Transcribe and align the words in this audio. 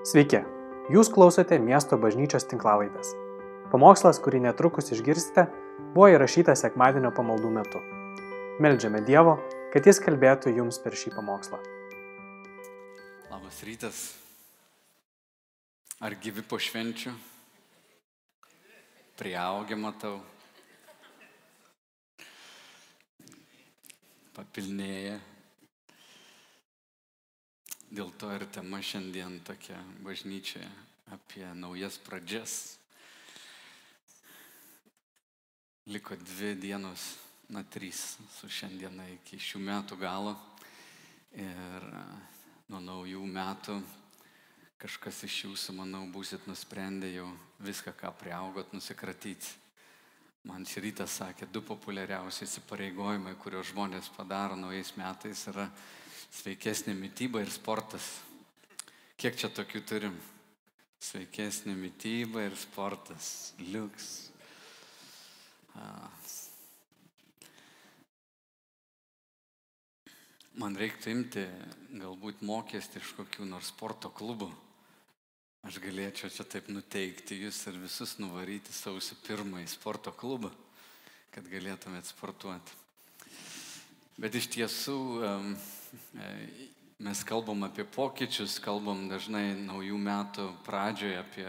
Sveiki, 0.00 0.38
jūs 0.88 1.10
klausote 1.12 1.58
miesto 1.60 1.98
bažnyčios 2.00 2.46
tinklavaitės. 2.48 3.10
Pamokslas, 3.68 4.16
kurį 4.24 4.38
netrukus 4.46 4.88
išgirsite, 4.96 5.44
buvo 5.92 6.06
įrašytas 6.14 6.62
sekmadienio 6.64 7.10
pamaldų 7.12 7.50
metu. 7.52 7.82
Meldžiame 8.64 9.02
Dievo, 9.04 9.34
kad 9.74 9.84
Jis 9.84 10.00
kalbėtų 10.00 10.54
jums 10.56 10.80
per 10.80 10.96
šį 10.96 11.12
pamokslą. 11.18 11.60
Labas 13.28 13.60
rytas. 13.68 14.00
Ar 16.00 16.16
gyvi 16.16 16.48
po 16.48 16.56
švenčių? 16.56 17.12
Priaugę 19.20 19.76
matau. 19.76 20.16
Papilnėję. 24.32 25.20
Dėl 27.90 28.12
to 28.14 28.28
ir 28.30 28.44
tema 28.54 28.78
šiandien 28.78 29.40
tokia 29.42 29.74
bažnyčia 30.06 30.62
apie 31.10 31.42
naujas 31.58 31.96
pradžias. 31.98 32.76
Liko 35.90 36.14
dvi 36.14 36.52
dienos, 36.54 37.16
na 37.50 37.64
trys 37.66 38.14
su 38.36 38.46
šiandiena 38.46 39.08
iki 39.16 39.40
šių 39.42 39.64
metų 39.66 39.98
galo. 39.98 40.36
Ir 41.34 41.88
nuo 42.70 42.78
naujų 42.78 43.26
metų 43.26 43.80
kažkas 44.78 45.24
iš 45.26 45.42
jūsų, 45.48 45.74
manau, 45.82 46.06
būsit 46.14 46.46
nusprendę 46.46 47.10
jau 47.10 47.26
viską, 47.58 47.90
ką 47.98 48.14
priaugot, 48.22 48.70
nusikratyti. 48.70 49.50
Man 50.46 50.62
šį 50.62 50.86
rytą 50.86 51.10
sakė, 51.10 51.50
du 51.50 51.60
populiariausi 51.66 52.46
įsipareigojimai, 52.46 53.34
kuriuos 53.42 53.74
žmonės 53.74 54.14
padaro 54.14 54.54
naujais 54.54 54.94
metais, 54.94 55.42
yra 55.50 55.66
sveikesnė 56.30 56.94
mytyba 56.96 57.42
ir 57.42 57.50
sportas. 57.52 58.06
Kiek 59.20 59.36
čia 59.36 59.50
tokių 59.52 59.82
turim? 59.86 60.16
Sveikesnė 61.00 61.74
mytyba 61.76 62.44
ir 62.46 62.56
sportas. 62.60 63.52
Liuks. 63.60 64.30
Man 70.60 70.74
reiktų 70.76 71.12
imti 71.14 71.44
galbūt 72.00 72.42
mokestį 72.44 73.00
iš 73.00 73.14
kokių 73.16 73.46
nors 73.48 73.70
sporto 73.72 74.10
klubų. 74.12 74.50
Aš 75.68 75.76
galėčiau 75.84 76.30
čia 76.32 76.44
taip 76.48 76.70
nuteikti 76.72 77.36
jūs 77.42 77.58
ir 77.68 77.76
visus 77.80 78.16
nuvaryti 78.20 78.72
sausio 78.72 79.16
pirmąjį 79.26 79.68
sporto 79.68 80.12
klubą, 80.12 80.48
kad 81.30 81.48
galėtumėt 81.52 82.08
sportuoti. 82.08 82.76
Bet 84.20 84.34
iš 84.36 84.50
tiesų 84.52 84.94
mes 87.00 87.20
kalbam 87.24 87.62
apie 87.64 87.86
pokyčius, 87.88 88.58
kalbam 88.60 89.06
dažnai 89.08 89.54
naujų 89.56 89.96
metų 89.96 90.44
pradžioje 90.66 91.16
apie 91.16 91.46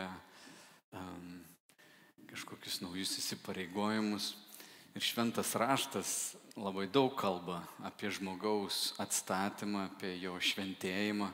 um, 0.95 1.42
kažkokius 2.31 2.80
naujus 2.80 3.17
įsipareigojimus. 3.19 4.30
Ir 4.95 5.03
šventas 5.03 5.52
raštas 5.59 6.14
labai 6.55 6.88
daug 6.88 7.11
kalba 7.19 7.59
apie 7.83 8.08
žmogaus 8.08 8.94
atstatymą, 9.03 9.89
apie 9.92 10.16
jo 10.23 10.39
šventėjimą. 10.39 11.27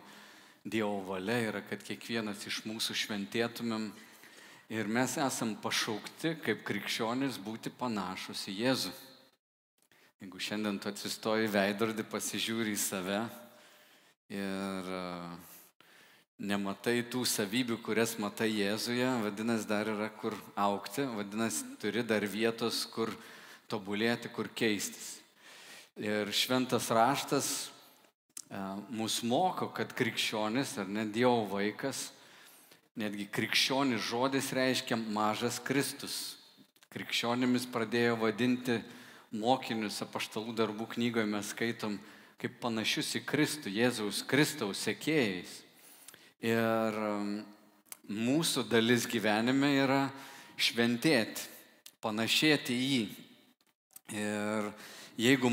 Dievo 0.65 1.03
valia 1.05 1.37
yra, 1.51 1.61
kad 1.61 1.85
kiekvienas 1.85 2.49
iš 2.49 2.63
mūsų 2.65 2.97
šventėtumėm. 2.97 3.91
Ir 4.73 4.89
mes 4.89 5.19
esam 5.21 5.53
pašaukti 5.61 6.33
kaip 6.41 6.65
krikščionis 6.65 7.37
būti 7.45 7.69
panašus 7.69 8.47
į 8.49 8.63
Jėzų. 8.63 9.01
Jeigu 10.17 10.39
šiandien 10.41 10.79
tu 10.81 10.89
atsistoji 10.89 11.45
veidrodį, 11.53 12.01
pasižiūri 12.09 12.71
į 12.73 12.77
save 12.81 13.19
ir 14.33 14.87
e, 14.89 15.01
nematai 16.41 17.03
tų 17.05 17.21
savybių, 17.29 17.77
kurias 17.85 18.15
matai 18.17 18.47
Jėzuje, 18.49 19.11
vadinasi, 19.27 19.67
dar 19.69 19.91
yra 19.93 20.07
kur 20.09 20.33
aukti, 20.57 21.05
vadinasi, 21.19 21.69
turi 21.77 22.01
dar 22.01 22.25
vietos, 22.25 22.81
kur 22.89 23.13
tobulėti, 23.69 24.33
kur 24.33 24.49
keistis. 24.57 25.19
Ir 26.01 26.33
šventas 26.33 26.89
raštas 26.89 27.53
e, 28.49 28.65
mus 28.89 29.21
moko, 29.21 29.69
kad 29.69 29.93
krikščionis 29.93 30.79
ar 30.81 30.89
net 30.89 31.13
Dievo 31.13 31.45
vaikas, 31.53 32.07
netgi 32.97 33.29
krikščionis 33.29 34.09
žodis 34.09 34.49
reiškia 34.49 34.97
mažas 34.97 35.61
Kristus. 35.61 36.39
Krikščionimis 36.89 37.69
pradėjo 37.69 38.17
vadinti 38.25 38.81
mokinius 39.35 40.01
apaštalų 40.05 40.55
darbų 40.55 40.87
knygoje 40.93 41.27
mes 41.27 41.51
skaitom 41.51 41.97
kaip 42.37 42.59
panašius 42.61 43.15
į 43.17 43.23
Kristų, 43.27 43.71
Jėzaus 43.73 44.21
Kristaus 44.29 44.83
sekėjais. 44.85 45.49
Ir 46.45 46.97
um, 47.01 47.31
mūsų 48.07 48.67
dalis 48.69 49.07
gyvenime 49.09 49.71
yra 49.81 50.03
šventėti, 50.57 51.47
panašėti 52.03 52.75
į 52.75 52.85
jį. 52.91 53.07
Ir 54.17 54.69
jeigu 55.19 55.51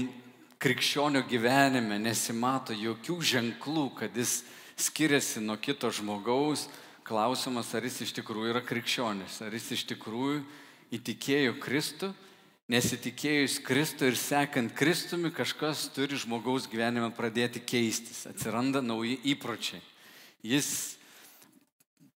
krikščionio 0.62 1.24
gyvenime 1.28 1.98
nesimato 1.98 2.76
jokių 2.76 3.16
ženklų, 3.32 3.88
kad 3.98 4.14
jis 4.16 4.42
skiriasi 4.76 5.42
nuo 5.42 5.56
kito 5.60 5.90
žmogaus, 5.90 6.68
klausimas, 7.04 7.72
ar 7.74 7.84
jis 7.84 8.04
iš 8.06 8.14
tikrųjų 8.20 8.52
yra 8.54 8.62
krikščionis, 8.64 9.40
ar 9.44 9.56
jis 9.56 9.72
iš 9.76 9.88
tikrųjų 9.92 10.44
įtikėjo 10.94 11.56
Kristų 11.64 12.12
nesitikėjus 12.70 13.58
Kristų 13.64 14.08
ir 14.10 14.18
sekant 14.18 14.72
Kristumi, 14.76 15.32
kažkas 15.34 15.86
turi 15.94 16.16
žmogaus 16.20 16.68
gyvenime 16.70 17.10
pradėti 17.14 17.60
keistis. 17.60 18.24
Atsiranda 18.30 18.80
nauji 18.84 19.18
įpročiai. 19.34 19.82
Jis 20.44 20.70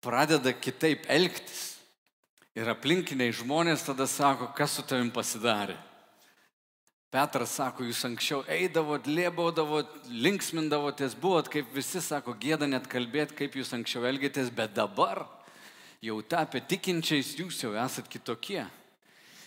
pradeda 0.02 0.54
kitaip 0.54 1.08
elgtis. 1.10 1.74
Ir 2.56 2.70
aplinkiniai 2.72 3.34
žmonės 3.36 3.82
tada 3.84 4.06
sako, 4.08 4.48
kas 4.56 4.78
su 4.78 4.84
tavim 4.86 5.10
pasidarė. 5.12 5.74
Petras 7.12 7.52
sako, 7.58 7.84
jūs 7.84 8.00
anksčiau 8.08 8.40
eidavot, 8.48 9.04
lėbaudavot, 9.06 9.92
linksmindavotės, 10.08 11.14
buvot 11.20 11.50
kaip 11.52 11.68
visi, 11.74 12.00
sako, 12.00 12.32
gėda 12.40 12.66
net 12.68 12.88
kalbėti, 12.90 13.36
kaip 13.36 13.58
jūs 13.60 13.74
anksčiau 13.76 14.08
elgėtės, 14.08 14.48
bet 14.56 14.72
dabar 14.76 15.26
jau 16.02 16.16
tapę 16.24 16.64
tikinčiais, 16.64 17.36
jūs 17.36 17.60
jau 17.62 17.76
esat 17.76 18.08
kitokie 18.08 18.64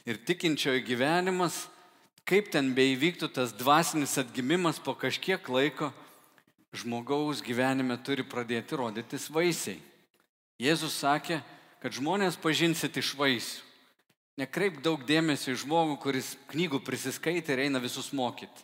ir 0.08 0.20
tikinčiojo 0.26 0.84
gyvenimas, 0.86 1.68
kaip 2.28 2.52
ten 2.54 2.72
beivyktų 2.78 3.32
tas 3.34 3.54
dvasinis 3.56 4.18
atgimimas 4.22 4.80
po 4.84 4.94
kažkiek 4.94 5.44
laiko, 5.50 5.90
žmogaus 6.76 7.42
gyvenime 7.42 7.98
turi 8.06 8.24
pradėti 8.24 8.78
rodytis 8.78 9.30
vaisiai. 9.34 9.80
Jėzus 10.60 11.00
sakė, 11.02 11.40
kad 11.80 11.96
žmonės 11.96 12.38
pažinsit 12.38 12.98
iš 13.00 13.16
vaisių. 13.18 13.66
Nekreip 14.40 14.78
daug 14.84 15.02
dėmesio 15.04 15.52
į 15.52 15.62
žmogų, 15.66 15.98
kuris 16.00 16.36
knygų 16.52 16.80
prisiskaitė 16.88 17.58
ir 17.58 17.66
eina 17.66 17.80
visus 17.84 18.14
mokyti, 18.16 18.64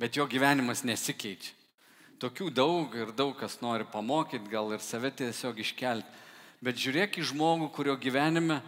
bet 0.00 0.18
jo 0.18 0.26
gyvenimas 0.28 0.82
nesikeičia. 0.84 1.54
Tokių 2.20 2.50
daug 2.54 2.92
ir 2.96 3.12
daug 3.16 3.32
kas 3.36 3.56
nori 3.60 3.86
pamokyti, 3.88 4.50
gal 4.52 4.72
ir 4.72 4.82
save 4.84 5.10
tiesiog 5.16 5.58
iškelti. 5.60 6.20
Bet 6.64 6.78
žiūrėk 6.80 7.18
į 7.20 7.24
žmogų, 7.32 7.70
kurio 7.74 7.96
gyvenime 8.00 8.60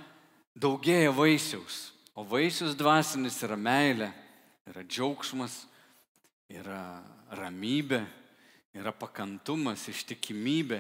daugėja 0.57 1.13
vaisiaus. 1.15 1.96
O 2.17 2.25
vaisius 2.25 2.73
dvasinis 2.73 3.37
yra 3.45 3.59
meilė, 3.61 4.07
yra 4.65 4.81
džiaugsmas, 4.89 5.67
yra 6.49 7.03
ramybė, 7.37 7.99
yra 8.73 8.89
pakantumas, 8.97 9.83
ištikimybė, 9.93 10.79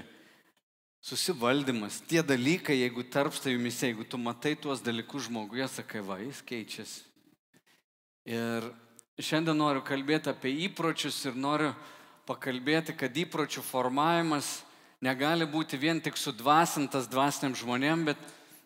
susivaldymas. 1.04 1.98
Tie 2.08 2.22
dalykai, 2.24 2.78
jeigu 2.80 3.04
tarpsta 3.12 3.52
jumise, 3.52 3.90
jeigu 3.90 4.06
tu 4.08 4.16
matai 4.16 4.54
tuos 4.56 4.80
dalykus 4.80 5.28
žmoguje, 5.28 5.68
sakai, 5.74 6.00
va, 6.00 6.16
jis 6.24 6.40
keičiasi. 6.40 7.04
Ir 8.32 8.70
šiandien 9.20 9.60
noriu 9.60 9.84
kalbėti 9.84 10.32
apie 10.32 10.54
įpročius 10.70 11.20
ir 11.28 11.36
noriu 11.36 11.74
pakalbėti, 12.26 12.96
kad 12.96 13.12
įpročių 13.12 13.60
formavimas 13.60 14.62
negali 15.04 15.44
būti 15.44 15.76
vien 15.76 16.00
tik 16.00 16.16
sudvasintas 16.16 17.12
dvasiniam 17.12 17.52
žmonėm, 17.60 18.08
bet 18.08 18.24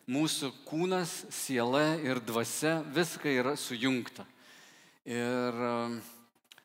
mūsų 0.09 0.51
kūnas, 0.65 1.11
siela 1.33 1.97
ir 2.01 2.21
dvasia, 2.23 2.81
viską 2.93 3.31
yra 3.41 3.53
sujungta. 3.59 4.25
Ir 5.05 5.61
um, 5.65 5.97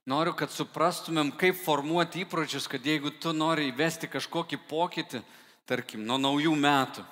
noriu, 0.09 0.35
kad 0.37 0.53
suprastumėm, 0.53 1.33
kaip 1.39 1.59
formuoti 1.61 2.25
įpročius, 2.25 2.69
kad 2.71 2.85
jeigu 2.85 3.13
tu 3.21 3.33
nori 3.37 3.69
įvesti 3.71 4.09
kažkokį 4.13 4.61
pokytį, 4.69 5.23
tarkim, 5.69 6.05
nuo 6.07 6.19
naujų 6.21 6.55
metų, 6.57 7.05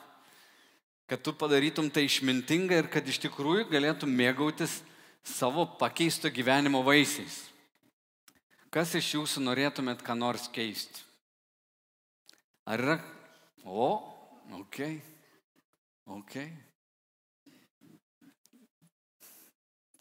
kad 1.10 1.22
tu 1.24 1.34
padarytum 1.36 1.90
tai 1.92 2.06
išmintingai 2.08 2.82
ir 2.82 2.90
kad 2.92 3.08
iš 3.08 3.20
tikrųjų 3.26 3.68
galėtum 3.72 4.12
mėgautis 4.12 4.80
savo 5.24 5.66
pakeisto 5.80 6.32
gyvenimo 6.32 6.84
vaisiais. 6.84 7.44
Kas 8.74 8.96
iš 8.98 9.14
jūsų 9.14 9.44
norėtumėt 9.44 10.02
ką 10.02 10.16
nors 10.18 10.48
keisti? 10.50 11.04
Ar 12.66 12.80
yra? 12.80 13.00
O, 13.64 13.92
okei. 14.50 14.96
Okay. 14.98 15.13
Ok. 16.04 16.36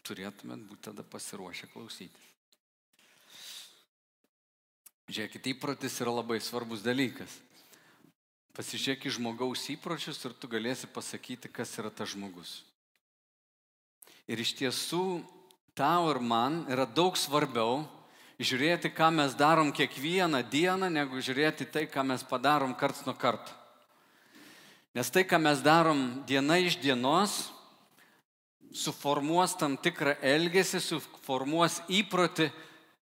Turėtumėt 0.04 0.66
būti 0.68 0.90
tada 0.90 1.04
pasiruošę 1.08 1.70
klausyti. 1.72 2.20
Žiūrėkit, 5.08 5.48
įprotis 5.54 5.96
yra 6.04 6.12
labai 6.16 6.40
svarbus 6.44 6.84
dalykas. 6.84 7.32
Pasižiūrėk 8.54 9.08
į 9.08 9.16
žmogaus 9.16 9.64
įpročius 9.74 10.20
ir 10.28 10.36
tu 10.38 10.50
galėsi 10.52 10.88
pasakyti, 10.92 11.50
kas 11.50 11.72
yra 11.80 11.90
tas 11.90 12.12
žmogus. 12.14 12.62
Ir 14.28 14.40
iš 14.40 14.54
tiesų 14.60 15.24
tau 15.76 16.12
ir 16.12 16.20
man 16.20 16.64
yra 16.72 16.86
daug 16.86 17.18
svarbiau 17.18 17.82
žiūrėti, 18.44 18.92
ką 18.94 19.10
mes 19.16 19.36
darom 19.40 19.72
kiekvieną 19.76 20.44
dieną, 20.52 20.92
negu 20.92 21.24
žiūrėti 21.24 21.68
tai, 21.72 21.88
ką 21.88 22.04
mes 22.12 22.24
padarom 22.28 22.76
karts 22.76 23.06
nuo 23.08 23.16
karto. 23.16 23.63
Nes 24.94 25.10
tai, 25.10 25.24
ką 25.26 25.40
mes 25.42 25.62
darom 25.66 26.22
diena 26.30 26.60
iš 26.62 26.78
dienos, 26.78 27.48
suformuos 28.74 29.56
tam 29.58 29.74
tikrą 29.78 30.14
elgesį, 30.22 30.82
suformuos 30.82 31.80
įprotį, 31.90 32.52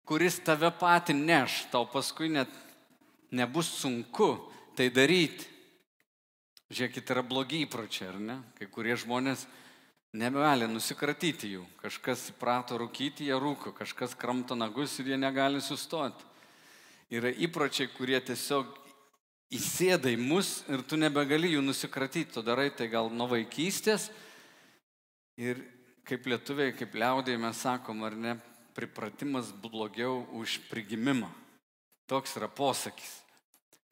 kuris 0.06 0.38
tave 0.46 0.70
pati 0.78 1.14
neš, 1.14 1.64
tau 1.74 1.86
paskui 1.90 2.30
net 2.30 2.50
nebus 3.34 3.70
sunku 3.80 4.36
tai 4.78 4.90
daryti. 4.94 5.48
Žiūrėkit, 6.72 7.10
yra 7.12 7.24
blogi 7.26 7.64
įpročiai, 7.66 8.12
ar 8.12 8.20
ne? 8.22 8.36
Kai 8.56 8.68
kurie 8.70 8.94
žmonės 8.96 9.42
nebegali 10.16 10.68
nusikratyti 10.70 11.50
jų. 11.56 11.64
Kažkas 11.82 12.30
įprato 12.32 12.78
rūkyti, 12.80 13.26
jie 13.28 13.36
rūko, 13.36 13.74
kažkas 13.76 14.14
kramto 14.16 14.56
nagus 14.56 14.94
ir 15.00 15.12
jie 15.12 15.18
negali 15.20 15.60
sustoti. 15.60 16.24
Yra 17.12 17.28
įpročiai, 17.28 17.90
kurie 17.92 18.22
tiesiog 18.24 18.70
įsėda 19.52 20.10
į 20.12 20.18
mus 20.20 20.62
ir 20.72 20.82
tu 20.88 20.96
nebegali 20.96 21.52
jų 21.54 21.62
nusikratyti. 21.64 22.32
Tu 22.34 22.44
darai 22.44 22.70
tai 22.74 22.88
gal 22.92 23.10
nuo 23.12 23.28
vaikystės. 23.30 24.08
Ir 25.40 25.60
kaip 26.08 26.26
lietuviai, 26.28 26.74
kaip 26.76 26.96
liaudėjai 26.98 27.40
mes 27.40 27.60
sakom, 27.64 28.02
ar 28.06 28.16
ne, 28.16 28.36
pripratimas 28.76 29.52
blogiau 29.62 30.24
už 30.38 30.58
prigimimą. 30.70 31.30
Toks 32.08 32.36
yra 32.40 32.48
posakis. 32.48 33.20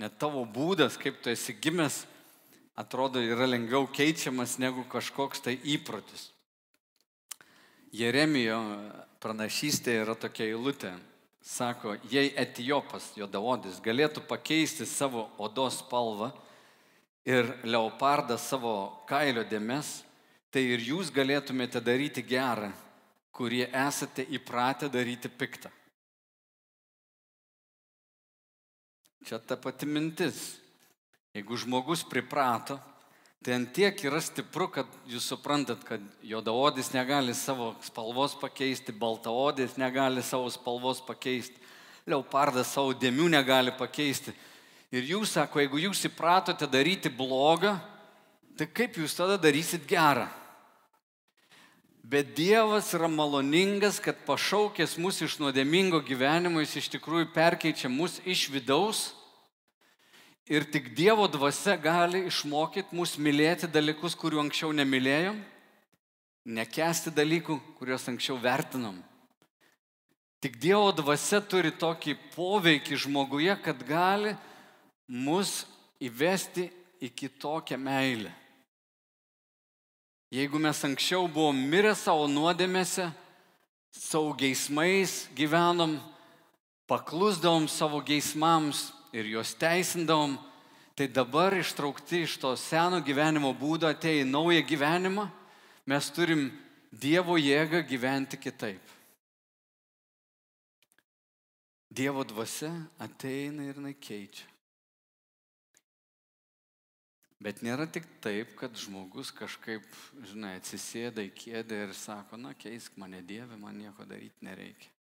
Net 0.01 0.17
tavo 0.21 0.47
būdas, 0.49 0.97
kaip 1.01 1.21
tu 1.21 1.31
esi 1.33 1.53
gimęs, 1.61 2.03
atrodo 2.81 3.21
yra 3.21 3.45
lengviau 3.49 3.85
keičiamas 3.93 4.57
negu 4.61 4.87
kažkoks 4.89 5.45
tai 5.45 5.59
įprotis. 5.61 6.31
Jeremijo 7.93 8.61
pranašystė 9.21 9.99
yra 10.05 10.15
tokia 10.17 10.47
eilutė. 10.49 10.95
Sako, 11.41 11.95
jei 12.13 12.35
etijopas, 12.37 13.15
jodavodis, 13.17 13.81
galėtų 13.81 14.21
pakeisti 14.29 14.85
savo 14.85 15.25
odos 15.41 15.79
spalvą 15.81 16.29
ir 17.25 17.49
leopardas 17.65 18.45
savo 18.51 19.05
kailio 19.09 19.47
dėmes, 19.49 20.03
tai 20.53 20.67
ir 20.75 20.85
jūs 20.85 21.09
galėtumėte 21.15 21.81
daryti 21.81 22.23
gerą, 22.27 22.69
kurie 23.33 23.65
esate 23.73 24.27
įpratę 24.37 24.91
daryti 24.93 25.31
piktą. 25.33 25.71
Čia 29.25 29.39
ta 29.41 29.57
pati 29.57 29.87
mintis. 29.87 30.59
Jeigu 31.37 31.57
žmogus 31.57 32.03
priprato, 32.03 32.81
tai 33.41 33.55
ant 33.57 33.71
tiek 33.73 33.97
yra 34.05 34.21
stipru, 34.21 34.67
kad 34.69 34.89
jūs 35.09 35.31
suprantat, 35.33 35.81
kad 35.89 36.03
juodaodis 36.27 36.93
negali 36.93 37.33
savo 37.33 37.73
spalvos 37.85 38.35
pakeisti, 38.37 38.93
baltaodis 38.93 39.79
negali 39.81 40.21
savo 40.23 40.51
spalvos 40.53 41.01
pakeisti, 41.07 41.57
leopardas 42.05 42.75
savo 42.75 42.93
dėmių 42.93 43.31
negali 43.33 43.73
pakeisti. 43.73 44.35
Ir 44.93 45.07
jūs 45.07 45.37
sako, 45.39 45.63
jeigu 45.63 45.81
jūs 45.87 46.05
įpratote 46.11 46.67
daryti 46.69 47.09
blogą, 47.09 47.79
tai 48.59 48.67
kaip 48.67 48.99
jūs 49.01 49.15
tada 49.17 49.39
darysit 49.41 49.87
gerą? 49.89 50.27
Bet 52.11 52.35
Dievas 52.35 52.89
yra 52.97 53.07
maloningas, 53.07 54.01
kad 54.03 54.19
pašaukęs 54.27 54.97
mus 54.99 55.21
iš 55.23 55.37
nuodėmingo 55.39 56.01
gyvenimo, 56.03 56.59
jis 56.65 56.81
iš 56.81 56.89
tikrųjų 56.97 57.29
perkeičia 57.31 57.89
mus 57.93 58.19
iš 58.27 58.49
vidaus. 58.51 59.13
Ir 60.51 60.65
tik 60.67 60.89
Dievo 60.99 61.29
dvasia 61.31 61.77
gali 61.79 62.25
išmokyti 62.27 62.97
mus 62.99 63.15
mylėti 63.23 63.69
dalykus, 63.71 64.17
kurių 64.19 64.41
anksčiau 64.43 64.73
nemylėjom, 64.75 65.37
nekesti 66.59 67.13
dalykų, 67.15 67.55
kuriuos 67.79 68.09
anksčiau 68.11 68.35
vertinom. 68.43 68.97
Tik 70.43 70.59
Dievo 70.59 70.91
dvasia 70.97 71.39
turi 71.39 71.71
tokį 71.71 72.17
poveikį 72.35 72.99
žmoguje, 72.99 73.55
kad 73.63 73.79
gali 73.87 74.35
mus 75.07 75.69
įvesti 76.03 76.67
į 76.99 77.15
kitokią 77.15 77.79
meilę. 77.79 78.35
Jeigu 80.35 80.59
mes 80.59 80.83
anksčiau 80.83 81.31
buvom 81.31 81.63
mirę 81.71 81.95
savo 81.95 82.27
nuodėmėse, 82.27 83.07
savo 83.95 84.35
geismais 84.35 85.29
gyvenom, 85.39 86.01
paklusdavom 86.91 87.71
savo 87.71 88.03
geismams 88.03 88.89
ir 89.13 89.29
juos 89.31 89.55
teisindavom, 89.59 90.37
tai 90.95 91.09
dabar 91.09 91.55
ištraukti 91.57 92.25
iš 92.27 92.39
to 92.43 92.55
seno 92.59 93.01
gyvenimo 93.05 93.53
būdo 93.57 93.89
atei 93.91 94.23
į 94.23 94.31
naują 94.31 94.65
gyvenimą, 94.69 95.29
mes 95.87 96.11
turim 96.15 96.51
Dievo 96.91 97.37
jėgą 97.39 97.85
gyventi 97.87 98.35
kitaip. 98.35 98.83
Dievo 101.87 102.25
dvasia 102.27 102.71
ateina 102.99 103.63
ir 103.67 103.79
jinai 103.79 103.95
keičia. 103.95 104.49
Bet 107.41 107.63
nėra 107.65 107.87
tik 107.89 108.05
taip, 108.21 108.53
kad 108.59 108.75
žmogus 108.77 109.31
kažkaip, 109.33 109.87
žinai, 110.29 110.59
atsisėda 110.59 111.23
į 111.25 111.31
kėdę 111.33 111.79
ir 111.87 111.95
sako, 111.97 112.37
na 112.37 112.53
keisk 112.53 112.99
mane 113.01 113.23
Dieve, 113.25 113.57
man 113.57 113.79
nieko 113.81 114.05
daryti 114.05 114.45
nereikia. 114.45 114.91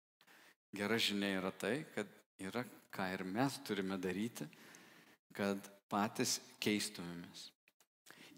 Gera 0.72 0.96
žinia 0.96 1.34
yra 1.42 1.50
tai, 1.52 1.82
kad 1.92 2.08
yra 2.40 2.64
ką 2.94 3.06
ir 3.14 3.24
mes 3.24 3.56
turime 3.66 3.98
daryti, 4.00 4.46
kad 5.36 5.58
patys 5.90 6.38
keistumėmės. 6.62 7.48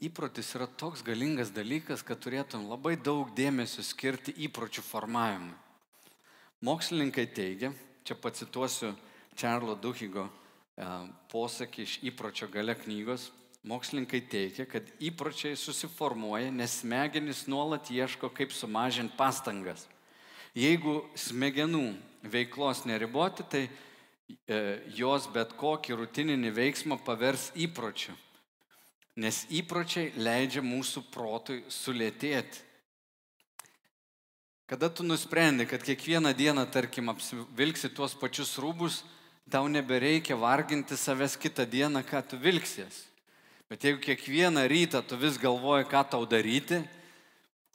Įprotis 0.02 0.48
yra 0.56 0.66
toks 0.66 1.04
galingas 1.06 1.52
dalykas, 1.54 2.02
kad 2.02 2.18
turėtum 2.18 2.66
labai 2.66 2.96
daug 2.98 3.30
dėmesio 3.36 3.84
skirti 3.86 4.34
įpročių 4.48 4.82
formavimui. 4.82 5.54
Mokslininkai 6.62 7.28
teigia, 7.34 7.70
čia 8.02 8.16
pacituosiu 8.18 8.92
Čarlo 9.38 9.76
Duhigo 9.78 10.26
e, 10.26 10.88
posakį 11.30 11.86
iš 11.86 11.94
įpročio 12.10 12.50
gale 12.50 12.74
knygos, 12.78 13.30
Mokslininkai 13.62 14.18
teigia, 14.26 14.64
kad 14.66 14.88
įpročiai 14.98 15.54
susiformuoja, 15.54 16.48
nes 16.50 16.80
smegenys 16.80 17.44
nuolat 17.46 17.92
ieško, 17.94 18.32
kaip 18.34 18.50
sumažinti 18.50 19.14
pastangas. 19.14 19.84
Jeigu 20.58 20.96
smegenų 21.14 21.92
veiklos 22.26 22.82
neriboti, 22.90 23.46
tai 23.46 23.60
jos 24.96 25.28
bet 25.32 25.54
kokį 25.58 25.96
rutininį 26.00 26.52
veiksmą 26.56 26.98
pavers 27.04 27.50
įpročiu. 27.54 28.14
Nes 29.16 29.42
įpročiai 29.52 30.12
leidžia 30.16 30.62
mūsų 30.64 31.04
protui 31.12 31.60
sulėtėti. 31.68 32.62
Kada 34.72 34.88
tu 34.88 35.04
nusprendi, 35.04 35.66
kad 35.68 35.82
kiekvieną 35.84 36.32
dieną, 36.32 36.64
tarkim, 36.72 37.10
apsivilksi 37.12 37.90
tuos 37.92 38.14
pačius 38.16 38.54
rūbus, 38.56 39.02
tau 39.52 39.68
nebereikia 39.68 40.32
varginti 40.40 40.96
savęs 40.96 41.36
kitą 41.36 41.66
dieną, 41.68 42.00
ką 42.08 42.22
tu 42.24 42.38
vilksies. 42.40 43.02
Bet 43.68 43.84
jeigu 43.84 44.00
kiekvieną 44.00 44.64
rytą 44.68 45.02
tu 45.04 45.16
vis 45.20 45.36
galvoji, 45.36 45.84
ką 45.84 46.04
tau 46.08 46.24
daryti, 46.24 46.80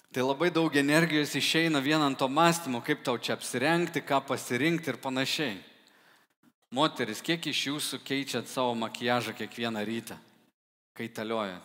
tai 0.09 0.25
labai 0.25 0.49
daug 0.49 0.73
energijos 0.73 1.35
išeina 1.37 1.83
vien 1.85 2.01
ant 2.01 2.17
to 2.17 2.25
mąstymo, 2.25 2.81
kaip 2.81 3.05
tau 3.05 3.17
čia 3.21 3.37
apsirengti, 3.37 4.01
ką 4.01 4.23
pasirinkti 4.25 4.89
ir 4.89 4.97
panašiai. 4.97 5.66
Moteris, 6.73 7.21
kiek 7.23 7.45
iš 7.47 7.61
jūsų 7.69 8.01
keičiat 8.03 8.49
savo 8.51 8.73
makiažą 8.75 9.31
kiekvieną 9.37 9.83
rytą, 9.87 10.17
kai 10.97 11.07
taliojat? 11.07 11.63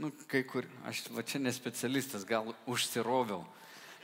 Nu, 0.00 0.10
kai 0.28 0.42
kur, 0.44 0.68
aš 0.88 1.06
va 1.12 1.24
čia 1.24 1.40
nespecialistas, 1.40 2.26
gal 2.28 2.52
užsiroviau. 2.68 3.42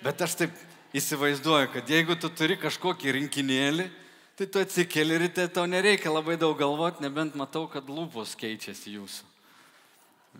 Bet 0.04 0.20
aš 0.24 0.34
taip 0.40 0.56
įsivaizduoju, 0.96 1.70
kad 1.72 1.88
jeigu 1.88 2.16
tu 2.20 2.28
turi 2.32 2.56
kažkokį 2.60 3.14
rinkinėlį, 3.16 3.86
tai 4.36 4.48
tu 4.48 4.60
atsikeli 4.60 5.16
ryte, 5.20 5.46
tau 5.52 5.64
nereikia 5.68 6.12
labai 6.12 6.36
daug 6.40 6.56
galvoti, 6.56 7.04
nebent 7.04 7.36
matau, 7.36 7.64
kad 7.68 7.88
lūpos 7.88 8.36
keičiasi 8.40 8.96
jūsų. 8.96 9.32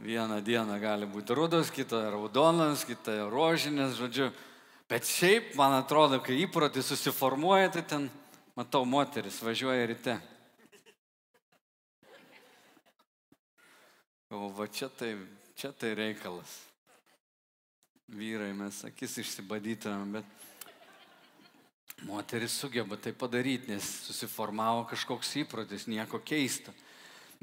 Vieną 0.04 0.42
dieną 0.44 0.76
gali 0.80 1.08
būti 1.08 1.32
rudos, 1.36 1.72
kitą 1.72 2.02
raudonas, 2.12 2.84
kitą 2.84 3.30
rožinės, 3.32 3.96
žodžiu. 3.96 4.28
Bet 4.86 5.08
šiaip, 5.10 5.54
man 5.58 5.74
atrodo, 5.80 6.20
kai 6.22 6.38
įprotis 6.44 6.86
susiformuoja, 6.92 7.72
tai 7.74 7.82
ten, 7.90 8.06
matau, 8.58 8.84
moteris 8.86 9.40
važiuoja 9.42 9.88
ryte. 9.90 10.14
O 14.30 14.48
va 14.54 14.66
čia 14.70 14.88
tai, 14.90 15.14
čia 15.58 15.72
tai 15.74 15.94
reikalas. 15.98 16.54
Vyrai 18.14 18.52
mes 18.54 18.84
akis 18.86 19.18
išsibadytumėm, 19.24 20.20
bet 20.20 20.36
Moteris 22.02 22.52
sugeba 22.52 22.96
tai 22.96 23.12
padaryti, 23.12 23.70
nes 23.72 23.84
susiformavo 24.04 24.84
kažkoks 24.90 25.32
įprotis, 25.40 25.86
nieko 25.88 26.20
keista. 26.20 26.74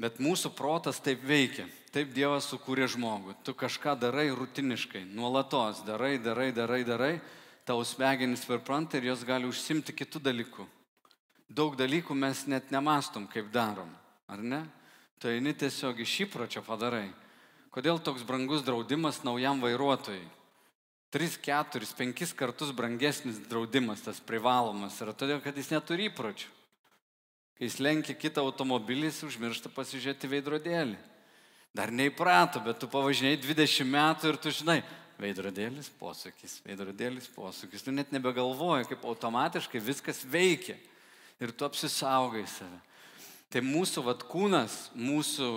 Bet 0.00 0.18
mūsų 0.22 0.50
protas 0.58 0.98
taip 1.02 1.22
veikia. 1.26 1.68
Taip 1.94 2.10
Dievas 2.10 2.48
sukūrė 2.50 2.88
žmogų. 2.90 3.36
Tu 3.46 3.54
kažką 3.54 3.94
darai 4.00 4.26
rutiniškai, 4.34 5.04
nuolatos 5.14 5.84
darai, 5.86 6.16
darai, 6.18 6.50
darai, 6.52 6.80
darai, 6.82 7.12
tau 7.64 7.78
smegenys 7.86 8.42
perpranta 8.48 8.98
ir 8.98 9.12
jos 9.12 9.22
gali 9.26 9.46
užsimti 9.46 9.94
kitų 9.94 10.22
dalykų. 10.24 10.66
Daug 11.46 11.76
dalykų 11.78 12.16
mes 12.18 12.46
net 12.50 12.72
nemastom, 12.74 13.28
kaip 13.30 13.52
darom. 13.54 13.90
ar 14.26 14.40
ne? 14.42 14.64
Tu 15.20 15.28
eini 15.28 15.52
tiesiog 15.54 16.00
iš 16.00 16.24
įpročio 16.24 16.62
padarai. 16.64 17.12
Kodėl 17.70 18.00
toks 18.02 18.24
brangus 18.26 18.64
draudimas 18.64 19.22
naujam 19.22 19.60
vairuotojui? 19.62 20.24
3, 21.14 21.38
4, 21.42 21.86
5 21.94 22.34
kartus 22.34 22.72
brangesnis 22.74 23.38
draudimas, 23.46 24.02
tas 24.02 24.18
privalomas 24.18 24.98
yra 25.02 25.14
todėl, 25.14 25.38
kad 25.42 25.54
jis 25.54 25.70
neturi 25.70 26.08
įpročių. 26.10 26.50
Kai 27.54 27.68
jis 27.68 27.78
lenkia 27.78 28.16
kitą 28.18 28.42
automobilį, 28.42 29.08
jis 29.10 29.22
užmiršta 29.28 29.70
pasižiūrėti 29.74 30.30
veidrodėlį. 30.30 30.96
Dar 31.74 31.90
neįprato, 31.94 32.62
bet 32.62 32.80
tu 32.82 32.88
pavažinėjai 32.90 33.40
20 33.42 33.88
metų 33.90 34.30
ir 34.30 34.38
tu 34.42 34.50
žinai, 34.54 34.80
veidrodėlis 35.18 35.88
posūkis, 35.98 36.60
veidrodėlis 36.66 37.28
posūkis. 37.34 37.82
Tu 37.82 37.94
net 37.94 38.10
nebegalvoji, 38.14 38.88
kaip 38.90 39.06
automatiškai 39.06 39.82
viskas 39.82 40.22
veikia. 40.26 40.76
Ir 41.42 41.50
tu 41.50 41.66
apsisaugai 41.66 42.44
save. 42.50 42.78
Tai 43.50 43.62
mūsų 43.62 44.02
vat 44.06 44.22
kūnas, 44.26 44.88
mūsų, 44.98 45.48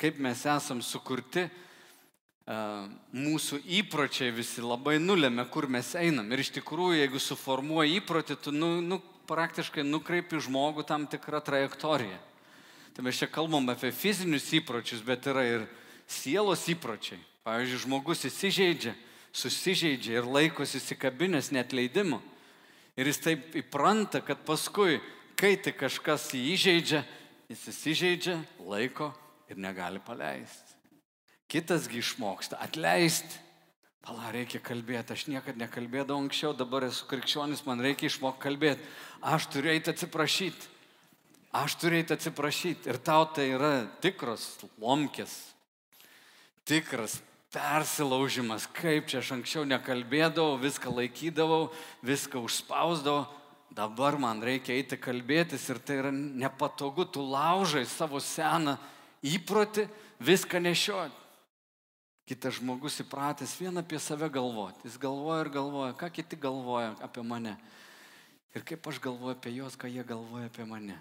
kaip 0.00 0.18
mes 0.20 0.42
esam 0.48 0.82
sukurti, 0.84 1.46
mūsų 2.46 3.58
įpročiai 3.80 4.30
visi 4.34 4.62
labai 4.62 4.98
nulėmė, 5.02 5.46
kur 5.50 5.66
mes 5.68 5.94
einam. 5.98 6.28
Ir 6.32 6.44
iš 6.44 6.52
tikrųjų, 6.58 7.00
jeigu 7.00 7.20
suformuoji 7.22 7.98
įprotį, 8.00 8.36
tu 8.44 8.52
nu, 8.54 8.76
nu, 8.84 9.00
praktiškai 9.26 9.84
nukreipi 9.86 10.40
žmogų 10.42 10.86
tam 10.86 11.06
tikrą 11.10 11.42
trajektoriją. 11.44 12.18
Tai 12.96 13.04
mes 13.04 13.18
čia 13.20 13.28
kalbam 13.28 13.68
apie 13.68 13.90
fizinius 13.92 14.48
įpročius, 14.56 15.02
bet 15.04 15.26
yra 15.28 15.44
ir 15.44 15.66
sielos 16.08 16.64
įpročiai. 16.72 17.18
Pavyzdžiui, 17.46 17.82
žmogus 17.84 18.24
įsižeidžia, 18.26 18.94
susižeidžia 19.36 20.16
ir 20.18 20.26
laikosi 20.26 20.80
įsikabinės 20.80 21.52
net 21.54 21.74
leidimo. 21.76 22.22
Ir 22.96 23.10
jis 23.10 23.20
taip 23.22 23.54
įpranta, 23.60 24.22
kad 24.24 24.40
paskui, 24.48 24.96
kai 25.36 25.54
tik 25.60 25.76
kažkas 25.82 26.30
jį 26.32 26.42
įžeidžia, 26.56 27.02
jis 27.52 27.66
įsižeidžia, 27.70 28.38
laiko 28.64 29.12
ir 29.52 29.60
negali 29.60 30.00
paleisti. 30.02 30.74
Kitasgi 31.46 32.00
išmoksta 32.00 32.58
atleisti. 32.58 33.44
Pala, 34.06 34.28
reikia 34.30 34.60
kalbėti, 34.62 35.16
aš 35.16 35.24
niekada 35.26 35.58
nekalbėdavau 35.64 36.20
anksčiau, 36.22 36.52
dabar 36.54 36.84
esu 36.86 37.08
krikščionis, 37.10 37.64
man 37.66 37.80
reikia 37.82 38.06
išmokti 38.06 38.44
kalbėti. 38.44 38.84
Aš 39.18 39.48
turiu 39.50 39.72
eiti 39.72 39.90
atsiprašyti. 39.90 40.68
Aš 41.58 41.74
turiu 41.82 41.98
eiti 41.98 42.14
atsiprašyti. 42.14 42.86
Ir 42.86 43.00
tau 43.02 43.24
tai 43.26 43.48
yra 43.56 43.72
tikras 44.04 44.44
lomkės, 44.78 45.34
tikras 46.70 47.18
persilaužimas, 47.50 48.68
kaip 48.78 49.10
čia 49.10 49.24
aš 49.24 49.32
anksčiau 49.40 49.66
nekalbėdavau, 49.66 50.54
viską 50.62 50.94
laikydavau, 51.00 51.72
viską 52.06 52.46
užspausdavau. 52.46 53.26
Dabar 53.74 54.14
man 54.22 54.38
reikia 54.38 54.78
eiti 54.78 55.02
kalbėtis 55.02 55.66
ir 55.72 55.82
tai 55.82 55.98
yra 56.04 56.14
nepatogu, 56.14 57.10
tu 57.10 57.26
laužai 57.26 57.82
savo 57.90 58.22
seną 58.22 58.78
įprotį 59.26 59.90
viską 60.22 60.62
nešioti. 60.62 61.25
Kitas 62.26 62.58
žmogus 62.58 62.98
įpratęs 63.04 63.52
vien 63.60 63.78
apie 63.78 64.00
save 64.02 64.26
galvoti. 64.34 64.88
Jis 64.88 64.96
galvoja 64.98 65.44
ir 65.44 65.50
galvoja, 65.54 65.92
ką 65.94 66.08
kiti 66.10 66.38
galvoja 66.42 66.96
apie 67.06 67.22
mane. 67.22 67.54
Ir 68.56 68.64
kaip 68.66 68.88
aš 68.90 68.98
galvoju 69.04 69.36
apie 69.36 69.52
juos, 69.54 69.76
ką 69.78 69.86
jie 69.92 70.02
galvoja 70.06 70.48
apie 70.50 70.66
mane. 70.66 70.96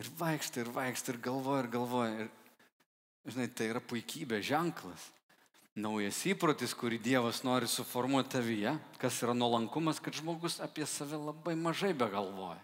Ir 0.00 0.08
vaikštai, 0.16 0.64
ir 0.64 0.70
vaikštai, 0.72 1.12
ir 1.12 1.20
galvoja, 1.20 1.64
ir 1.64 1.68
galvoja. 1.74 2.24
Ir, 2.24 2.30
žinai, 3.28 3.50
tai 3.52 3.68
yra 3.74 3.82
puikybė, 3.84 4.40
ženklas. 4.40 5.10
Naujas 5.76 6.18
įprotis, 6.28 6.72
kurį 6.76 6.98
Dievas 7.00 7.42
nori 7.44 7.68
suformuoti 7.68 8.34
tavyje, 8.34 8.74
kas 9.00 9.20
yra 9.24 9.32
nuolankumas, 9.36 10.00
kad 10.04 10.16
žmogus 10.16 10.58
apie 10.60 10.84
save 10.88 11.20
labai 11.20 11.54
mažai 11.56 11.94
be 11.96 12.08
galvoja. 12.12 12.60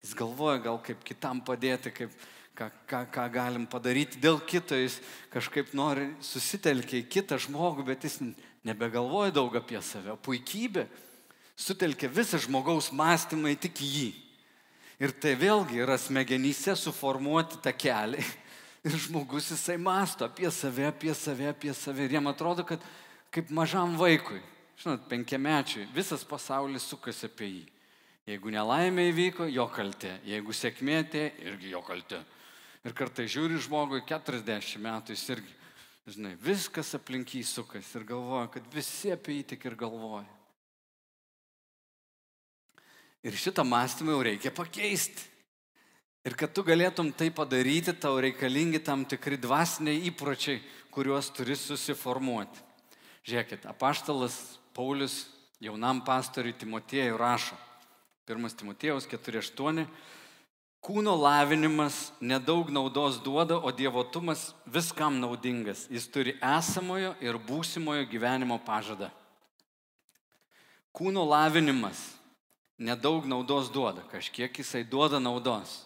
Jis 0.00 0.16
galvoja 0.16 0.60
gal 0.64 0.80
kaip 0.84 1.04
kitam 1.04 1.40
padėti, 1.44 1.92
kaip, 1.92 2.12
ką, 2.60 2.68
ką, 2.86 3.00
ką 3.08 3.26
galim 3.32 3.64
padaryti 3.66 4.20
dėl 4.20 4.40
kito, 4.44 4.76
jis 4.76 4.98
kažkaip 5.32 5.72
nori 5.76 6.10
susitelkia 6.24 7.00
į 7.00 7.06
kitą 7.08 7.38
žmogų, 7.40 7.86
bet 7.88 8.04
jis 8.04 8.18
nebegalvoja 8.66 9.32
daug 9.32 9.54
apie 9.56 9.80
save. 9.80 10.18
Puikybė 10.20 10.84
sutelkia 11.56 12.10
visą 12.12 12.40
žmogaus 12.40 12.90
mąstymą 12.92 13.54
į 13.54 13.60
tik 13.64 13.80
jį. 13.80 14.10
Ir 15.00 15.14
tai 15.16 15.32
vėlgi 15.40 15.80
yra 15.80 15.96
smegenyse 15.96 16.76
suformuoti 16.76 17.62
tą 17.64 17.72
kelią. 17.72 18.20
Ir 18.84 18.96
žmogus 18.96 19.50
jisai 19.52 19.76
masto 19.80 20.24
apie 20.24 20.48
save, 20.52 20.86
apie 20.88 21.12
save, 21.16 21.48
apie 21.52 21.72
save. 21.76 22.04
Ir 22.04 22.16
jam 22.16 22.28
atrodo, 22.28 22.64
kad 22.64 22.80
kaip 23.32 23.50
mažam 23.52 23.92
vaikui, 24.00 24.40
žinot, 24.80 25.04
penkiamečiui, 25.08 25.88
visas 25.92 26.24
pasaulis 26.24 26.86
sukasi 26.88 27.28
apie 27.28 27.48
jį. 27.48 27.64
Jeigu 28.28 28.52
nelaimė 28.52 29.08
įvyko, 29.10 29.48
jo 29.52 29.66
kaltė. 29.72 30.14
Jeigu 30.28 30.54
sėkmė 30.56 31.00
atėjo, 31.02 31.32
irgi 31.48 31.72
jo 31.72 31.80
kaltė. 31.84 32.20
Ir 32.86 32.94
kartai 32.96 33.26
žiūri 33.28 33.58
žmogui 33.60 34.00
40 34.08 34.80
metų, 34.80 35.12
jis 35.12 35.24
irgi, 35.34 35.56
žinai, 36.08 36.34
viskas 36.40 36.94
aplink 36.96 37.34
jį 37.36 37.42
sukas 37.44 37.88
ir 37.96 38.06
galvoja, 38.08 38.46
kad 38.54 38.68
visi 38.72 39.12
apie 39.12 39.36
jį 39.36 39.48
tik 39.52 39.66
ir 39.68 39.76
galvoja. 39.80 40.28
Ir 43.20 43.36
šitą 43.36 43.66
mąstymą 43.68 44.14
jau 44.14 44.22
reikia 44.24 44.52
pakeisti. 44.56 45.26
Ir 46.24 46.36
kad 46.36 46.52
tu 46.56 46.64
galėtum 46.64 47.12
tai 47.16 47.28
padaryti, 47.32 47.92
tau 47.96 48.18
reikalingi 48.20 48.80
tam 48.84 49.06
tikri 49.08 49.38
dvasiniai 49.40 50.02
įpročiai, 50.08 50.60
kuriuos 50.92 51.30
turi 51.36 51.56
susiformuoti. 51.56 52.64
Žiūrėkit, 53.28 53.64
apaštalas 53.68 54.36
Paulius 54.76 55.26
jaunam 55.60 56.00
pastoriui 56.04 56.56
Timotiejui 56.56 57.16
rašo. 57.20 57.56
Pirmas 58.28 58.56
Timotiejaus 58.56 59.08
4.8 59.08 59.84
Kūno 60.80 61.12
lavinimas 61.20 62.08
nedaug 62.24 62.70
naudos 62.72 63.18
duoda, 63.20 63.58
o 63.60 63.68
dievotumas 63.68 64.54
viskam 64.64 65.18
naudingas. 65.20 65.84
Jis 65.92 66.08
turi 66.08 66.38
esamojo 66.40 67.12
ir 67.20 67.36
būsimojo 67.36 68.06
gyvenimo 68.08 68.56
pažadą. 68.64 69.10
Kūno 70.96 71.26
lavinimas 71.28 72.00
nedaug 72.80 73.28
naudos 73.28 73.68
duoda, 73.68 74.02
kažkiek 74.08 74.56
jisai 74.56 74.82
duoda 74.88 75.20
naudos. 75.20 75.82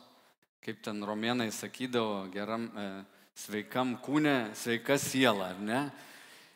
Kaip 0.65 0.79
ten 0.81 1.03
romėnai 1.05 1.51
sakydavo, 1.53 2.29
geram, 2.33 2.71
e, 2.79 2.87
sveikam 3.37 3.99
kūne, 4.01 4.55
sveika 4.57 4.95
siela, 4.97 5.51
ar 5.53 5.59
ne? 5.61 5.81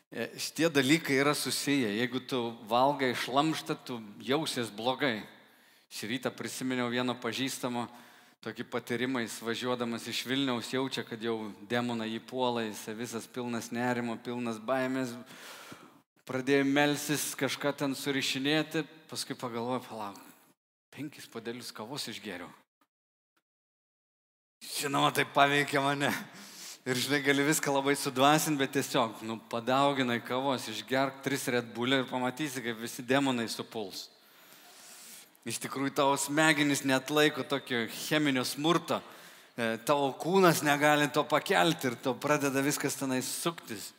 E, 0.08 0.30
šitie 0.38 0.70
dalykai 0.72 1.18
yra 1.20 1.34
susiję. 1.34 1.90
Jeigu 1.98 2.22
tu 2.24 2.54
valgai 2.70 3.12
šlamštą, 3.18 3.76
tu 3.84 3.98
jausies 4.24 4.70
blogai. 4.70 5.26
Šį 5.92 6.14
rytą 6.14 6.32
prisiminiau 6.32 6.88
vieno 6.88 7.18
pažįstamo, 7.18 7.88
tokį 8.44 8.66
patyrimą, 8.70 9.22
jis 9.24 9.38
važiuodamas 9.42 10.06
iš 10.10 10.22
Vilniaus 10.28 10.70
jaučia, 10.72 11.02
kad 11.06 11.22
jau 11.22 11.50
demona 11.70 12.06
jį 12.06 12.20
puola, 12.28 12.62
jis 12.66 12.84
visas 12.98 13.26
pilnas 13.26 13.72
nerimo, 13.74 14.14
pilnas 14.22 14.60
baimės, 14.62 15.14
pradėjo 16.28 16.66
melsis, 16.68 17.32
kažką 17.38 17.74
ten 17.82 17.96
surišinėti, 17.98 18.84
paskui 19.10 19.36
pagalvoja, 19.38 19.82
palauk, 19.88 20.20
penkis 20.94 21.26
padėlius 21.30 21.72
kavos 21.74 22.06
išgeriau. 22.12 22.50
Žinoma, 24.78 25.10
tai 25.14 25.24
paveikia 25.24 25.82
mane. 25.82 26.10
Ir 26.88 26.96
žinai, 26.98 27.18
gali 27.20 27.44
viską 27.44 27.72
labai 27.74 27.92
sudvasinti, 27.98 28.58
bet 28.58 28.72
tiesiog, 28.72 29.20
nu, 29.26 29.36
padauginai 29.50 30.22
kavos, 30.24 30.70
išgerk 30.70 31.20
tris 31.22 31.44
Red 31.52 31.68
Bull 31.74 31.98
ir 31.98 32.06
pamatysi, 32.08 32.62
kaip 32.64 32.78
visi 32.80 33.04
demonai 33.04 33.44
supuls. 33.52 34.06
Iš 35.48 35.62
tikrųjų, 35.64 35.94
tavo 35.96 36.16
smegenys 36.20 36.82
net 36.84 37.08
laiko 37.08 37.40
tokio 37.46 37.86
cheminio 37.88 38.42
smurto. 38.44 38.98
E, 39.56 39.78
tavo 39.88 40.10
kūnas 40.20 40.60
negali 40.66 41.06
to 41.08 41.22
pakelti 41.24 41.88
ir 41.88 41.94
to 42.04 42.12
pradeda 42.20 42.60
viskas 42.60 42.98
tenai 42.98 43.22
suktis. 43.24 43.94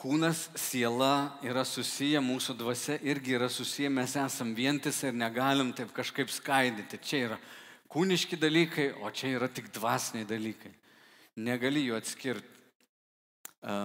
Kūnas, 0.00 0.46
siela 0.56 1.36
yra 1.44 1.66
susiję, 1.68 2.22
mūsų 2.24 2.56
dvasia 2.58 2.96
irgi 3.04 3.36
yra 3.36 3.50
susiję, 3.52 3.90
mes 3.92 4.16
esam 4.16 4.54
vientisai 4.56 5.12
ir 5.12 5.18
negalim 5.20 5.74
taip 5.76 5.92
kažkaip 5.94 6.32
skaidyti. 6.32 7.02
Čia 7.04 7.20
yra 7.26 7.38
kūniški 7.92 8.40
dalykai, 8.40 8.88
o 9.04 9.12
čia 9.12 9.34
yra 9.36 9.50
tik 9.52 9.68
dvasiniai 9.76 10.24
dalykai. 10.26 10.72
Negali 11.36 11.84
jų 11.84 12.00
atskirti. 12.00 12.64
E, 13.60 13.76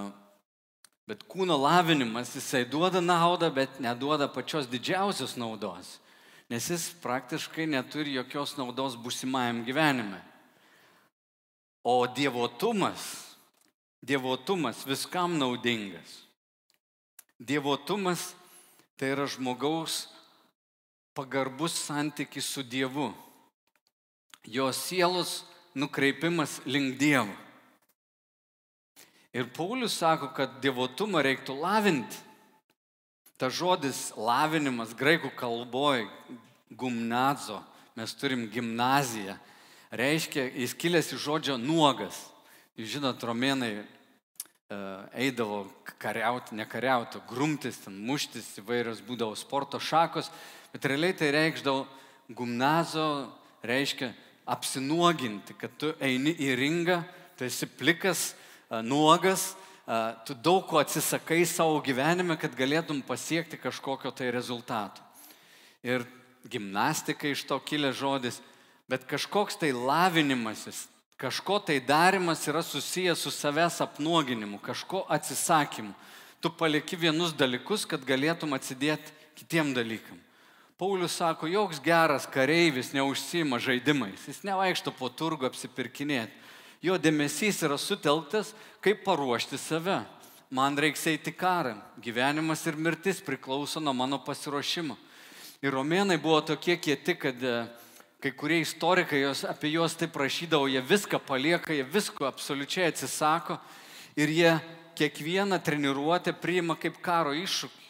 Bet 1.07 1.23
kūno 1.23 1.55
lavinimas, 1.55 2.33
jisai 2.35 2.65
duoda 2.67 2.99
naudą, 2.99 3.47
bet 3.53 3.79
neduoda 3.79 4.27
pačios 4.27 4.67
didžiausios 4.67 5.37
naudos, 5.39 6.01
nes 6.51 6.67
jis 6.67 6.89
praktiškai 6.99 7.67
neturi 7.67 8.17
jokios 8.17 8.57
naudos 8.59 8.97
būsimajam 8.99 9.63
gyvenime. 9.63 10.19
O 11.87 12.03
dievotumas, 12.11 13.05
dievotumas 14.03 14.83
viskam 14.83 15.37
naudingas. 15.39 16.27
Dievotumas 17.39 18.33
tai 18.99 19.13
yra 19.15 19.29
žmogaus 19.29 20.09
pagarbus 21.15 21.73
santykis 21.87 22.45
su 22.45 22.63
Dievu. 22.63 23.13
Jo 24.43 24.73
sielos 24.73 25.45
nukreipimas 25.73 26.59
link 26.65 26.97
Dievo. 26.99 27.46
Ir 29.37 29.45
Paulius 29.53 29.93
sako, 29.93 30.31
kad 30.33 30.55
devotumą 30.63 31.21
reiktų 31.21 31.53
lavinti. 31.61 32.17
Ta 33.37 33.51
žodis 33.53 34.07
lavinimas 34.17 34.95
graikų 34.97 35.29
kalboje, 35.37 36.07
gumnazo, 36.73 37.59
mes 37.93 38.15
turim 38.17 38.47
gimnaziją, 38.49 39.35
reiškia, 39.93 40.47
jis 40.57 40.73
kilęs 40.73 41.11
iš 41.13 41.21
žodžio 41.21 41.57
nuogas. 41.61 42.17
Jūs 42.81 42.95
žinot, 42.95 43.21
romėnai 43.29 43.69
e, 43.77 43.83
eidavo 45.27 45.67
kariauti, 46.01 46.57
nekariauti, 46.57 47.21
grumtis, 47.29 47.77
ten 47.85 47.93
muštis, 48.09 48.49
įvairios 48.63 49.05
būdavo 49.05 49.37
sporto 49.37 49.77
šakos, 49.77 50.31
bet 50.73 50.89
realiai 50.89 51.13
tai 51.13 51.29
reikšdavo 51.37 51.85
gumnazo, 52.33 53.29
reiškia 53.61 54.15
apsinuoginti, 54.49 55.53
kad 55.61 55.77
tu 55.77 55.93
eini 56.01 56.33
į 56.33 56.55
ringą, 56.57 57.03
tu 57.37 57.45
esi 57.45 57.69
plikas, 57.69 58.31
nuogas, 58.83 59.55
tu 60.25 60.33
daug 60.33 60.65
ko 60.67 60.81
atsisakai 60.81 61.45
savo 61.47 61.79
gyvenime, 61.83 62.35
kad 62.39 62.55
galėtum 62.55 62.99
pasiekti 63.05 63.59
kažkokio 63.59 64.11
tai 64.11 64.31
rezultato. 64.35 65.01
Ir 65.85 66.03
gimnastika 66.47 67.29
iš 67.31 67.45
to 67.47 67.59
kilė 67.63 67.93
žodis, 67.95 68.41
bet 68.87 69.07
kažkoks 69.07 69.59
tai 69.59 69.71
lavinimasis, 69.71 70.87
kažko 71.19 71.59
tai 71.63 71.79
darimas 71.79 72.43
yra 72.47 72.63
susijęs 72.63 73.23
su 73.23 73.31
savęs 73.31 73.79
apnuoginimu, 73.83 74.59
kažko 74.59 75.05
atsisakymu. 75.09 75.93
Tu 76.41 76.51
palieki 76.53 76.99
vienus 76.99 77.33
dalykus, 77.33 77.87
kad 77.89 78.03
galėtum 78.05 78.53
atsidėti 78.53 79.15
kitiem 79.39 79.73
dalykam. 79.73 80.19
Paulius 80.77 81.15
sako, 81.17 81.47
joks 81.49 81.79
geras 81.81 82.27
kareivis 82.29 82.91
neužsima 82.93 83.57
žaidimais, 83.57 84.27
jis 84.29 84.43
nevaikšto 84.45 84.93
po 84.93 85.09
turgu 85.09 85.47
apsipirkinėti. 85.49 86.45
Jo 86.81 86.97
dėmesys 87.01 87.63
yra 87.65 87.77
sutelktas, 87.81 88.53
kaip 88.85 89.01
paruošti 89.05 89.57
save. 89.57 90.03
Man 90.53 90.77
reiks 90.79 91.03
eiti 91.09 91.33
karą. 91.35 91.75
Gyvenimas 91.99 92.61
ir 92.69 92.77
mirtis 92.77 93.19
priklauso 93.19 93.81
nuo 93.83 93.93
mano 93.97 94.19
pasiruošimo. 94.23 94.95
Ir 95.65 95.73
romėnai 95.73 96.19
buvo 96.21 96.39
tokie 96.45 96.77
kieti, 96.77 97.17
kad 97.17 97.41
e, 97.41 97.55
kai 98.21 98.31
kurie 98.37 98.61
istorikai 98.61 99.23
jos, 99.23 99.41
apie 99.49 99.73
juos 99.73 99.97
taip 99.97 100.13
prašydavo, 100.13 100.69
jie 100.69 100.83
viską 100.85 101.19
palieka, 101.25 101.73
jie 101.73 101.83
visko 101.83 102.29
absoliučiai 102.29 102.91
atsisako 102.91 103.57
ir 104.15 104.31
jie 104.31 104.53
kiekvieną 104.97 105.59
treniruotę 105.65 106.35
priima 106.37 106.77
kaip 106.77 107.01
karo 107.01 107.33
iššūkį. 107.37 107.85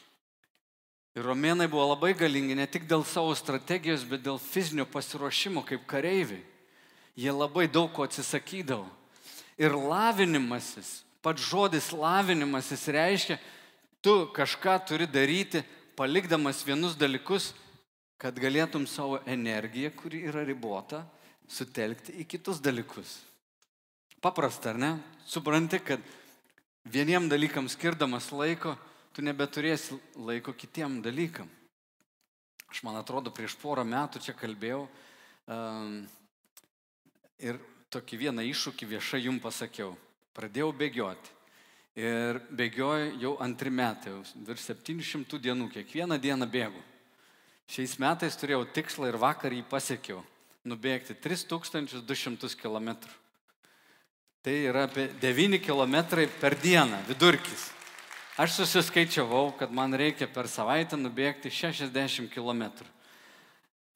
Ir 1.18 1.26
romėnai 1.26 1.68
buvo 1.68 1.92
labai 1.92 2.14
galingi 2.18 2.56
ne 2.56 2.66
tik 2.70 2.88
dėl 2.88 3.04
savo 3.06 3.36
strategijos, 3.36 4.04
bet 4.08 4.24
dėl 4.24 4.40
fizinio 4.40 4.86
pasiruošimo 4.88 5.64
kaip 5.68 5.86
kareiviai. 5.90 6.44
Jie 7.18 7.34
labai 7.34 7.66
daug 7.68 7.90
ko 7.94 8.06
atsisakydavo. 8.06 8.86
Ir 9.58 9.74
lavinimasis, 9.74 11.02
pats 11.26 11.42
žodis 11.42 11.90
lavinimasis 11.90 12.84
reiškia, 12.94 13.40
tu 14.06 14.28
kažką 14.36 14.78
turi 14.86 15.08
daryti 15.10 15.64
palikdamas 15.98 16.62
vienus 16.62 16.94
dalykus, 16.94 17.56
kad 18.22 18.38
galėtum 18.38 18.86
savo 18.90 19.18
energiją, 19.26 19.90
kuri 19.98 20.22
yra 20.30 20.44
ribota, 20.46 21.02
sutelkti 21.50 22.14
į 22.22 22.28
kitus 22.30 22.62
dalykus. 22.62 23.18
Paprasta, 24.22 24.74
ar 24.74 24.82
ne? 24.82 24.92
Supranti, 25.26 25.80
kad 25.82 26.02
vieniem 26.86 27.30
dalykam 27.30 27.70
skirdamas 27.70 28.30
laiko, 28.34 28.76
tu 29.14 29.26
nebeturėsi 29.26 29.98
laiko 30.22 30.54
kitiem 30.54 31.02
dalykam. 31.06 31.50
Aš 32.70 32.84
man 32.86 32.98
atrodo, 33.00 33.32
prieš 33.34 33.56
porą 33.62 33.86
metų 33.88 34.22
čia 34.22 34.34
kalbėjau 34.38 34.84
um, 34.86 36.02
ir 37.40 37.60
tokį 37.94 38.20
vieną 38.26 38.46
iššūkį 38.50 38.90
viešai 38.94 39.24
jums 39.26 39.44
pasakiau. 39.44 39.96
Pradėjau 40.38 40.72
bėgioti. 40.76 41.34
Ir 41.98 42.38
bėgioju 42.54 43.16
jau 43.24 43.32
antri 43.42 43.72
metai, 43.74 44.12
virš 44.46 44.68
700 44.70 45.40
dienų, 45.42 45.72
kiekvieną 45.74 46.20
dieną 46.22 46.46
bėgu. 46.46 46.82
Šiais 47.68 47.98
metais 48.00 48.38
turėjau 48.38 48.68
tikslą 48.70 49.10
ir 49.10 49.18
vakar 49.18 49.52
jį 49.52 49.64
pasiekiau- 49.66 50.22
nubėgti 50.70 51.16
3200 51.18 52.56
km. 52.56 52.94
Tai 54.44 54.54
yra 54.54 54.84
apie 54.84 55.10
9 55.20 55.60
km 55.60 56.28
per 56.40 56.56
dieną 56.56 57.02
vidurkis. 57.08 57.72
Aš 58.38 58.62
susiskaičiavau, 58.62 59.58
kad 59.58 59.72
man 59.72 59.92
reikia 59.94 60.28
per 60.28 60.48
savaitę 60.48 60.96
nubėgti 60.96 61.50
60 61.50 62.30
km. 62.30 62.86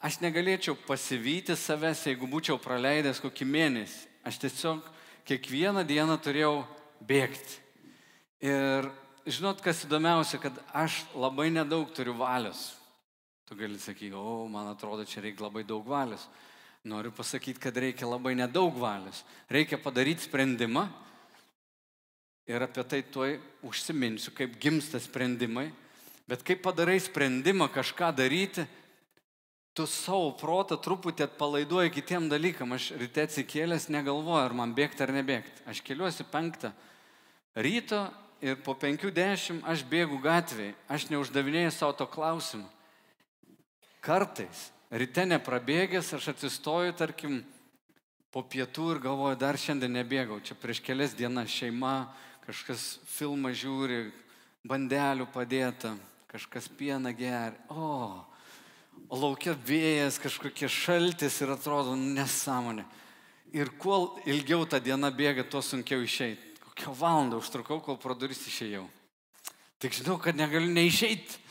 Aš 0.01 0.17
negalėčiau 0.17 0.73
pasivyti 0.87 1.53
savęs, 1.53 2.07
jeigu 2.09 2.25
būčiau 2.25 2.57
praleidęs 2.57 3.19
kokį 3.21 3.45
mėnesį. 3.45 4.07
Aš 4.25 4.39
tiesiog 4.41 4.85
kiekvieną 5.29 5.83
dieną 5.85 6.15
turėjau 6.17 6.63
bėgti. 7.05 7.59
Ir 8.41 8.89
žinot, 9.29 9.61
kas 9.61 9.83
įdomiausia, 9.85 10.39
kad 10.41 10.57
aš 10.73 11.03
labai 11.13 11.51
nedaug 11.53 11.89
turiu 11.93 12.15
valios. 12.17 12.71
Tu 13.45 13.57
gali 13.59 13.77
sakyti, 13.77 14.15
o, 14.17 14.47
man 14.49 14.71
atrodo, 14.71 15.05
čia 15.05 15.21
reikia 15.21 15.45
labai 15.45 15.61
daug 15.69 15.85
valios. 15.85 16.25
Noriu 16.81 17.13
pasakyti, 17.13 17.61
kad 17.61 17.77
reikia 17.77 18.09
labai 18.09 18.33
nedaug 18.33 18.73
valios. 18.81 19.21
Reikia 19.53 19.77
padaryti 19.77 20.25
sprendimą 20.25 20.87
ir 22.49 22.65
apie 22.65 22.83
tai 22.89 23.03
tuoj 23.05 23.35
užsiminsiu, 23.69 24.33
kaip 24.33 24.57
gimsta 24.57 24.97
sprendimai. 24.97 25.69
Bet 26.25 26.41
kai 26.47 26.57
padarai 26.57 26.97
sprendimą 26.97 27.69
kažką 27.69 28.09
daryti, 28.17 28.65
tu 29.77 29.87
savo 29.87 30.33
protą 30.35 30.75
truputį 30.81 31.25
atpalaiduoji 31.29 31.93
kitiem 31.95 32.27
dalykam. 32.31 32.75
Aš 32.75 32.91
ryte 32.99 33.23
atsikėlęs 33.23 33.87
negalvoju, 33.93 34.41
ar 34.43 34.55
man 34.57 34.75
bėgti 34.75 35.05
ar 35.05 35.13
nebėgti. 35.15 35.63
Aš 35.69 35.83
keliuosi 35.85 36.27
penktą 36.27 36.73
ryto 37.55 38.03
ir 38.43 38.59
po 38.65 38.75
50 38.75 39.63
aš 39.63 39.85
bėgu 39.87 40.19
gatvėje, 40.23 40.75
aš 40.89 41.07
neuždavinėjau 41.11 41.73
savo 41.75 41.95
to 42.01 42.07
klausimą. 42.09 42.67
Kartais, 44.01 44.71
ryte 44.89 45.27
neprabėgęs, 45.29 46.15
aš 46.17 46.31
atsistoju, 46.33 46.95
tarkim, 46.97 47.43
po 48.33 48.41
pietų 48.41 48.95
ir 48.95 49.01
galvoju, 49.03 49.37
dar 49.37 49.59
šiandien 49.59 49.93
nebėgau. 49.99 50.39
Čia 50.41 50.55
prieš 50.57 50.81
kelias 50.81 51.13
dienas 51.13 51.51
šeima, 51.53 52.09
kažkas 52.47 52.95
filmą 53.11 53.51
žiūri, 53.53 54.07
bandelių 54.65 55.27
padėta, 55.31 55.93
kažkas 56.31 56.65
pieną 56.79 57.13
geria. 57.13 57.53
O 57.69 58.25
laukia 59.11 59.53
vėjas, 59.67 60.19
kažkokie 60.23 60.69
šaltis 60.71 61.41
ir 61.43 61.51
atrodo 61.51 61.97
nesąmonė. 61.99 62.85
Ir 63.51 63.73
kuo 63.75 64.21
ilgiau 64.23 64.63
ta 64.63 64.79
diena 64.79 65.11
bėga, 65.11 65.43
tuo 65.43 65.59
sunkiau 65.59 65.99
išeiti. 66.05 66.53
Kokią 66.63 66.93
valandą 66.95 67.41
užtrukau, 67.41 67.81
kol 67.83 67.99
pro 67.99 68.15
duris 68.15 68.39
išėjau. 68.47 68.85
Tik 69.83 69.97
žinau, 69.97 70.15
kad 70.21 70.37
negaliu 70.39 70.71
neišeiti, 70.71 71.41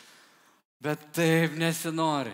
bet 0.81 1.11
taip 1.13 1.59
nesinori. 1.61 2.33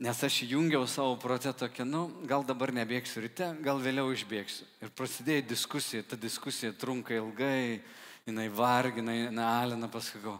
Nes 0.00 0.22
aš 0.22 0.44
jungiau 0.46 0.86
savo 0.86 1.16
protę 1.18 1.52
tokia, 1.52 1.84
nu, 1.84 2.06
gal 2.30 2.46
dabar 2.46 2.70
nebėgsiu 2.72 3.24
ryte, 3.26 3.50
gal 3.66 3.82
vėliau 3.82 4.12
išbėgsiu. 4.14 4.64
Ir 4.80 4.94
prasidėjo 4.94 5.48
diskusija, 5.50 6.06
ta 6.06 6.16
diskusija 6.16 6.70
trunka 6.72 7.18
ilgai, 7.18 7.82
jinai 8.24 8.46
vargina, 8.48 9.12
jinai 9.26 9.48
alina, 9.58 9.90
pasakau, 9.90 10.38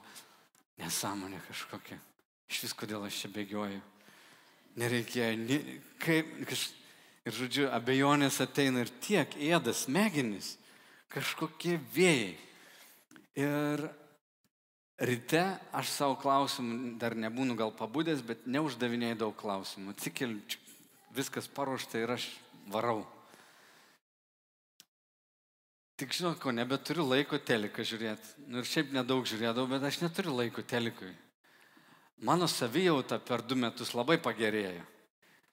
nesąmonė 0.78 1.42
kažkokia. 1.50 1.98
Iš 2.48 2.64
vis 2.64 2.74
kodėl 2.76 3.04
aš 3.04 3.22
čia 3.22 3.30
bėgioju. 3.32 3.80
Nereikėjo, 4.78 5.30
ne, 5.42 5.58
kaip, 6.02 6.30
kaž... 6.48 6.68
ir 7.28 7.36
žodžiu, 7.36 7.66
abejonės 7.74 8.40
ateina 8.44 8.84
ir 8.84 8.92
tiek 9.04 9.34
ėdas 9.36 9.84
smegenis 9.86 10.54
kažkokie 11.12 11.76
vėjai. 11.94 12.36
Ir 13.38 13.84
ryte 14.98 15.44
aš 15.76 15.92
savo 15.92 16.16
klausimų 16.18 16.96
dar 16.98 17.14
nebūnu 17.18 17.54
gal 17.58 17.70
pabudęs, 17.74 18.24
bet 18.26 18.48
neuždavinėjau 18.50 19.20
daug 19.26 19.36
klausimų. 19.38 19.94
Atsikeliu, 19.94 20.40
viskas 21.14 21.50
paruošta 21.52 22.02
ir 22.02 22.16
aš 22.16 22.26
varau. 22.72 23.04
Tik 25.98 26.14
žinot, 26.14 26.38
ko 26.38 26.52
nebeturiu 26.54 27.02
laiko 27.02 27.40
teliką 27.42 27.82
žiūrėti. 27.82 28.44
Nu, 28.46 28.62
ir 28.62 28.68
šiaip 28.70 28.92
nedaug 28.94 29.26
žiūrėdavau, 29.26 29.66
bet 29.72 29.86
aš 29.88 29.98
neturiu 30.04 30.36
laiko 30.38 30.62
telikui. 30.62 31.10
Mano 32.20 32.48
savijauta 32.50 33.20
per 33.22 33.44
du 33.46 33.54
metus 33.54 33.94
labai 33.94 34.18
pagerėjo. 34.18 34.82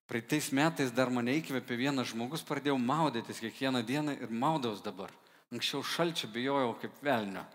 Praeitais 0.09 0.51
metais 0.53 0.91
dar 0.93 1.09
mane 1.13 1.33
įkvėpė 1.39 1.77
vienas 1.77 2.11
žmogus, 2.11 2.45
pradėjau 2.45 2.77
maudytis 2.77 3.41
kiekvieną 3.41 3.81
dieną 3.85 4.15
ir 4.21 4.33
maudaus 4.33 4.81
dabar. 4.85 5.13
Anksčiau 5.53 5.85
šalčio 5.85 6.29
bijojau 6.33 6.75
kaip 6.81 6.97
velnio. 7.05 7.45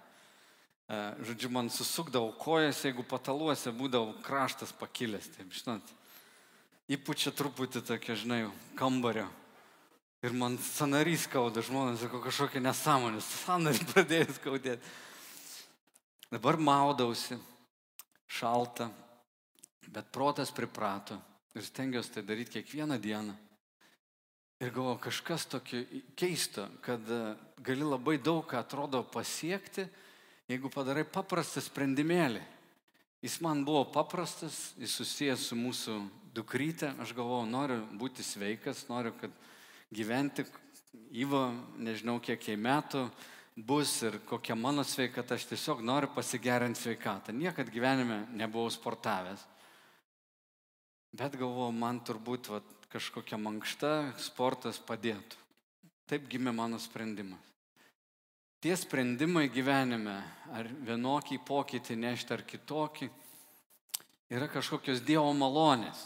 E, 0.90 0.98
žodžiu, 1.26 1.50
man 1.54 1.70
susukdavo 1.70 2.32
kojas, 2.38 2.82
jeigu 2.86 3.04
pataluose 3.06 3.70
būdavo 3.74 4.16
kraštas 4.26 4.74
pakilęs, 4.78 5.28
taip, 5.36 5.52
žinot. 5.54 5.92
Įpučia 6.90 7.30
truputį 7.34 7.84
tokia, 7.86 8.18
žinai, 8.18 8.40
kambario. 8.78 9.28
Ir 10.26 10.34
man 10.34 10.58
sanarys 10.58 11.28
skauda, 11.28 11.62
žmonės 11.64 12.02
sako 12.02 12.18
kažkokia 12.24 12.62
nesąmonė, 12.62 13.22
sanarys 13.22 13.86
pradėjo 13.92 14.34
skaudėti. 14.40 14.98
Dabar 16.30 16.58
maudausi, 16.58 17.38
šalta, 18.30 18.90
bet 19.90 20.12
protas 20.14 20.52
priprato 20.54 21.18
ir 21.54 21.66
stengiuosi 21.66 22.14
tai 22.14 22.22
daryti 22.22 22.60
kiekvieną 22.60 22.98
dieną. 23.02 23.34
Ir 24.60 24.70
galvoju, 24.76 24.98
kažkas 25.00 25.46
tokio 25.48 25.80
keisto, 26.14 26.66
kad 26.84 27.00
e, 27.10 27.20
gali 27.64 27.86
labai 27.86 28.18
daug 28.20 28.44
ką 28.44 28.60
atrodo 28.60 29.00
pasiekti, 29.08 29.86
jeigu 30.50 30.68
padarai 30.70 31.06
paprastą 31.08 31.62
sprendimėlį. 31.64 32.42
Jis 33.24 33.38
man 33.40 33.64
buvo 33.64 33.86
paprastas, 33.92 34.74
jis 34.76 34.98
susijęs 35.00 35.46
su 35.48 35.56
mūsų 35.56 35.96
dukrytę, 36.36 36.92
aš 37.00 37.14
galvojau, 37.16 37.48
noriu 37.48 37.80
būti 37.96 38.24
sveikas, 38.24 38.84
noriu, 38.92 39.14
kad 39.16 39.32
gyventi 39.92 40.44
įvo, 41.24 41.48
nežinau 41.80 42.18
kiek 42.22 42.44
jai 42.52 42.58
metų 42.60 43.08
bus 43.66 44.02
ir 44.06 44.18
kokia 44.28 44.56
mano 44.56 44.84
sveikata, 44.84 45.34
aš 45.34 45.48
tiesiog 45.50 45.82
noriu 45.84 46.10
pasigerinti 46.14 46.80
sveikatą. 46.80 47.34
Niekad 47.36 47.70
gyvenime 47.72 48.24
nebuvau 48.36 48.70
sportavęs. 48.72 49.42
Bet 51.12 51.34
galvoju, 51.34 51.72
man 51.74 52.00
turbūt 52.06 52.50
va, 52.52 52.60
kažkokia 52.92 53.38
mankšta 53.40 53.94
sportas 54.22 54.78
padėtų. 54.78 55.38
Taip 56.10 56.28
gimė 56.30 56.54
mano 56.54 56.78
sprendimas. 56.82 57.50
Tie 58.60 58.74
sprendimai 58.76 59.48
gyvenime, 59.48 60.18
ar 60.52 60.66
vienokį 60.84 61.38
pokytį 61.48 61.94
nešti 61.96 62.34
ar 62.36 62.42
kitokį, 62.44 63.06
yra 64.36 64.50
kažkokios 64.52 65.00
Dievo 65.06 65.30
malonės. 65.32 66.02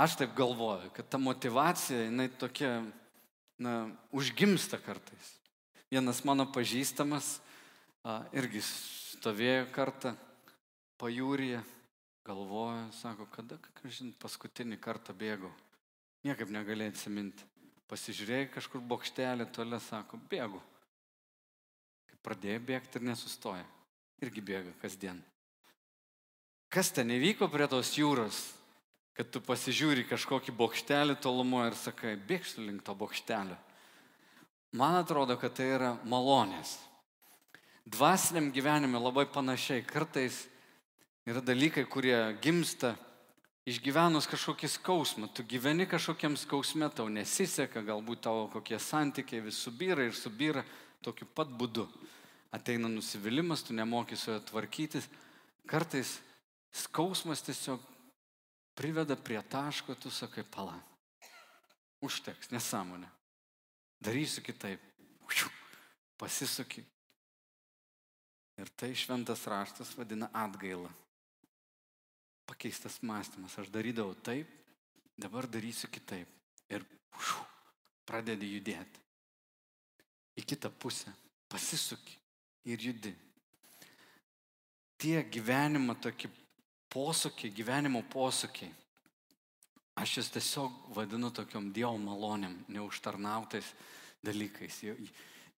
Aš 0.00 0.16
taip 0.18 0.32
galvoju, 0.34 0.88
kad 0.96 1.10
ta 1.12 1.20
motivacija, 1.20 2.06
jinai 2.06 2.30
tokia, 2.40 2.80
na, 3.58 3.90
užgimsta 4.12 4.78
kartais. 4.82 5.34
Vienas 5.92 6.24
mano 6.26 6.46
pažįstamas 6.50 7.38
a, 8.02 8.24
irgi 8.34 8.62
stovėjo 8.66 9.68
kartą 9.74 10.14
pajūryje 11.00 11.62
galvoja, 12.24 12.86
sako, 13.00 13.26
kada, 13.32 13.58
kažin, 13.82 14.14
paskutinį 14.20 14.78
kartą 14.80 15.14
bėgau. 15.16 15.52
Niekaip 16.24 16.48
negalėjai 16.52 16.94
atsiminti. 16.94 17.44
Pasižiūrėjai 17.90 18.48
kažkur 18.54 18.80
bokštelį, 18.80 19.46
tolė 19.52 19.78
sako, 19.84 20.18
bėgu. 20.30 20.60
Kai 22.08 22.18
pradėjo 22.24 22.62
bėgti 22.70 22.98
ir 22.98 23.06
nesustoja. 23.10 23.66
Irgi 24.24 24.40
bėga 24.40 24.72
kasdien. 24.80 25.20
Kas 26.72 26.90
ten 26.94 27.12
įvyko 27.12 27.50
prie 27.52 27.68
tos 27.70 27.92
jūros, 27.98 28.40
kad 29.14 29.30
tu 29.30 29.42
pasižiūri 29.44 30.06
kažkokį 30.10 30.54
bokštelį 30.58 31.18
tolumoje 31.22 31.72
ir 31.72 31.78
sakai, 31.78 32.16
bėgsiu 32.16 32.66
link 32.66 32.82
to 32.86 32.94
bokštelio. 32.98 33.56
Man 34.74 34.98
atrodo, 34.98 35.36
kad 35.38 35.54
tai 35.54 35.68
yra 35.76 35.92
malonės. 36.02 36.80
Dvasiniam 37.86 38.50
gyvenime 38.50 38.98
labai 38.98 39.26
panašiai. 39.30 39.84
Kartais 39.86 40.46
Yra 41.24 41.40
dalykai, 41.40 41.86
kurie 41.88 42.18
gimsta 42.44 42.90
išgyvenus 43.64 44.26
kažkokį 44.28 44.68
skausmą. 44.68 45.30
Tu 45.32 45.40
gyveni 45.48 45.86
kažkokiam 45.88 46.34
skausme, 46.36 46.90
tau 46.92 47.06
nesiseka, 47.08 47.80
galbūt 47.80 48.20
tavo 48.26 48.42
kokie 48.52 48.76
santykiai 48.76 49.40
vis 49.46 49.56
subyra 49.64 50.04
ir 50.04 50.12
subyra 50.12 50.66
tokiu 51.00 51.24
pat 51.24 51.48
būdu. 51.48 51.86
Ateina 52.52 52.90
nusivylimas, 52.92 53.64
tu 53.64 53.72
nemoki 53.72 54.18
su 54.20 54.34
juo 54.34 54.42
tvarkytis. 54.50 55.08
Kartais 55.64 56.18
skausmas 56.76 57.40
tiesiog 57.40 57.80
priveda 58.74 59.16
prie 59.16 59.42
taško, 59.42 59.94
tu 59.94 60.10
sakai, 60.10 60.44
pala. 60.44 60.76
Užteks, 62.04 62.50
nesąmonė. 62.52 63.08
Darysiu 64.00 64.42
kitaip. 64.44 64.82
Pasisuki. 66.18 66.84
Ir 68.60 68.68
tai 68.78 68.92
šventas 68.94 69.46
raštas 69.50 69.96
vadina 69.98 70.28
atgailą 70.30 70.92
pakeistas 72.46 73.02
mąstymas. 73.02 73.58
Aš 73.58 73.68
darydavau 73.72 74.14
taip, 74.14 74.48
dabar 75.16 75.48
darysiu 75.48 75.88
kitaip. 75.88 76.28
Ir 76.70 76.84
šu, 77.18 77.44
pradedi 78.08 78.54
judėti. 78.54 79.02
Į 80.40 80.44
kitą 80.50 80.70
pusę. 80.70 81.12
Pasisuki 81.48 82.16
ir 82.66 82.80
judi. 82.80 83.12
Tie 84.98 85.20
gyvenimo 85.28 85.94
tokie 86.00 86.30
posūkiai, 86.94 87.52
gyvenimo 87.54 88.04
posūkiai. 88.12 88.70
Aš 90.00 90.16
jas 90.18 90.30
tiesiog 90.34 90.94
vadinu 90.94 91.30
tokiom 91.34 91.68
Dievo 91.74 91.94
malonėm, 92.02 92.56
neužtarnautais 92.74 93.66
dalykais. 94.26 94.80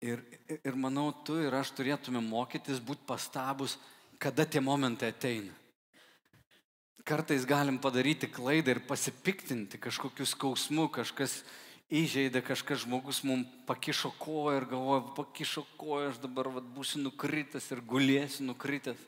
Ir, 0.04 0.24
ir 0.56 0.74
manau, 0.76 1.10
tu 1.24 1.38
ir 1.40 1.54
aš 1.56 1.72
turėtume 1.76 2.20
mokytis 2.24 2.82
būti 2.84 3.06
pastabus, 3.08 3.78
kada 4.20 4.44
tie 4.44 4.60
momentai 4.64 5.12
ateina 5.14 5.54
kartais 7.06 7.46
galim 7.46 7.78
padaryti 7.78 8.26
klaidą 8.26 8.74
ir 8.74 8.80
pasipiktinti 8.82 9.78
kažkokiu 9.78 10.26
skausmu, 10.26 10.88
kažkas 10.90 11.38
įžeidė, 11.86 12.42
kažkas 12.42 12.82
žmogus 12.82 13.20
mums 13.22 13.46
pakišo 13.68 14.10
koją 14.18 14.56
ir 14.58 14.66
galvoja, 14.72 15.04
pakišo 15.14 15.62
koją, 15.78 16.10
aš 16.10 16.18
dabar 16.24 16.50
vat, 16.56 16.66
būsiu 16.74 17.04
nukritęs 17.04 17.70
ir 17.70 17.84
gulėsiu 17.86 18.48
nukritęs. 18.48 18.98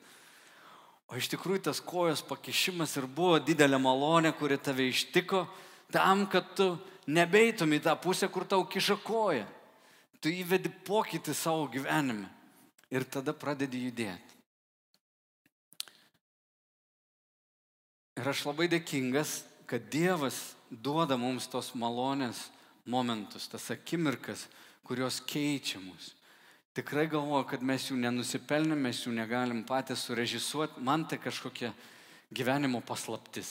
O 1.09 1.17
iš 1.17 1.31
tikrųjų 1.33 1.63
tas 1.71 1.81
kojos 1.81 2.21
pakišimas 2.29 2.99
ir 3.01 3.07
buvo 3.09 3.39
didelė 3.41 3.79
malonė, 3.81 4.35
kuri 4.37 4.59
tave 4.61 4.91
ištiko, 4.91 5.47
tam, 5.93 6.27
kad 6.29 6.51
tu 6.59 6.75
nebeitum 7.09 7.73
į 7.73 7.81
tą 7.87 7.95
pusę, 7.97 8.29
kur 8.29 8.45
tau 8.45 8.67
kiša 8.69 8.99
koja. 9.05 9.47
Tu 10.21 10.35
įvedi 10.43 10.69
pokytį 10.85 11.33
savo 11.33 11.69
gyvenime 11.73 12.29
ir 12.93 13.07
tada 13.09 13.33
pradedi 13.33 13.87
judėti. 13.87 14.37
Ir 18.19 18.29
aš 18.29 18.45
labai 18.49 18.67
dėkingas, 18.69 19.45
kad 19.71 19.85
Dievas 19.93 20.57
duoda 20.69 21.17
mums 21.17 21.47
tos 21.49 21.71
malonės 21.79 22.49
momentus, 22.89 23.47
tas 23.49 23.71
akimirkas, 23.71 24.49
kurios 24.83 25.21
keičia 25.23 25.79
mus. 25.81 26.18
Tikrai 26.79 27.09
galvoju, 27.11 27.43
kad 27.51 27.63
mes 27.67 27.89
jų 27.89 27.97
nenusipelnėm, 27.99 28.85
mes 28.87 29.01
jų 29.03 29.11
negalim 29.17 29.65
patys 29.67 30.05
surežisuoti. 30.07 30.79
Man 30.87 31.09
tai 31.11 31.17
kažkokia 31.19 31.73
gyvenimo 32.31 32.79
paslaptis. 32.87 33.49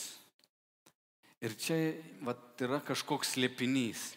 Ir 1.44 1.52
čia 1.60 1.76
vat, 2.24 2.40
yra 2.64 2.78
kažkoks 2.80 3.34
slėpinys. 3.34 4.14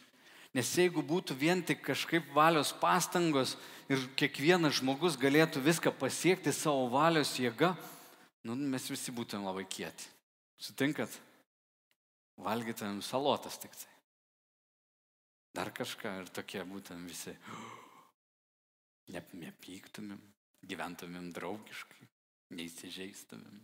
Nes 0.55 0.69
jeigu 0.79 1.03
būtų 1.03 1.35
vien 1.35 1.59
tik 1.59 1.83
kažkaip 1.83 2.31
valios 2.31 2.71
pastangos 2.79 3.57
ir 3.91 3.99
kiekvienas 4.15 4.79
žmogus 4.79 5.19
galėtų 5.19 5.59
viską 5.59 5.91
pasiekti 5.99 6.55
savo 6.55 6.87
valios 6.95 7.33
jėga, 7.35 7.73
nu, 8.47 8.55
mes 8.55 8.87
visi 8.87 9.11
būtume 9.11 9.43
labai 9.43 9.67
kieti. 9.67 10.07
Sutinkat? 10.55 11.19
Valgytumėm 12.39 13.03
salotas 13.03 13.59
tik 13.59 13.75
tai. 13.75 13.91
Dar 15.51 15.75
kažką 15.75 16.21
ir 16.21 16.31
tokie 16.31 16.63
būtum 16.63 17.03
visi. 17.11 17.35
Ne, 17.35 17.80
nepyktumėm, 19.09 20.21
gyventumėm 20.67 21.31
draugiškai, 21.35 22.07
neįsižeistumėm, 22.57 23.61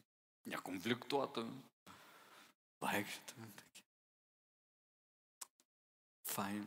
nekonfliktuotumėm, 0.54 1.60
vaikščiotumėm 2.84 3.52
tokie. 3.62 3.86
Fain. 6.28 6.66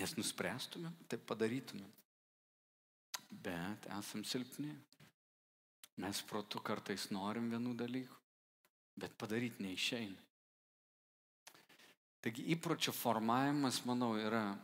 Nes 0.00 0.16
nuspręstumėm, 0.16 0.94
taip 1.08 1.26
padarytumėm. 1.28 1.90
Bet 3.44 3.86
esam 3.98 4.24
silpni. 4.24 4.72
Mes 6.00 6.22
protu 6.24 6.60
kartais 6.64 7.10
norim 7.12 7.50
vienų 7.52 7.74
dalykų, 7.76 8.18
bet 8.96 9.12
padaryti 9.20 9.64
neišeina. 9.66 10.20
Taigi 12.22 12.46
įpročio 12.54 12.94
formavimas, 12.96 13.82
manau, 13.84 14.14
yra 14.16 14.54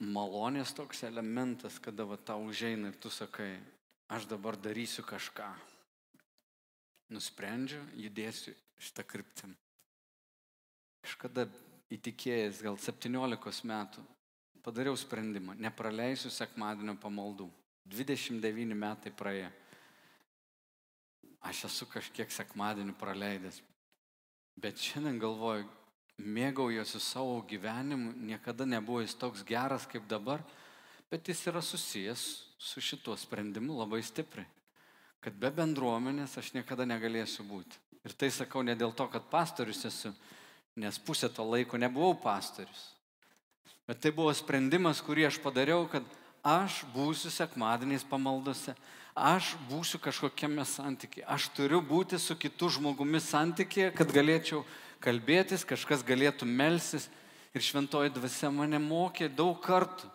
malonės 0.00 0.74
toks 0.74 1.04
elementas, 1.06 1.78
kada 1.78 2.06
va 2.08 2.16
tau 2.16 2.42
užeina 2.48 2.90
ir 2.90 2.98
tu 2.98 3.10
sakai, 3.10 3.58
aš 4.08 4.26
dabar 4.30 4.56
darysiu 4.56 5.04
kažką. 5.06 5.48
Nusprendžiu, 7.14 7.82
judėsiu 7.94 8.54
šitą 8.80 9.04
kryptim. 9.06 9.54
Kažkada 11.04 11.46
įtikėjęs, 11.92 12.62
gal 12.64 12.78
17 12.80 13.68
metų, 13.68 14.02
padariau 14.64 14.96
sprendimą, 14.96 15.54
nepraleisiu 15.60 16.32
sekmadienio 16.32 16.96
pamaldų. 17.00 17.50
29 17.84 18.72
metai 18.72 19.12
praėjo. 19.12 19.50
Aš 21.44 21.66
esu 21.68 21.86
kažkiek 21.92 22.30
sekmadienį 22.32 22.94
praleidęs. 22.96 23.58
Bet 24.56 24.80
šiandien 24.80 25.18
galvoju, 25.20 25.66
mėgaujuosi 26.18 27.00
savo 27.02 27.40
gyvenimu, 27.48 28.12
niekada 28.26 28.66
nebuvo 28.66 29.02
jis 29.02 29.16
toks 29.18 29.42
geras 29.46 29.86
kaip 29.90 30.06
dabar, 30.08 30.42
bet 31.10 31.28
jis 31.28 31.46
yra 31.50 31.62
susijęs 31.62 32.22
su 32.58 32.80
šituo 32.80 33.16
sprendimu 33.18 33.78
labai 33.80 34.02
stipriai. 34.02 34.46
Kad 35.24 35.36
be 35.40 35.50
bendruomenės 35.50 36.36
aš 36.38 36.52
niekada 36.54 36.84
negalėsiu 36.86 37.46
būti. 37.48 37.80
Ir 38.04 38.12
tai 38.12 38.28
sakau 38.28 38.62
ne 38.62 38.74
dėl 38.76 38.92
to, 38.92 39.06
kad 39.08 39.24
pastorius 39.32 39.84
esu, 39.88 40.12
nes 40.76 40.98
pusę 41.00 41.30
to 41.32 41.44
laiko 41.48 41.80
nebuvau 41.80 42.12
pastorius. 42.20 42.90
Bet 43.88 44.00
tai 44.04 44.12
buvo 44.12 44.32
sprendimas, 44.36 45.00
kurį 45.04 45.28
aš 45.28 45.38
padariau, 45.40 45.86
kad 45.88 46.04
aš 46.44 46.82
būsiu 46.92 47.32
sekmadieniais 47.32 48.04
pamaldose, 48.04 48.74
aš 49.16 49.54
būsiu 49.70 50.00
kažkokiame 50.04 50.64
santykėje, 50.68 51.24
aš 51.28 51.48
turiu 51.56 51.80
būti 51.80 52.20
su 52.20 52.36
kitu 52.36 52.68
žmogumi 52.76 53.20
santykėje, 53.20 53.92
kad 53.96 54.12
galėčiau 54.12 54.64
kalbėtis, 55.04 55.66
kažkas 55.68 56.04
galėtų 56.06 56.48
melsis. 56.48 57.10
Ir 57.54 57.62
šventoji 57.62 58.10
dvasia 58.16 58.50
mane 58.50 58.80
mokė 58.82 59.28
daug 59.30 59.60
kartų. 59.62 60.08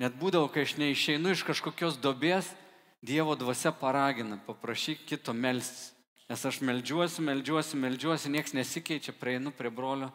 Net 0.00 0.14
būdavo, 0.16 0.46
kai 0.52 0.62
aš 0.62 0.76
neišeinu 0.78 1.32
iš 1.34 1.42
kažkokios 1.48 1.98
dobės, 2.00 2.52
Dievo 3.00 3.32
dvasia 3.32 3.72
paragina, 3.72 4.36
paprašyk 4.44 5.06
kito 5.08 5.32
melsis. 5.32 5.94
Nes 6.28 6.42
aš 6.46 6.60
melžiuosi, 6.62 7.24
melžiuosi, 7.24 7.78
melžiuosi, 7.80 8.30
niekas 8.30 8.52
nesikeičia, 8.54 9.14
prieinu 9.16 9.50
prie 9.56 9.70
brolio, 9.72 10.10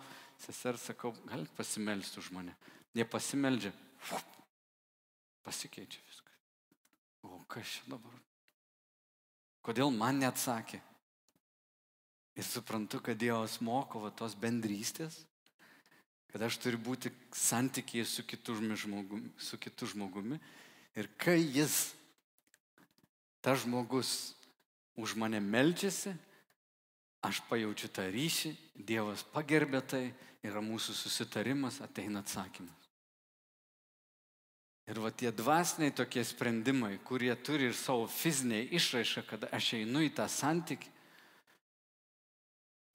sesers 0.45 0.85
sakau, 0.91 1.11
galit 1.25 1.49
pasimelsti 1.57 2.21
už 2.21 2.29
mane. 2.31 2.53
Jie 2.95 3.03
pasimeldžia, 3.09 3.73
pasikeičia 5.43 5.99
viskas. 6.05 6.37
O 7.25 7.41
kas 7.49 7.73
čia 7.73 7.89
dabar? 7.97 8.13
Kodėl 9.65 9.89
man 9.91 10.21
neatsakė? 10.21 10.79
Ir 12.35 12.43
suprantu, 12.43 12.99
kad 12.99 13.17
Dievas 13.17 13.61
moko 13.63 14.01
va, 14.03 14.11
tos 14.11 14.35
bendrystės, 14.35 15.21
kad 16.33 16.43
aš 16.43 16.57
turiu 16.59 16.81
būti 16.83 17.11
santykiai 17.31 18.03
su 18.03 18.25
kitu 18.27 18.57
žmogumi, 18.59 19.29
su 19.39 19.57
kitu 19.57 19.87
žmogumi. 19.87 20.39
Ir 20.99 21.07
kai 21.15 21.39
jis, 21.39 21.93
tas 23.39 23.63
žmogus, 23.63 24.35
už 24.99 25.15
mane 25.15 25.39
melčiasi, 25.39 26.11
aš 27.23 27.39
pajaučiu 27.49 27.91
tą 27.91 28.07
ryšį, 28.11 28.55
Dievas 28.75 29.23
pagerbė 29.31 29.79
tai, 29.87 30.03
yra 30.45 30.61
mūsų 30.61 30.93
susitarimas, 30.93 31.79
ateina 31.81 32.21
atsakymas. 32.21 32.85
Ir 34.85 34.99
va 35.01 35.09
tie 35.09 35.31
dvasiniai 35.33 35.93
tokie 35.95 36.21
sprendimai, 36.21 36.99
kurie 37.07 37.33
turi 37.41 37.71
ir 37.71 37.77
savo 37.77 38.05
fizinę 38.11 38.59
išraišką, 38.77 39.23
kad 39.25 39.47
aš 39.49 39.71
einu 39.79 40.03
į 40.05 40.11
tą 40.19 40.27
santykį, 40.29 40.91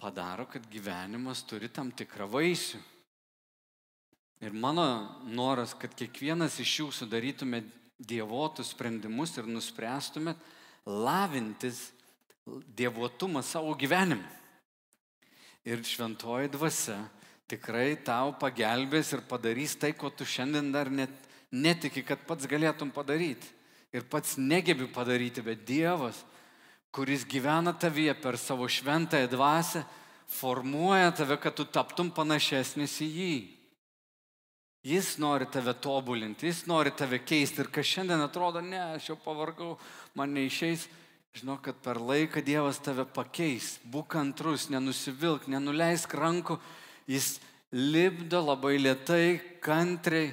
padaro, 0.00 0.46
kad 0.48 0.64
gyvenimas 0.72 1.44
turi 1.46 1.68
tam 1.68 1.92
tikrą 1.92 2.28
vaisių. 2.30 2.80
Ir 4.40 4.56
mano 4.56 4.86
noras, 5.28 5.74
kad 5.76 5.92
kiekvienas 5.92 6.56
iš 6.62 6.78
jūsų 6.80 7.08
darytumėt 7.12 7.66
dievotus 8.00 8.72
sprendimus 8.72 9.36
ir 9.36 9.48
nuspręstumėt 9.48 10.40
lavintis 10.88 11.90
dievotumą 12.76 13.42
savo 13.44 13.74
gyvenime. 13.76 14.24
Ir 15.68 15.84
šventoji 15.84 16.48
dvasia 16.56 17.02
tikrai 17.50 17.98
tau 18.00 18.32
pagelbės 18.40 19.12
ir 19.12 19.26
padarys 19.28 19.76
tai, 19.76 19.92
ko 19.92 20.08
tu 20.08 20.24
šiandien 20.24 20.72
dar 20.72 20.88
net 20.88 21.12
netiki, 21.50 22.02
kad 22.06 22.22
pats 22.26 22.48
galėtum 22.48 22.92
padaryti. 22.94 23.46
Ir 23.92 24.06
pats 24.06 24.36
negebi 24.38 24.86
padaryti, 24.86 25.42
bet 25.42 25.64
Dievas, 25.66 26.22
kuris 26.90 27.24
gyvena 27.26 27.72
tavyje 27.72 28.14
per 28.20 28.38
savo 28.38 28.68
šventąją 28.68 29.28
dvasę, 29.30 29.84
formuoja 30.26 31.10
tave, 31.12 31.36
kad 31.36 31.54
tu 31.54 31.64
taptum 31.64 32.10
panašesnis 32.10 33.00
į 33.02 33.08
jį. 33.08 33.34
Jis 34.86 35.18
nori 35.20 35.44
tave 35.44 35.74
tobulinti, 35.76 36.48
jis 36.48 36.64
nori 36.70 36.90
tave 36.96 37.18
keisti 37.20 37.60
ir 37.60 37.68
kas 37.68 37.86
šiandien 37.86 38.22
atrodo, 38.24 38.62
ne, 38.64 38.78
aš 38.96 39.10
jau 39.10 39.16
pavargau, 39.20 39.74
man 40.16 40.32
neišeis, 40.32 40.86
žinok, 41.36 41.60
kad 41.66 41.82
per 41.84 42.00
laiką 42.00 42.40
Dievas 42.42 42.80
tave 42.80 43.04
pakeis, 43.04 43.74
būk 43.84 44.16
antrus, 44.16 44.70
nenusivilk, 44.72 45.44
nenuleisk 45.52 46.14
rankų, 46.16 46.56
jis 47.10 47.36
lipdo 47.70 48.40
labai 48.40 48.78
lietai, 48.80 49.40
kantriai 49.60 50.32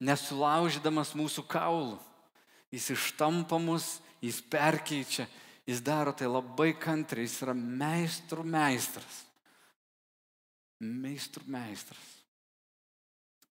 nesulaužydamas 0.00 1.16
mūsų 1.18 1.44
kaulų. 1.50 1.98
Jis 2.70 2.92
ištampa 2.94 3.58
mus, 3.58 3.96
jis 4.22 4.38
perkeičia, 4.44 5.26
jis 5.68 5.82
daro 5.84 6.14
tai 6.16 6.30
labai 6.30 6.72
kantriai, 6.80 7.26
jis 7.28 7.42
yra 7.44 7.54
meistrų 7.54 8.44
meistras. 8.48 9.24
Meistrų 10.80 11.44
meistras. 11.52 12.06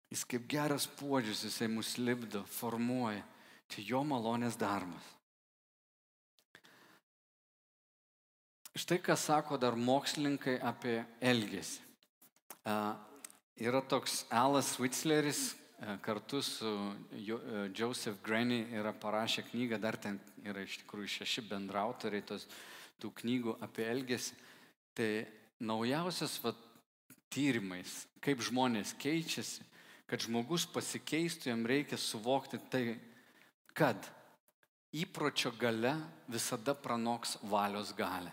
Jis 0.09 0.23
kaip 0.25 0.47
geras 0.49 0.87
puodžius, 0.97 1.43
jisai 1.45 1.67
mus 1.69 1.97
lipdo, 1.99 2.41
formuoja. 2.57 3.21
Čia 3.67 3.83
jo 3.91 4.01
malonės 4.07 4.55
darbas. 4.57 5.13
Štai 8.77 9.01
ką 9.03 9.17
sako 9.17 9.57
dar 9.59 9.75
mokslininkai 9.75 10.55
apie 10.63 11.01
elgesį. 11.19 11.83
Uh, 12.67 12.93
yra 13.59 13.81
toks 13.81 14.21
Alas 14.31 14.75
Witzleris, 14.79 15.55
kartu 16.01 16.41
su 16.41 16.95
Joseph 17.75 18.21
Granny 18.23 18.65
yra 18.73 18.93
parašę 18.93 19.43
knygą, 19.43 19.79
dar 19.79 19.97
ten 19.97 20.19
yra 20.51 20.63
iš 20.65 20.79
tikrųjų 20.83 21.11
šeši 21.19 21.43
bendrautoriai 21.49 22.25
tos, 22.25 22.47
tų 23.01 23.11
knygų 23.21 23.57
apie 23.63 23.85
elgesį. 23.87 24.37
Tai 24.97 25.09
naujausias 25.59 26.37
va, 26.43 26.53
tyrimais, 27.33 28.05
kaip 28.23 28.41
žmonės 28.43 28.95
keičiasi, 28.99 29.65
kad 30.07 30.23
žmogus 30.23 30.65
pasikeistų, 30.71 31.51
jam 31.51 31.65
reikia 31.67 31.99
suvokti 31.99 32.59
tai, 32.71 32.97
kad 33.77 34.07
įpročio 34.95 35.51
gale 35.59 35.93
visada 36.31 36.73
pranoks 36.73 37.37
valios 37.43 37.91
galę. 37.97 38.31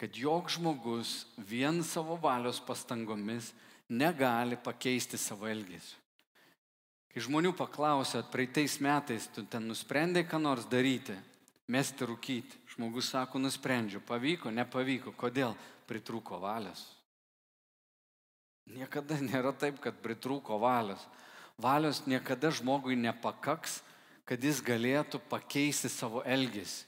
Kad 0.00 0.16
joks 0.16 0.56
žmogus 0.56 1.14
vien 1.36 1.82
savo 1.84 2.16
valios 2.20 2.60
pastangomis 2.60 3.50
negali 3.88 4.56
pakeisti 4.56 5.18
savo 5.18 5.48
elgesio. 5.48 5.98
Kai 7.10 7.24
žmonių 7.24 7.50
paklausia, 7.58 8.22
praeitais 8.22 8.78
metais 8.82 9.26
tu 9.34 9.42
ten 9.50 9.66
nusprendai, 9.66 10.22
ką 10.22 10.38
nors 10.38 10.68
daryti, 10.70 11.16
mesti 11.70 12.06
rūkyti, 12.06 12.60
žmogus 12.74 13.10
sako, 13.10 13.40
nusprendžiu, 13.42 14.02
pavyko, 14.06 14.52
nepavyko, 14.54 15.14
kodėl? 15.18 15.56
Pritrūko 15.90 16.38
valios. 16.38 16.84
Niekada 18.70 19.18
nėra 19.18 19.50
taip, 19.58 19.80
kad 19.82 19.96
pritrūko 20.02 20.60
valios. 20.62 21.02
Valios 21.60 22.04
niekada 22.06 22.52
žmogui 22.54 22.94
nepakaks, 22.96 23.80
kad 24.24 24.38
jis 24.38 24.62
galėtų 24.62 25.18
pakeisti 25.30 25.90
savo 25.90 26.22
elgesį. 26.22 26.86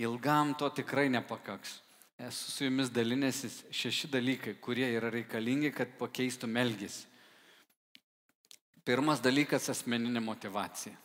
Ilgam 0.00 0.54
to 0.58 0.66
tikrai 0.74 1.06
nepakaks. 1.12 1.78
Esu 2.20 2.50
su 2.50 2.66
jumis 2.66 2.90
dalinęsis 2.92 3.62
šeši 3.72 4.10
dalykai, 4.12 4.56
kurie 4.60 4.88
yra 4.96 5.12
reikalingi, 5.12 5.70
kad 5.72 5.94
pakeistum 6.00 6.58
elgesį. 6.58 7.06
Pirmas 8.84 9.20
dalykas- 9.20 9.68
asmeninė 9.74 10.20
motivacija. 10.24 10.96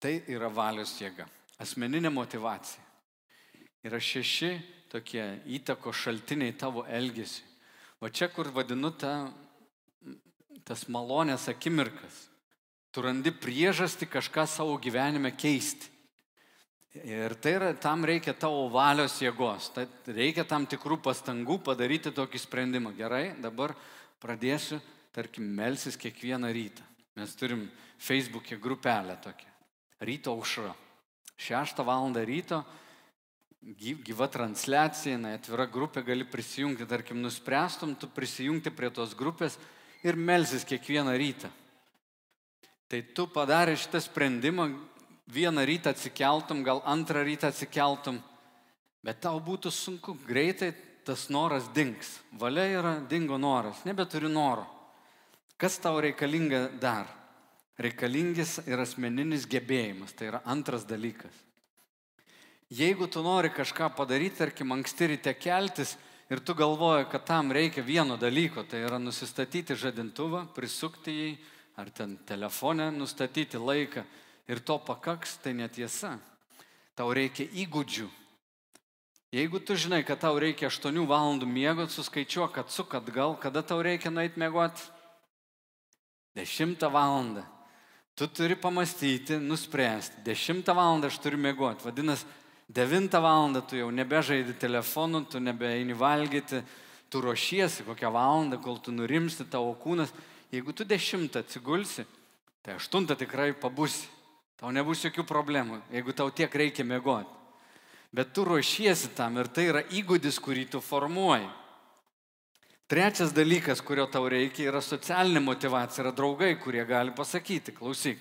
Tai 0.00 0.22
yra 0.28 0.48
valios 0.48 0.96
jėga. 0.98 1.26
Asmeninė 1.60 2.10
motivacija. 2.12 2.82
Yra 3.84 4.00
šeši 4.00 4.50
tokie 4.90 5.22
įtako 5.46 5.92
šaltiniai 5.92 6.56
tavo 6.58 6.84
elgesiui. 6.88 7.46
O 8.00 8.08
čia, 8.08 8.28
kur 8.32 8.48
vadinu 8.48 8.90
ta, 8.96 9.30
tas 10.64 10.86
malonės 10.88 11.48
akimirkas. 11.52 12.28
Tu 12.90 13.02
randi 13.02 13.30
priežastį 13.30 14.08
kažką 14.10 14.46
savo 14.48 14.78
gyvenime 14.80 15.30
keisti. 15.36 15.86
Ir 17.06 17.36
tai 17.38 17.52
yra, 17.54 17.74
tam 17.78 18.02
reikia 18.08 18.32
tavo 18.34 18.64
valios 18.72 19.20
jėgos. 19.22 19.68
Tai 19.74 19.84
reikia 20.10 20.42
tam 20.48 20.64
tikrų 20.66 20.98
pastangų 21.04 21.60
padaryti 21.62 22.10
tokį 22.10 22.40
sprendimą. 22.42 22.90
Gerai, 22.98 23.36
dabar 23.38 23.76
pradėsiu 24.18 24.80
tarkim, 25.12 25.44
melsis 25.54 25.96
kiekvieną 25.96 26.52
rytą. 26.52 26.82
Mes 27.16 27.34
turim 27.36 27.70
Facebook'e 27.98 28.58
grupelę 28.58 29.16
tokią. 29.16 29.48
Ryto 30.00 30.30
aušra. 30.30 30.74
6 31.36 31.76
val. 31.84 32.12
ryto 32.24 32.64
gyva 34.04 34.28
transliacija, 34.28 35.18
na, 35.20 35.34
atvira 35.36 35.66
grupė, 35.68 36.02
gali 36.04 36.24
prisijungti, 36.24 36.86
tarkim, 36.88 37.20
nuspręstum 37.20 37.94
tu 37.94 38.08
prisijungti 38.08 38.72
prie 38.72 38.88
tos 38.90 39.12
grupės 39.14 39.58
ir 40.02 40.16
melsis 40.16 40.64
kiekvieną 40.64 41.12
rytą. 41.20 41.50
Tai 42.88 43.02
tu 43.14 43.26
padarė 43.28 43.76
šitą 43.76 44.00
sprendimą, 44.00 44.70
vieną 45.28 45.64
rytą 45.68 45.92
atsikeltum, 45.92 46.64
gal 46.64 46.80
antrą 46.88 47.22
rytą 47.22 47.52
atsikeltum, 47.52 48.18
bet 49.04 49.20
tau 49.20 49.38
būtų 49.40 49.70
sunku, 49.70 50.16
greitai 50.26 50.72
tas 51.04 51.28
noras 51.28 51.68
dings. 51.76 52.18
Valia 52.32 52.64
yra 52.80 52.96
dingo 53.08 53.38
noras, 53.38 53.84
nebeturi 53.84 54.28
noro. 54.32 54.79
Kas 55.60 55.76
tau 55.76 55.98
reikalinga 56.00 56.70
dar? 56.80 57.04
Reikalingis 57.76 58.62
ir 58.64 58.80
asmeninis 58.80 59.44
gebėjimas, 59.44 60.14
tai 60.16 60.30
yra 60.30 60.38
antras 60.48 60.86
dalykas. 60.88 61.34
Jeigu 62.72 63.04
tu 63.12 63.20
nori 63.20 63.50
kažką 63.52 63.90
padaryti, 63.92 64.38
tarkim, 64.38 64.72
anksti 64.72 65.10
ryte 65.10 65.34
keltis 65.36 65.98
ir 66.32 66.40
tu 66.40 66.54
galvoji, 66.56 67.10
kad 67.12 67.26
tam 67.28 67.52
reikia 67.52 67.84
vieno 67.84 68.16
dalyko, 68.16 68.64
tai 68.64 68.80
yra 68.86 68.96
nusistatyti 68.96 69.76
žadintuvą, 69.76 70.46
prisukti 70.56 71.12
jį, 71.16 71.34
ar 71.76 71.90
ten 71.92 72.14
telefonę 72.24 72.88
nustatyti 72.94 73.60
laiką 73.60 74.04
ir 74.48 74.62
to 74.64 74.78
pakaks, 74.78 75.34
tai 75.44 75.52
netiesa. 75.58 76.14
Tau 76.96 77.12
reikia 77.12 77.44
įgūdžių. 77.44 78.06
Jeigu 79.36 79.60
tu 79.60 79.76
žinai, 79.76 80.00
kad 80.08 80.22
tau 80.24 80.40
reikia 80.40 80.70
8 80.72 81.04
valandų 81.04 81.50
miego, 81.50 81.84
suskaičiuok, 81.84 82.54
kad 82.54 82.72
suk 82.72 82.96
atgal, 82.96 83.36
kada 83.36 83.60
tau 83.60 83.82
reikia 83.84 84.08
nueiti 84.08 84.40
miegoti 84.40 84.88
10 86.40 86.88
valandą. 86.90 87.44
Tu 88.14 88.26
turi 88.28 88.56
pamastyti, 88.56 89.38
nuspręsti. 89.40 90.22
10 90.24 90.74
valandą 90.74 91.08
aš 91.08 91.18
turiu 91.20 91.38
mėgoti. 91.40 91.84
Vadinasi, 91.84 92.26
9 92.68 93.12
valandą 93.20 93.62
tu 93.66 93.76
jau 93.76 93.90
nebežaidi 93.90 94.54
telefonu, 94.54 95.24
tu 95.24 95.40
nebeini 95.40 95.94
valgyti, 95.96 96.62
tu 97.10 97.20
ruošiesi 97.20 97.84
kokią 97.84 98.12
valandą, 98.12 98.60
kol 98.62 98.78
tu 98.78 98.92
nurimsti 98.92 99.44
tavo 99.44 99.72
kūnas. 99.74 100.12
Jeigu 100.52 100.72
tu 100.72 100.84
10 100.84 101.36
atsigulsi, 101.36 102.06
tai 102.62 102.76
8 102.78 103.16
tikrai 103.16 103.52
pabusi. 103.52 104.08
Tau 104.60 104.68
nebus 104.68 105.00
jokių 105.06 105.24
problemų, 105.24 105.80
jeigu 105.88 106.12
tau 106.12 106.28
tiek 106.28 106.52
reikia 106.52 106.84
mėgoti. 106.84 107.32
Bet 108.12 108.34
tu 108.34 108.44
ruošiesi 108.44 109.14
tam 109.16 109.38
ir 109.40 109.48
tai 109.48 109.70
yra 109.70 109.80
įgūdis, 109.88 110.36
kurį 110.42 110.66
tu 110.74 110.82
formuoji. 110.84 111.48
Trečias 112.90 113.30
dalykas, 113.30 113.78
kurio 113.86 114.08
tau 114.10 114.24
reikia, 114.26 114.64
yra 114.66 114.80
socialinė 114.82 115.38
motivacija, 115.44 116.02
yra 116.02 116.10
draugai, 116.10 116.56
kurie 116.58 116.82
gali 116.82 117.12
pasakyti, 117.14 117.70
klausyk, 117.76 118.18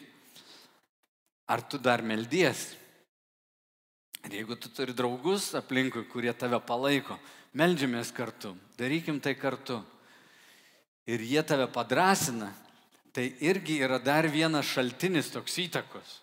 ar 1.50 1.64
tu 1.66 1.80
dar 1.82 2.04
meldies? 2.06 2.68
Ir 4.28 4.36
jeigu 4.38 4.54
tu 4.62 4.70
turi 4.70 4.94
draugus 4.94 5.56
aplinkui, 5.58 6.04
kurie 6.12 6.30
tave 6.38 6.60
palaiko, 6.62 7.18
melžiamės 7.58 8.12
kartu, 8.14 8.52
darykim 8.78 9.18
tai 9.18 9.34
kartu. 9.34 9.80
Ir 11.10 11.26
jie 11.26 11.42
tave 11.42 11.66
padrasina, 11.74 12.52
tai 13.10 13.32
irgi 13.42 13.80
yra 13.82 13.98
dar 13.98 14.30
vienas 14.30 14.70
šaltinis 14.70 15.32
toks 15.34 15.58
įtakos. 15.66 16.20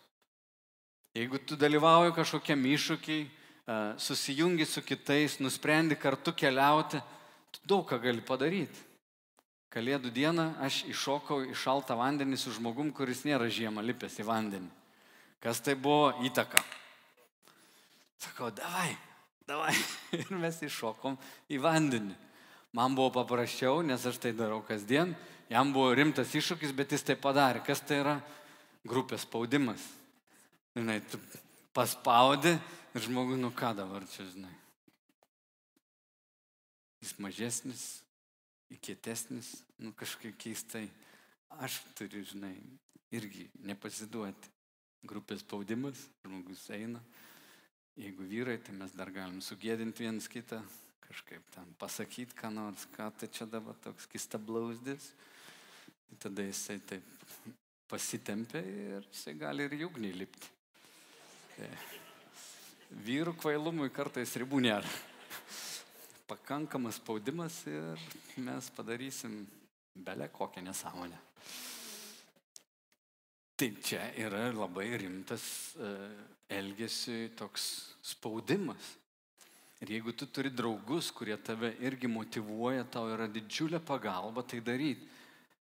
Jeigu 1.18 1.42
tu 1.42 1.58
dalyvauji 1.58 2.14
kažkokiam 2.14 2.62
iššūkiai, 2.62 3.26
susijungi 3.98 4.70
su 4.70 4.86
kitais, 4.86 5.40
nusprendi 5.42 5.98
kartu 5.98 6.30
keliauti, 6.30 7.02
tu 7.60 7.72
daug 7.74 7.86
ką 7.88 7.98
gali 8.02 8.24
padaryti. 8.24 8.84
Kalėdų 9.72 10.12
dieną 10.14 10.46
aš 10.64 10.84
iššokau 10.88 11.42
į 11.50 11.54
šaltą 11.58 11.96
vandenį 11.98 12.38
su 12.40 12.54
žmogum, 12.54 12.92
kuris 12.96 13.24
nėra 13.28 13.48
žiemą 13.52 13.82
lipęs 13.84 14.20
į 14.22 14.24
vandenį. 14.24 14.70
Kas 15.42 15.60
tai 15.60 15.74
buvo 15.76 16.14
įtaka? 16.24 16.62
Sakau, 18.22 18.48
davai, 18.56 18.94
davai. 19.44 19.74
Ir 20.20 20.32
mes 20.40 20.62
iššokom 20.64 21.18
į 21.52 21.60
vandenį. 21.60 22.16
Man 22.76 22.96
buvo 22.96 23.12
paprasčiau, 23.20 23.82
nes 23.84 24.02
aš 24.08 24.18
tai 24.22 24.32
darau 24.36 24.62
kasdien. 24.64 25.14
Jam 25.52 25.70
buvo 25.72 25.92
rimtas 25.94 26.32
iššūkis, 26.34 26.72
bet 26.76 26.96
jis 26.96 27.04
tai 27.06 27.16
padarė. 27.20 27.62
Kas 27.66 27.84
tai 27.84 28.00
yra? 28.02 28.16
Grupės 28.86 29.26
spaudimas. 29.26 29.82
Žinai, 30.76 31.00
tu 31.10 31.20
paspaudi 31.76 32.52
ir 32.56 33.04
žmogui, 33.04 33.38
nu 33.40 33.52
ką 33.54 33.74
dabar 33.76 34.04
čia, 34.10 34.26
žinai. 34.28 34.52
Jis 37.02 37.16
mažesnis, 37.22 37.84
įkietesnis, 38.72 39.52
nu 39.82 39.92
kažkaip 39.96 40.36
keistai. 40.40 40.86
Aš 41.62 41.78
turiu, 41.98 42.24
žinai, 42.26 42.54
irgi 43.14 43.46
nepasiduoti. 43.64 44.52
Grupės 45.06 45.44
spaudimas, 45.44 46.00
žmogus 46.24 46.64
eina. 46.74 47.00
Jeigu 47.96 48.26
vyrai, 48.28 48.56
tai 48.58 48.74
mes 48.76 48.92
dar 48.96 49.12
galim 49.14 49.38
sugėdinti 49.44 50.04
vienas 50.04 50.26
kitą, 50.28 50.58
kažkaip 51.06 51.44
tam 51.54 51.70
pasakyti, 51.80 52.34
ką 52.36 52.50
nors, 52.52 52.88
ką 52.96 53.06
tai 53.20 53.28
čia 53.32 53.46
dabar 53.48 53.78
toks 53.84 54.08
kistablausdis. 54.10 55.12
Tada 56.20 56.44
jisai 56.44 56.80
taip 56.86 57.06
pasitempia 57.88 58.60
ir 58.60 59.06
jisai 59.12 59.36
gali 59.38 59.66
ir 59.66 59.78
jūgnį 59.84 60.12
lipti. 60.16 60.50
Tai 61.56 61.70
vyrų 63.06 63.36
kvailumui 63.40 63.88
kartais 63.94 64.34
ribų 64.38 64.60
nėra. 64.66 64.90
Pakankamas 66.26 66.98
spaudimas 66.98 67.60
ir 67.70 68.00
mes 68.36 68.70
padarysim 68.70 69.46
belę 69.94 70.28
kokią 70.28 70.62
nesąmonę. 70.62 71.18
Tai 73.56 73.68
čia 73.80 74.10
yra 74.20 74.50
labai 74.52 74.96
rimtas 74.98 75.76
e, 75.78 75.90
elgesiui 76.48 77.30
toks 77.38 77.62
spaudimas. 78.02 78.96
Ir 79.80 79.92
jeigu 79.94 80.12
tu 80.12 80.26
turi 80.26 80.50
draugus, 80.50 81.12
kurie 81.12 81.36
tave 81.36 81.74
irgi 81.80 82.08
motivuoja, 82.08 82.84
tau 82.84 83.08
yra 83.12 83.28
didžiulė 83.28 83.80
pagalba 83.80 84.42
tai 84.42 84.60
daryti. 84.60 85.08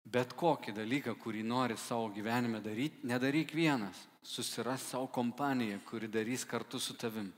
Bet 0.05 0.33
kokį 0.35 0.75
dalyką, 0.75 1.15
kurį 1.21 1.43
nori 1.47 1.77
savo 1.79 2.09
gyvenime 2.15 2.61
daryti, 2.61 3.05
nedaryk 3.07 3.53
vienas. 3.55 4.07
Susiras 4.23 4.83
savo 4.93 5.07
kompaniją, 5.07 5.81
kuri 5.89 6.09
darys 6.09 6.45
kartu 6.45 6.81
su 6.81 6.95
tavim. 6.99 7.33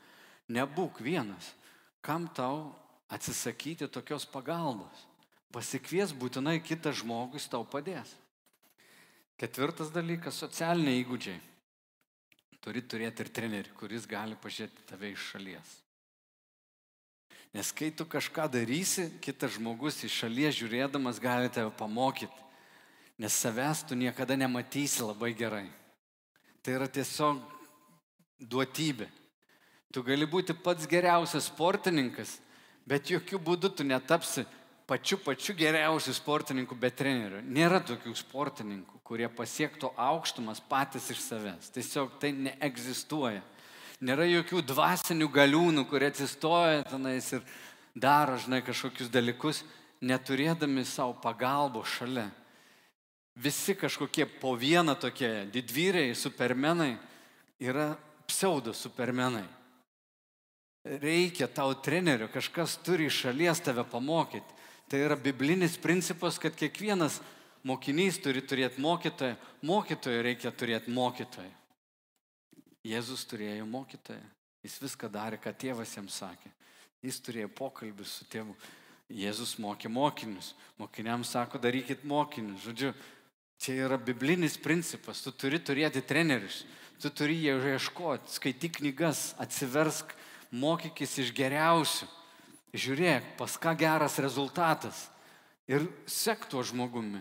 Nebūk 0.52 1.02
vienas. 1.04 1.52
Kam 2.02 2.28
tau 2.34 2.72
atsisakyti 3.12 3.88
tokios 3.92 4.24
pagalbos? 4.24 5.06
Pasikvies 5.52 6.14
būtinai 6.16 6.56
kitas 6.64 7.02
žmogus 7.02 7.44
tau 7.52 7.66
padės. 7.68 8.08
Ketvirtas 9.36 9.92
dalykas- 9.92 10.38
socialiniai 10.44 11.04
įgūdžiai. 11.04 11.40
Turi 12.62 12.80
turėti 12.80 13.24
ir 13.24 13.28
trenerį, 13.28 13.72
kuris 13.74 14.06
gali 14.06 14.36
pažiūrėti 14.38 14.86
tave 14.86 15.12
iš 15.12 15.32
šalies. 15.32 15.70
Nes 17.52 17.72
kai 17.72 17.90
tu 17.90 18.06
kažką 18.06 18.46
darysi, 18.48 19.10
kitas 19.20 19.58
žmogus 19.58 20.04
iš 20.06 20.14
šalies 20.22 20.56
žiūrėdamas 20.56 21.20
gali 21.20 21.50
tave 21.52 21.70
pamokyti. 21.76 22.32
Nes 23.18 23.32
savęs 23.32 23.82
tu 23.88 23.94
niekada 23.94 24.36
nematysi 24.36 25.02
labai 25.04 25.34
gerai. 25.34 25.68
Tai 26.62 26.78
yra 26.78 26.88
tiesiog 26.88 27.42
duotybė. 28.40 29.08
Tu 29.92 30.02
gali 30.02 30.24
būti 30.24 30.54
pats 30.56 30.86
geriausias 30.88 31.50
sportininkas, 31.50 32.38
bet 32.88 33.10
jokių 33.10 33.40
būdų 33.42 33.72
tu 33.76 33.86
netapsi 33.86 34.46
pačiu 34.86 35.16
pačiu 35.18 35.54
geriausiu 35.56 36.12
sportininku 36.12 36.76
be 36.76 36.90
trenerių. 36.90 37.42
Nėra 37.48 37.80
tokių 37.86 38.12
sportininkų, 38.18 39.00
kurie 39.06 39.28
pasiektų 39.32 39.92
aukštumas 39.96 40.60
patys 40.68 41.10
iš 41.14 41.22
savęs. 41.24 41.70
Tiesiog 41.72 42.18
tai 42.20 42.32
neegzistuoja. 42.36 43.40
Nėra 44.02 44.26
jokių 44.26 44.64
dvasinių 44.66 45.28
galiūnų, 45.32 45.86
kurie 45.88 46.10
atsistoja 46.10 46.82
tenais 46.90 47.30
ir 47.32 47.44
daro, 47.94 48.36
žinai, 48.42 48.60
kažkokius 48.66 49.12
dalykus, 49.14 49.62
neturėdami 50.02 50.84
savo 50.84 51.14
pagalbos 51.22 51.88
šalia. 51.96 52.26
Visi 53.38 53.72
kažkokie 53.78 54.26
po 54.42 54.56
vieną 54.58 54.96
tokie 55.00 55.46
didvyriai, 55.54 56.12
supermenai 56.18 56.96
yra 57.62 57.94
pseudo 58.28 58.74
supermenai. 58.76 59.46
Reikia 60.82 61.46
tau 61.46 61.74
trenerio, 61.78 62.26
kažkas 62.32 62.74
turi 62.82 63.06
iš 63.06 63.20
šalies 63.26 63.62
tave 63.62 63.84
pamokyti. 63.86 64.60
Tai 64.90 64.98
yra 64.98 65.16
biblinis 65.16 65.78
principas, 65.78 66.40
kad 66.42 66.56
kiekvienas 66.58 67.20
mokinys 67.64 68.18
turi 68.20 68.42
turėti 68.42 68.82
mokytoją, 68.82 69.36
mokytojo 69.62 70.24
reikia 70.26 70.50
turėti 70.50 70.90
mokytoją. 70.92 71.52
Jėzus 72.82 73.22
turėjo 73.30 73.66
mokytoją. 73.70 74.24
Jis 74.62 74.78
viską 74.82 75.10
darė, 75.10 75.38
ką 75.42 75.54
tėvas 75.58 75.94
jam 75.94 76.08
sakė. 76.10 76.50
Jis 77.02 77.18
turėjo 77.22 77.50
pokalbį 77.54 78.06
su 78.06 78.26
tėvu. 78.30 78.54
Jėzus 79.12 79.56
mokė 79.62 79.90
mokinius. 79.90 80.52
Mokiniams 80.78 81.30
sako, 81.34 81.60
darykit 81.62 82.02
mokinius. 82.08 82.62
Žodžiu, 82.66 82.92
čia 83.62 83.76
yra 83.86 83.98
biblinis 83.98 84.58
principas. 84.58 85.22
Tu 85.22 85.30
turi 85.34 85.62
turėti 85.62 86.02
trenerius. 86.02 86.62
Tu 87.02 87.10
turi 87.10 87.38
jie 87.42 87.54
ieškoti. 87.74 88.34
Skaityk 88.34 88.78
knygas, 88.80 89.32
atsiversk, 89.42 90.14
mokykis 90.52 91.18
iš 91.24 91.32
geriausių. 91.34 92.08
Žiūrėk, 92.72 93.34
pas 93.36 93.56
ką 93.60 93.74
geras 93.76 94.16
rezultatas. 94.22 95.08
Ir 95.68 95.84
sek 96.08 96.46
tuo 96.48 96.62
žmogumi. 96.64 97.20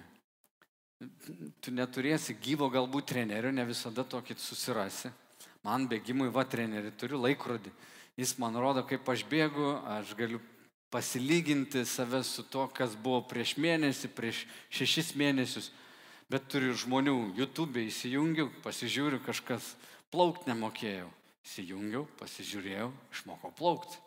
Tu 1.63 1.73
neturėsi 1.73 2.37
gyvo 2.37 2.69
galbūt 2.71 3.09
trenerio, 3.11 3.51
ne 3.51 3.65
visada 3.65 4.05
tokį 4.05 4.37
susirasi. 4.39 5.11
Man 5.65 5.87
bėgimui 5.89 6.29
va 6.33 6.45
treneri, 6.47 6.93
turiu 6.93 7.19
laikrodį. 7.21 7.73
Jis 8.19 8.35
man 8.41 8.55
rodo, 8.57 8.83
kaip 8.87 9.07
aš 9.09 9.23
bėgu, 9.29 9.75
aš 9.97 10.13
galiu 10.17 10.41
pasilyginti 10.91 11.85
save 11.87 12.23
su 12.27 12.43
to, 12.43 12.67
kas 12.75 12.95
buvo 12.99 13.21
prieš 13.27 13.55
mėnesį, 13.61 14.11
prieš 14.13 14.43
šešis 14.73 15.13
mėnesius. 15.17 15.71
Bet 16.31 16.47
turiu 16.51 16.75
žmonių, 16.77 17.33
YouTube 17.35 17.81
įsijungiu, 17.83 18.49
pasižiūriu, 18.63 19.19
kažkas 19.25 19.73
plaukti 20.13 20.51
nemokėjau. 20.51 21.09
Įsijungiau, 21.41 22.05
pasižiūrėjau, 22.19 22.91
išmokau 23.15 23.51
plaukti. 23.57 23.97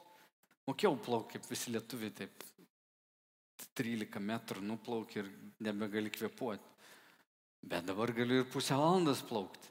Mokėjau 0.68 0.94
plaukti, 1.04 1.38
kaip 1.38 1.48
visi 1.50 1.74
lietuviai, 1.74 2.12
taip 2.14 2.44
13 3.78 4.22
metrų 4.22 4.62
nuplauk 4.64 5.10
ir 5.18 5.28
nebegali 5.62 6.12
kvepuoti. 6.14 6.70
Bet 7.64 7.86
dabar 7.88 8.12
galiu 8.12 8.42
ir 8.42 8.50
pusę 8.50 8.76
valandos 8.76 9.22
plaukti. 9.24 9.70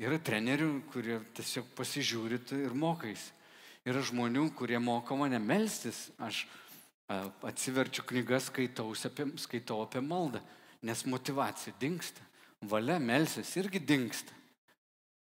Yra 0.00 0.16
trenerių, 0.22 0.70
kurie 0.92 1.18
tiesiog 1.36 1.68
pasižiūrit 1.76 2.54
ir 2.56 2.74
mokais. 2.76 3.26
Yra 3.84 4.00
žmonių, 4.04 4.46
kurie 4.56 4.78
moko 4.80 5.16
mane 5.18 5.40
melstis. 5.42 6.06
Aš 6.20 6.44
atsiverčiu 7.44 8.04
knygas, 8.08 8.48
skaitau 8.48 8.92
apie, 8.94 9.26
skaitau 9.42 9.80
apie 9.84 10.00
maldą, 10.04 10.40
nes 10.86 11.04
motivacija 11.04 11.74
dinksta. 11.80 12.22
Valia 12.60 12.98
melsis 13.00 13.50
irgi 13.58 13.80
dinksta. 13.80 14.32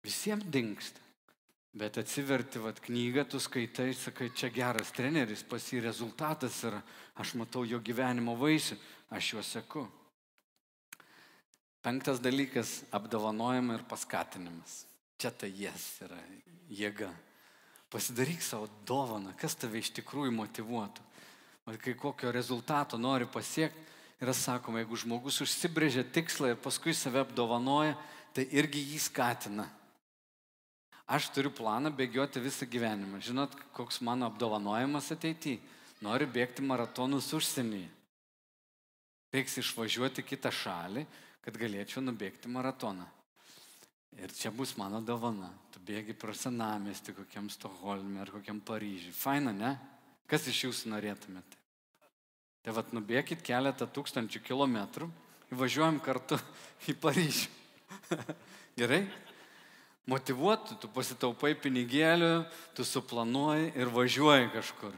Visiems 0.06 0.46
dinksta. 0.52 1.00
Bet 1.72 1.98
atsiverti 1.98 2.60
vat, 2.60 2.82
knygą, 2.84 3.24
tu 3.32 3.40
skaitai, 3.40 3.94
sakai, 3.96 4.28
čia 4.36 4.50
geras 4.52 4.92
treneris, 4.92 5.44
pas 5.48 5.64
jį 5.64 5.80
rezultatas 5.86 6.58
yra, 6.68 6.82
aš 7.16 7.38
matau 7.40 7.64
jo 7.64 7.80
gyvenimo 7.80 8.36
vaisių, 8.36 8.76
aš 9.16 9.30
juos 9.34 9.52
seku. 9.56 9.86
Penktas 11.82 12.20
dalykas- 12.20 12.84
apdovanojimai 12.98 13.80
ir 13.80 13.84
paskatinimas. 13.88 14.86
Čia 15.18 15.32
tai 15.32 15.50
jas 15.50 16.02
yra 16.02 16.20
jėga. 16.70 17.10
Pasidaryk 17.90 18.42
savo 18.42 18.68
dovaną, 18.86 19.36
kas 19.38 19.56
tave 19.56 19.80
iš 19.80 19.92
tikrųjų 19.92 20.32
motivuotų. 20.32 21.02
O 21.66 21.78
kai 21.78 21.94
kokio 21.94 22.32
rezultato 22.32 22.98
nori 22.98 23.26
pasiekti, 23.26 23.80
yra 24.22 24.34
sakoma, 24.34 24.84
jeigu 24.84 24.98
žmogus 24.98 25.42
užsibrėžia 25.42 26.04
tikslą 26.04 26.50
ir 26.50 26.56
paskui 26.56 26.94
save 26.94 27.22
apdovanoja, 27.26 27.98
tai 28.34 28.46
irgi 28.52 28.84
jį 28.94 29.00
skatina. 29.00 29.70
Aš 31.10 31.30
turiu 31.36 31.52
planą 31.54 31.92
bėgioti 31.96 32.42
visą 32.44 32.68
gyvenimą. 32.70 33.22
Žinot, 33.24 33.56
koks 33.76 34.02
mano 34.06 34.28
apdovanojimas 34.30 35.12
ateityje? 35.16 35.60
Noriu 36.02 36.26
bėgti 36.26 36.64
maratonus 36.66 37.30
užsienyje. 37.38 37.90
Reiks 39.32 39.60
išvažiuoti 39.62 40.24
kitą 40.26 40.52
šalį, 40.52 41.06
kad 41.46 41.58
galėčiau 41.58 42.02
nubėgti 42.04 42.50
maratoną. 42.52 43.06
Ir 44.20 44.34
čia 44.36 44.52
bus 44.52 44.74
mano 44.76 45.00
dovana. 45.02 45.48
Tu 45.72 45.80
bėgi 45.88 46.16
pro 46.18 46.34
senamestį 46.36 47.16
kokiam 47.22 47.48
Stokholme 47.54 48.20
ar 48.20 48.32
kokiam 48.34 48.60
Paryžiui. 48.60 49.16
Faina, 49.16 49.54
ne? 49.56 49.72
Kas 50.28 50.50
iš 50.52 50.66
jūsų 50.66 50.92
norėtumėte? 50.92 51.60
Tai 52.62 52.76
vad 52.76 52.92
nubėkit 52.94 53.42
keletą 53.46 53.88
tūkstančių 53.88 54.44
kilometrų 54.44 55.08
ir 55.50 55.58
važiuojam 55.58 56.02
kartu 56.04 56.38
į 56.92 56.98
Paryžių. 57.00 57.48
Gerai? 58.80 59.06
Motivuotų, 60.10 60.80
tu 60.82 60.90
pasitaupai 60.90 61.54
pinigėlių, 61.62 62.46
tu 62.74 62.86
suplanuoji 62.88 63.70
ir 63.78 63.92
važiuoji 63.94 64.50
kažkur. 64.56 64.96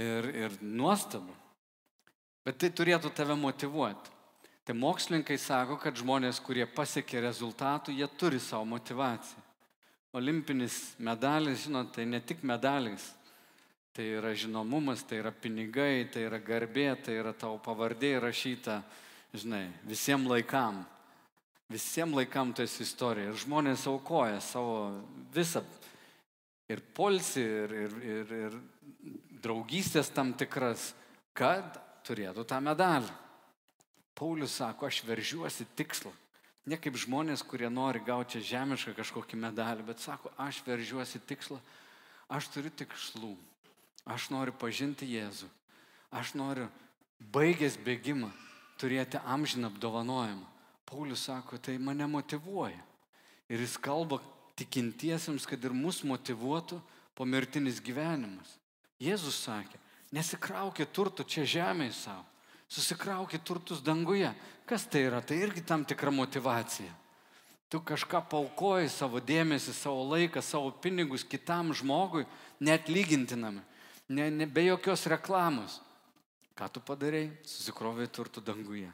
Ir, 0.00 0.28
ir 0.46 0.56
nuostabu. 0.64 1.34
Bet 2.42 2.56
tai 2.58 2.72
turėtų 2.72 3.12
tave 3.14 3.36
motivuoti. 3.38 4.10
Tai 4.64 4.76
mokslininkai 4.78 5.36
sako, 5.42 5.76
kad 5.82 5.98
žmonės, 5.98 6.38
kurie 6.42 6.64
pasiekė 6.70 7.20
rezultatų, 7.24 7.94
jie 7.98 8.06
turi 8.18 8.38
savo 8.40 8.64
motivaciją. 8.70 9.42
Olimpinis 10.14 10.94
medalis, 11.02 11.64
žinot, 11.66 11.90
tai 11.96 12.06
ne 12.06 12.20
tik 12.20 12.44
medalis. 12.46 13.10
Tai 13.92 14.04
yra 14.20 14.32
žinomumas, 14.38 15.02
tai 15.04 15.18
yra 15.20 15.32
pinigai, 15.34 16.06
tai 16.08 16.24
yra 16.28 16.38
garbė, 16.40 16.94
tai 17.04 17.18
yra 17.20 17.34
tavo 17.36 17.58
pavardė 17.60 18.14
įrašyta, 18.16 18.78
žinai, 19.36 19.66
visiems 19.88 20.30
laikam. 20.30 20.80
Visiems 21.72 22.16
laikam 22.16 22.52
tai 22.52 22.66
esi 22.68 22.84
istorija. 22.84 23.30
Ir 23.32 23.40
žmonės 23.40 23.86
aukoja 23.88 24.40
savo 24.44 24.92
visą 25.34 25.62
ir 26.68 26.82
polsi, 26.94 27.42
ir, 27.42 27.72
ir, 27.84 27.96
ir, 28.02 28.34
ir 28.46 28.58
draugystės 29.42 30.10
tam 30.14 30.32
tikras, 30.38 30.92
kad 31.36 31.78
turėtų 32.06 32.44
tą 32.48 32.60
medalį. 32.62 33.10
Paulius 34.18 34.58
sako, 34.60 34.86
aš 34.86 35.00
veržiuosi 35.08 35.66
tikslą. 35.76 36.12
Ne 36.68 36.78
kaip 36.78 36.94
žmonės, 37.00 37.42
kurie 37.42 37.66
nori 37.72 38.02
gauti 38.06 38.42
žemišką 38.44 38.94
kažkokį 38.94 39.38
medalį, 39.40 39.86
bet 39.88 40.02
sako, 40.02 40.30
aš 40.38 40.60
veržiuosi 40.66 41.18
tikslą, 41.26 41.58
aš 42.30 42.52
turiu 42.54 42.70
tikslų. 42.70 43.32
Aš 44.06 44.28
noriu 44.34 44.54
pažinti 44.58 45.06
Jėzų. 45.06 45.48
Aš 46.12 46.34
noriu, 46.38 46.68
baigęs 47.34 47.78
bėgimą, 47.82 48.30
turėti 48.78 49.20
amžiną 49.22 49.70
apdovanojimą. 49.70 50.51
Paulius 50.88 51.26
sako, 51.28 51.58
tai 51.58 51.78
mane 51.78 52.06
motivuoja. 52.06 52.80
Ir 53.48 53.60
jis 53.60 53.76
kalba 53.80 54.20
tikintiesiems, 54.56 55.46
kad 55.48 55.62
ir 55.64 55.74
mus 55.76 56.02
motivuotų 56.04 56.80
pomirtinis 57.18 57.80
gyvenimas. 57.84 58.58
Jėzus 59.02 59.40
sakė, 59.44 59.80
nesikraukė 60.14 60.86
turtų 60.88 61.26
čia 61.28 61.46
žemėje 61.48 61.96
savo 62.04 62.26
susikraukit 62.72 63.44
turtus 63.44 63.82
danguje. 63.84 64.32
Kas 64.66 64.86
tai 64.88 65.04
yra? 65.10 65.20
Tai 65.20 65.36
irgi 65.36 65.60
tam 65.64 65.84
tikra 65.84 66.10
motivacija. 66.10 66.92
Tu 67.68 67.80
kažką 67.80 68.22
paukoji 68.28 68.88
savo 68.92 69.20
dėmesį, 69.20 69.74
savo 69.76 70.04
laiką, 70.12 70.40
savo 70.44 70.72
pinigus 70.84 71.24
kitam 71.24 71.72
žmogui, 71.76 72.26
net 72.60 72.88
lygintinami, 72.92 73.62
ne, 74.08 74.28
ne, 74.30 74.46
be 74.46 74.66
jokios 74.66 75.06
reklamos. 75.08 75.80
Ką 76.56 76.68
tu 76.68 76.82
padarėjai? 76.84 77.30
Susikrovai 77.48 78.08
turtų 78.12 78.44
danguje. 78.44 78.90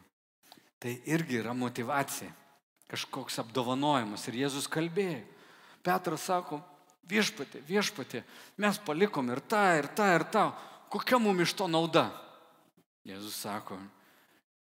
Tai 0.78 0.94
irgi 1.10 1.40
yra 1.40 1.54
motivacija, 1.56 2.30
kažkoks 2.90 3.40
apdovanojimas. 3.42 4.28
Ir 4.30 4.44
Jėzus 4.44 4.68
kalbėjo. 4.70 5.24
Petras 5.82 6.26
sako, 6.28 6.60
viešpatė, 7.08 7.62
viešpatė, 7.66 8.22
mes 8.60 8.78
palikom 8.84 9.30
ir 9.32 9.40
tą, 9.40 9.62
ir 9.78 9.88
tą, 9.96 10.08
ir 10.14 10.24
tą. 10.32 10.48
Kokia 10.92 11.18
mums 11.20 11.46
iš 11.46 11.54
to 11.58 11.68
nauda? 11.70 12.08
Jėzus 13.08 13.36
sako, 13.44 13.78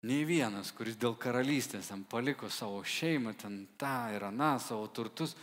nei 0.07 0.25
vienas, 0.27 0.73
kuris 0.75 0.99
dėl 1.01 1.17
karalystės 1.19 1.91
ten 1.91 2.05
paliko 2.09 2.51
savo 2.53 2.83
šeimą, 2.85 3.35
ten 3.39 3.65
tą 3.81 3.97
ir 4.15 4.29
aną, 4.29 4.57
savo 4.63 4.87
turtus, 4.89 5.35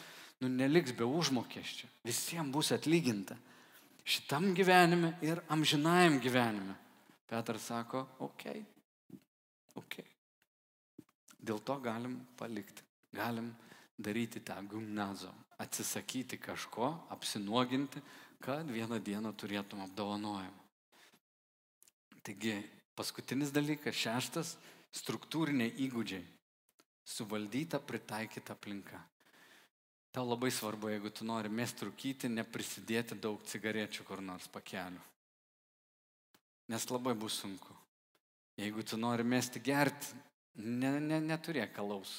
nu 0.41 0.49
neliks 0.51 0.95
be 0.95 1.07
užmokesčio. 1.07 1.89
Visiems 2.07 2.53
bus 2.53 2.71
atlyginta. 2.75 3.37
Šitam 4.03 4.51
gyvenime 4.55 5.13
ir 5.23 5.39
amžinajam 5.51 6.19
gyvenime. 6.23 6.75
Petras 7.29 7.69
sako, 7.71 8.07
okei, 8.19 8.59
okay, 8.59 9.21
okei. 9.75 10.03
Okay. 10.03 10.12
Dėl 11.43 11.59
to 11.59 11.75
galim 11.83 12.21
palikti, 12.39 12.83
galim 13.11 13.51
daryti 13.99 14.39
tą 14.39 14.55
gimnazo, 14.67 15.33
atsisakyti 15.59 16.39
kažko, 16.39 16.93
apsinuoginti, 17.13 18.01
kad 18.43 18.67
vieną 18.67 18.99
dieną 19.03 19.33
turėtum 19.35 19.83
apdovanojimą. 19.83 20.61
Taigi 22.23 22.55
Paskutinis 22.93 23.49
dalykas, 23.49 23.97
šeštas- 23.97 24.55
struktūriniai 25.01 25.73
įgūdžiai. 25.87 26.23
Suvaldyta, 27.03 27.79
pritaikyta 27.81 28.53
aplinka. 28.53 28.99
Tau 30.13 30.27
labai 30.29 30.51
svarbu, 30.53 30.91
jeigu 30.93 31.09
tu 31.09 31.25
nori 31.25 31.49
mesti 31.49 31.87
rūkyti, 31.87 32.29
neprisidėti 32.29 33.19
daug 33.19 33.41
cigarečių 33.41 34.05
kur 34.05 34.21
nors 34.21 34.47
pakeliu. 34.47 35.01
Nes 36.69 36.85
labai 36.85 37.15
bus 37.15 37.39
sunku. 37.41 37.73
Jeigu 38.57 38.83
tu 38.85 38.95
nori 38.95 39.23
mesti 39.23 39.59
gerti, 39.59 40.13
ne, 40.61 40.99
ne, 40.99 41.19
neturėk 41.21 41.73
kalaus 41.75 42.13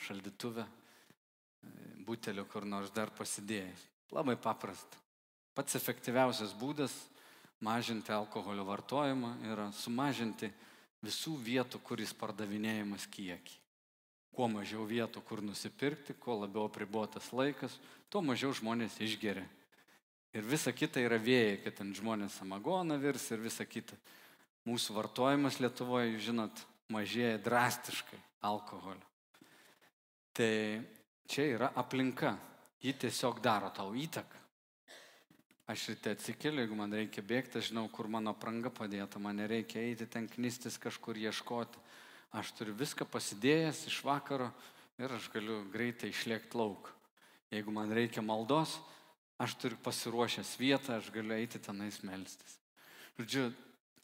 šaldytuvę, 0.00 0.64
butelio 2.06 2.46
kur 2.48 2.64
nors 2.64 2.92
dar 2.94 3.12
pasidėjęs. 3.14 3.86
Labai 4.16 4.36
paprasta. 4.40 4.98
Pats 5.54 5.76
efektyviausias 5.76 6.54
būdas 6.56 6.94
mažinti 7.60 8.12
alkoholio 8.14 8.64
vartojimą 8.64 9.34
yra 9.50 9.68
sumažinti 9.76 10.48
visų 11.04 11.36
vietų, 11.44 11.80
kuris 11.84 12.14
pardavinėjimas 12.16 13.06
kiekį. 13.10 13.58
Kuo 14.30 14.46
mažiau 14.48 14.86
vietų, 14.86 15.22
kur 15.26 15.42
nusipirkti, 15.42 16.14
kuo 16.14 16.38
labiau 16.40 16.68
apribotas 16.68 17.32
laikas, 17.34 17.74
tuo 18.08 18.22
mažiau 18.24 18.54
žmonės 18.56 19.00
išgeria. 19.02 19.44
Ir 20.30 20.46
visa 20.46 20.70
kita 20.72 21.02
yra 21.02 21.18
vėjai, 21.18 21.58
kad 21.64 21.80
ten 21.80 21.90
žmonės 21.94 22.38
samagoną 22.38 22.96
virs 23.02 23.26
ir 23.34 23.42
visa 23.42 23.66
kita. 23.66 23.98
Mūsų 24.68 24.94
vartojimas 24.94 25.58
Lietuvoje, 25.58 26.14
žinot, 26.22 26.62
mažėja 26.92 27.38
drastiškai 27.42 28.18
alkoholio. 28.46 29.06
Tai 30.34 30.52
čia 31.30 31.46
yra 31.56 31.72
aplinka. 31.78 32.36
Ji 32.80 32.94
tiesiog 32.96 33.42
daro 33.44 33.68
tau 33.76 33.92
įtaką. 33.92 34.38
Aš 35.68 35.90
ryte 35.92 36.14
atsikeliu, 36.16 36.62
jeigu 36.64 36.74
man 36.78 36.94
reikia 36.96 37.22
bėgti, 37.22 37.60
aš 37.60 37.68
žinau, 37.68 37.84
kur 37.92 38.08
mano 38.10 38.32
pranga 38.34 38.72
padėta, 38.74 39.20
man 39.22 39.36
nereikia 39.38 39.82
eiti 39.84 40.08
ten 40.10 40.24
knystis 40.26 40.80
kažkur 40.80 41.20
ieškoti. 41.20 41.78
Aš 42.34 42.54
turiu 42.58 42.72
viską 42.78 43.06
pasidėjęs 43.10 43.84
iš 43.90 44.00
vakaro 44.06 44.48
ir 44.98 45.12
aš 45.14 45.28
galiu 45.30 45.60
greitai 45.70 46.10
išlėkti 46.10 46.58
lauk. 46.58 46.88
Jeigu 47.52 47.74
man 47.74 47.92
reikia 47.94 48.24
maldos, 48.24 48.78
aš 49.38 49.54
turiu 49.60 49.78
pasiruošęs 49.84 50.56
vietą, 50.58 50.96
aš 50.96 51.12
galiu 51.14 51.36
eiti 51.36 51.60
tenais 51.62 52.00
melstis. 52.06 52.56
Žodžiu, 53.20 53.50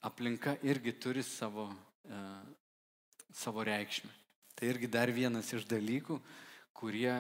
aplinka 0.06 0.56
irgi 0.66 0.94
turi 1.00 1.22
savo, 1.26 1.70
e, 2.06 2.22
savo 3.36 3.64
reikšmę. 3.66 4.10
Tai 4.56 4.68
irgi 4.72 4.88
dar 4.88 5.12
vienas 5.12 5.52
iš 5.52 5.66
dalykų, 5.68 6.16
kurie 6.76 7.12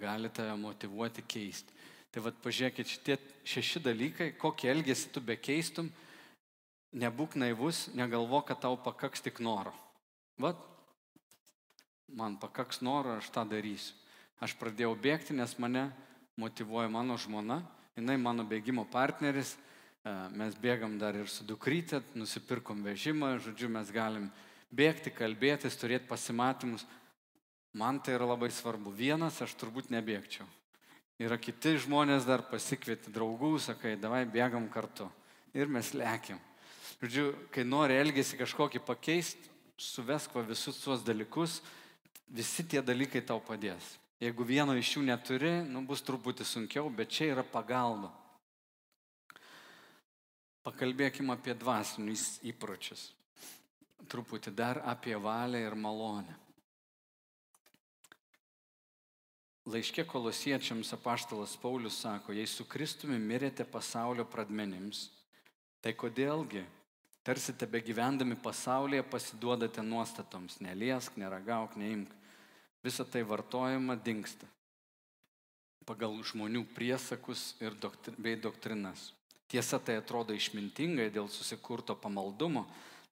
gali 0.00 0.30
tave 0.34 0.56
motivuoti 0.58 1.22
keisti. 1.22 1.74
Tai 2.10 2.24
vad 2.26 2.38
pažiūrėkit, 2.42 2.90
šitie 2.90 3.16
šeši 3.46 3.82
dalykai, 3.84 4.32
kokį 4.38 4.72
elgesį 4.72 5.12
tu 5.14 5.22
bekeistum, 5.22 5.90
nebūk 6.90 7.36
naivus, 7.38 7.86
negalvo, 7.94 8.42
kad 8.42 8.58
tau 8.64 8.74
pakaks 8.74 9.22
tik 9.22 9.38
noro. 9.38 9.70
Vat, 10.42 10.58
man 12.10 12.34
pakaks 12.42 12.82
noro, 12.82 13.20
aš 13.20 13.30
tą 13.30 13.46
darysiu. 13.46 13.94
Aš 14.40 14.56
pradėjau 14.58 14.94
bėgti, 14.96 15.36
nes 15.36 15.52
mane 15.60 15.90
motivuoja 16.40 16.88
mano 16.88 17.18
žmona, 17.20 17.60
jinai 17.94 18.16
mano 18.18 18.46
bėgimo 18.48 18.86
partneris, 18.88 19.52
e, 19.54 20.12
mes 20.32 20.56
bėgam 20.56 20.96
dar 20.98 21.18
ir 21.18 21.28
su 21.28 21.44
dukrytė, 21.44 22.00
nusipirkom 22.16 22.80
vežimą, 22.86 23.34
žodžiu, 23.44 23.68
mes 23.68 23.92
galim 23.92 24.30
bėgti, 24.74 25.12
kalbėtis, 25.14 25.78
turėti 25.78 26.08
pasimatymus. 26.10 26.86
Man 27.72 28.00
tai 28.02 28.16
yra 28.16 28.26
labai 28.32 28.50
svarbu. 28.50 28.90
Vienas 28.94 29.38
aš 29.42 29.54
turbūt 29.58 29.92
nebėgčiau. 29.94 30.46
Yra 31.20 31.36
kiti 31.38 31.76
žmonės 31.84 32.24
dar 32.26 32.42
pasikvieti 32.48 33.12
draugų, 33.12 33.58
sakai, 33.60 33.94
davai 34.00 34.24
bėgam 34.26 34.66
kartu. 34.72 35.06
Ir 35.54 35.68
mes 35.68 35.92
lėkiam. 35.94 36.40
Žodžiu, 37.00 37.26
kai 37.52 37.64
nori 37.64 37.98
elgesi 38.00 38.38
kažkokį 38.40 38.82
pakeisti, 38.86 39.50
suvesk 39.80 40.34
va 40.36 40.42
visus 40.44 40.80
tuos 40.82 41.04
dalykus, 41.04 41.60
visi 42.28 42.64
tie 42.64 42.82
dalykai 42.84 43.22
tau 43.26 43.40
padės. 43.40 43.96
Jeigu 44.20 44.44
vieno 44.44 44.74
iš 44.76 44.96
jų 44.96 45.04
neturi, 45.06 45.52
nu, 45.64 45.80
bus 45.88 46.02
truputį 46.04 46.44
sunkiau, 46.44 46.90
bet 46.92 47.12
čia 47.12 47.30
yra 47.32 47.44
pagalba. 47.44 48.10
Pakalbėkime 50.64 51.32
apie 51.32 51.54
dvasinius 51.56 52.34
įpročius. 52.44 53.08
Truputį 54.08 54.54
dar 54.56 54.80
apie 54.88 55.16
valią 55.20 55.66
ir 55.66 55.76
malonę. 55.76 56.40
laiškė 59.70 60.04
kolosiečiams 60.08 60.90
apaštalas 60.96 61.54
Paulius 61.60 62.00
sako, 62.02 62.34
jei 62.34 62.48
su 62.48 62.64
Kristumi 62.66 63.18
mirėte 63.20 63.64
pasaulio 63.64 64.24
pradmenims, 64.26 65.08
tai 65.84 65.92
kodėlgi, 65.94 66.64
tarsi 67.26 67.54
tebe 67.54 67.82
gyvendami 67.84 68.38
pasaulyje, 68.40 69.04
pasiduodate 69.06 69.84
nuostatoms, 69.84 70.58
neliesk, 70.64 71.18
neragauk, 71.20 71.76
neimk. 71.78 72.16
Visą 72.84 73.04
tai 73.04 73.22
vartojama 73.28 73.98
dinksta 74.00 74.48
pagal 75.84 76.14
žmonių 76.22 76.62
priesakus 76.70 77.56
ir 77.58 77.74
doktri, 77.74 78.14
bei 78.14 78.36
doktrinas. 78.38 79.08
Tiesa, 79.50 79.80
tai 79.82 79.96
atrodo 79.98 80.36
išmintingai 80.36 81.08
dėl 81.10 81.26
susikurto 81.26 81.96
pamaldumo, 81.98 82.62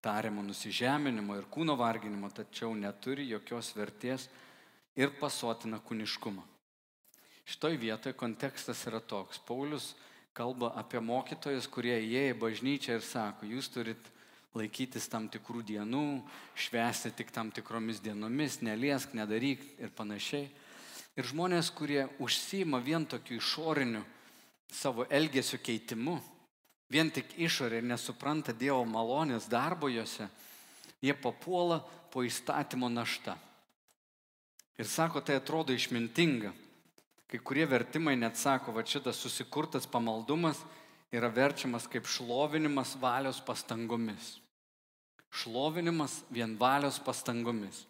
tariamo 0.05 0.43
nusižeminimo 0.47 1.37
ir 1.39 1.49
kūno 1.51 1.75
varginimo, 1.79 2.31
tačiau 2.31 2.75
neturi 2.79 3.27
jokios 3.29 3.73
vertės 3.77 4.29
ir 4.99 5.11
pasotina 5.19 5.81
kūniškumą. 5.83 6.45
Šitoj 7.49 7.79
vietoje 7.81 8.13
kontekstas 8.13 8.85
yra 8.91 9.01
toks. 9.01 9.41
Paulius 9.41 9.95
kalba 10.37 10.75
apie 10.79 11.01
mokytojus, 11.01 11.67
kurie 11.73 11.97
įėjo 11.97 12.35
į 12.35 12.39
bažnyčią 12.43 12.99
ir 12.99 13.05
sako, 13.07 13.49
jūs 13.49 13.71
turit 13.73 14.11
laikytis 14.59 15.09
tam 15.11 15.29
tikrų 15.33 15.63
dienų, 15.67 16.23
švęsti 16.59 17.13
tik 17.17 17.33
tam 17.35 17.51
tikromis 17.55 18.03
dienomis, 18.05 18.61
neliesk, 18.63 19.15
nedaryk 19.17 19.65
ir 19.81 19.93
panašiai. 19.97 20.49
Ir 21.19 21.27
žmonės, 21.27 21.73
kurie 21.75 22.05
užsima 22.23 22.79
vien 22.85 23.07
tokiu 23.09 23.39
išoriniu 23.41 24.05
savo 24.71 25.07
elgesio 25.11 25.59
keitimu, 25.59 26.19
vien 26.93 27.11
tik 27.13 27.35
išorė 27.37 27.81
ir 27.81 27.89
nesupranta 27.89 28.53
Dievo 28.57 28.85
malonės 28.89 29.49
darbo 29.51 29.91
juose, 29.93 30.29
jie 31.05 31.15
papuola 31.15 31.81
po 32.13 32.25
įstatymo 32.25 32.89
našta. 32.89 33.37
Ir 34.79 34.87
sako, 34.87 35.21
tai 35.21 35.39
atrodo 35.39 35.75
išmintinga. 35.75 36.53
Kai 37.29 37.39
kurie 37.45 37.67
vertimai 37.69 38.15
net 38.17 38.39
sako, 38.41 38.73
va 38.73 38.85
šitas 38.87 39.19
susikurtas 39.21 39.89
pamaldumas 39.91 40.63
yra 41.13 41.29
verčiamas 41.29 41.89
kaip 41.91 42.07
šlovinimas 42.09 42.95
valios 43.01 43.41
pastangomis. 43.45 44.39
Šlovinimas 45.29 46.23
vien 46.33 46.57
valios 46.57 46.97
pastangomis. 47.05 47.85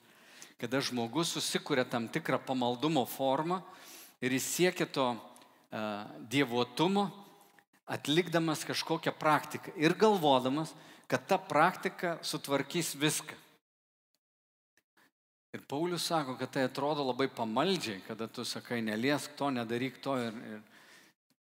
Kada 0.59 0.81
žmogus 0.83 1.37
susikuria 1.37 1.85
tam 1.87 2.09
tikrą 2.11 2.41
pamaldumo 2.43 3.05
formą 3.07 3.61
ir 4.19 4.35
jis 4.35 4.49
siekia 4.57 4.89
to 4.91 5.13
dievotumo, 6.31 7.07
atlikdamas 7.89 8.65
kažkokią 8.69 9.15
praktiką 9.17 9.73
ir 9.81 9.97
galvodamas, 9.97 10.75
kad 11.09 11.25
ta 11.27 11.39
praktika 11.41 12.19
sutvarkys 12.23 12.95
viską. 13.01 13.37
Ir 15.57 15.63
Paulius 15.65 16.05
sako, 16.05 16.37
kad 16.37 16.53
tai 16.53 16.67
atrodo 16.69 17.07
labai 17.09 17.31
pamaldžiai, 17.33 18.03
kada 18.05 18.29
tu 18.29 18.45
sakai, 18.45 18.83
neliesk 18.85 19.33
to, 19.33 19.49
nedaryk 19.49 19.97
to. 20.05 20.19
Ir, 20.21 20.37
ir, 20.37 20.61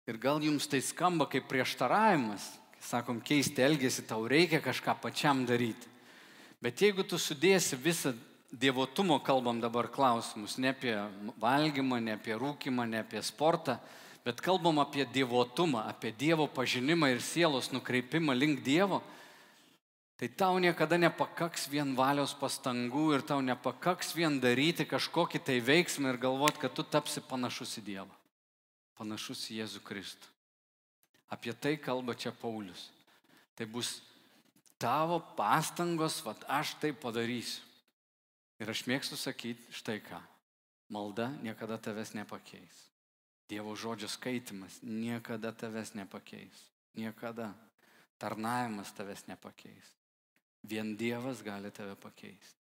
ir 0.07 0.20
gal 0.22 0.38
jums 0.38 0.68
tai 0.70 0.78
skamba 0.78 1.26
kaip 1.26 1.49
prieštaravimas, 1.51 2.47
sakom, 2.86 3.18
keisti 3.18 3.64
elgesį, 3.66 4.07
tau 4.07 4.22
reikia 4.30 4.62
kažką 4.62 4.94
pačiam 5.03 5.42
daryti. 5.49 5.90
Bet 6.62 6.78
jeigu 6.80 7.03
tu 7.03 7.18
sudėsi 7.18 7.74
visą 7.74 8.14
dievotumo, 8.55 9.18
kalbam 9.26 9.59
dabar 9.61 9.90
klausimus, 9.90 10.55
ne 10.62 10.70
apie 10.70 10.94
valgymą, 11.42 11.99
ne 12.01 12.14
apie 12.14 12.38
rūkimą, 12.38 12.86
ne 12.86 13.03
apie 13.03 13.20
sportą, 13.26 13.80
bet 14.27 14.43
kalbam 14.43 14.81
apie 14.83 15.07
dievotumą, 15.07 15.85
apie 15.87 16.11
Dievo 16.11 16.49
pažinimą 16.51 17.12
ir 17.14 17.22
sielos 17.22 17.70
nukreipimą 17.70 18.35
link 18.35 18.64
Dievo, 18.66 18.99
tai 20.18 20.27
tau 20.27 20.59
niekada 20.59 20.99
nepakaks 20.99 21.68
vien 21.70 21.95
valios 21.95 22.35
pastangų 22.35 23.05
ir 23.14 23.22
tau 23.22 23.39
nepakaks 23.39 24.16
vien 24.18 24.41
daryti 24.43 24.83
kažkokį 24.83 25.39
tai 25.47 25.61
veiksmą 25.62 26.11
ir 26.11 26.18
galvoti, 26.18 26.59
kad 26.59 26.74
tu 26.74 26.83
tapsi 26.83 27.22
panašus 27.22 27.77
į 27.79 27.85
Dievą, 27.87 28.16
panašus 28.99 29.45
į 29.53 29.61
Jėzų 29.61 29.85
Kristų. 29.87 30.35
Apie 31.31 31.55
tai 31.55 31.77
kalba 31.79 32.18
čia 32.18 32.35
Paulius. 32.35 32.89
Tai 33.55 33.66
bus 33.70 34.01
tavo 34.79 35.20
pastangos, 35.39 36.18
vad 36.27 36.43
aš 36.51 36.74
tai 36.83 36.91
padarysiu. 36.91 37.62
Ir 38.59 38.72
aš 38.72 38.87
mėgstu 38.89 39.18
sakyti 39.20 39.62
štai 39.70 40.01
ką. 40.03 40.18
Malda 40.91 41.29
niekada 41.45 41.79
tavęs 41.79 42.14
nepakeis. 42.16 42.95
Dievo 43.49 43.76
žodžio 43.78 44.09
skaitimas 44.11 44.80
niekada 44.82 45.53
tavęs 45.53 45.94
nepakeis. 45.94 46.66
Niekada. 46.99 47.55
Tarnavimas 48.18 48.90
tavęs 48.97 49.26
nepakeis. 49.28 49.92
Vien 50.62 50.97
Dievas 50.97 51.42
gali 51.42 51.70
tave 51.70 51.94
pakeisti. 51.94 52.62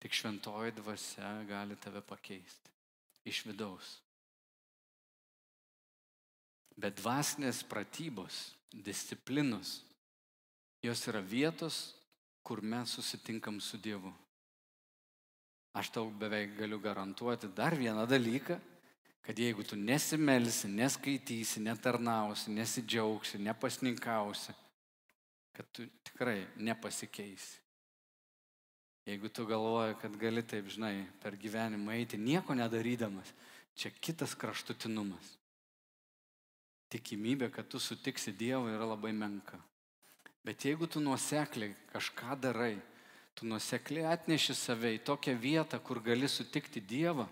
Tik 0.00 0.14
šventoji 0.14 0.72
dvasia 0.72 1.42
gali 1.48 1.76
tave 1.76 2.00
pakeisti. 2.00 2.70
Iš 3.24 3.44
vidaus. 3.50 3.98
Bet 6.80 6.96
dvasinės 6.96 7.64
pratybos, 7.68 8.54
disciplinos, 8.72 9.80
jos 10.80 11.02
yra 11.10 11.20
vietos, 11.20 11.80
kur 12.42 12.62
mes 12.62 12.94
susitinkam 12.96 13.58
su 13.60 13.76
Dievu. 13.76 14.12
Aš 15.76 15.90
tau 15.94 16.08
beveik 16.10 16.56
galiu 16.56 16.80
garantuoti 16.80 17.50
dar 17.54 17.76
vieną 17.76 18.06
dalyką, 18.08 18.56
kad 19.22 19.38
jeigu 19.38 19.64
tu 19.64 19.76
nesimelsi, 19.76 20.68
neskaitysi, 20.68 21.60
netarnausi, 21.60 22.50
nesidžiaugsi, 22.50 23.38
nepasninkausi, 23.38 24.54
kad 25.56 25.66
tu 25.72 25.86
tikrai 26.04 26.46
nepasikeisi. 26.56 27.58
Jeigu 29.06 29.28
tu 29.28 29.46
galvoji, 29.46 29.96
kad 30.00 30.16
gali 30.16 30.42
taip, 30.46 30.68
žinai, 30.70 31.06
per 31.22 31.36
gyvenimą 31.40 31.94
eiti 31.96 32.18
nieko 32.20 32.54
nedarydamas, 32.54 33.32
čia 33.74 33.90
kitas 33.90 34.36
kraštutinumas. 34.38 35.36
Tikimybė, 36.90 37.48
kad 37.54 37.68
tu 37.70 37.78
sutiksi 37.80 38.32
Dievą 38.34 38.72
yra 38.74 38.86
labai 38.92 39.12
menka. 39.14 39.58
Bet 40.44 40.64
jeigu 40.64 40.88
tu 40.90 41.00
nuosekliai 41.00 41.74
kažką 41.92 42.36
darai, 42.40 42.76
tu 43.34 43.46
nuosekliai 43.46 44.08
atneši 44.10 44.56
save 44.56 44.94
į 44.96 45.02
tokią 45.06 45.36
vietą, 45.38 45.78
kur 45.78 46.00
gali 46.02 46.28
sutikti 46.28 46.80
Dievą, 46.80 47.28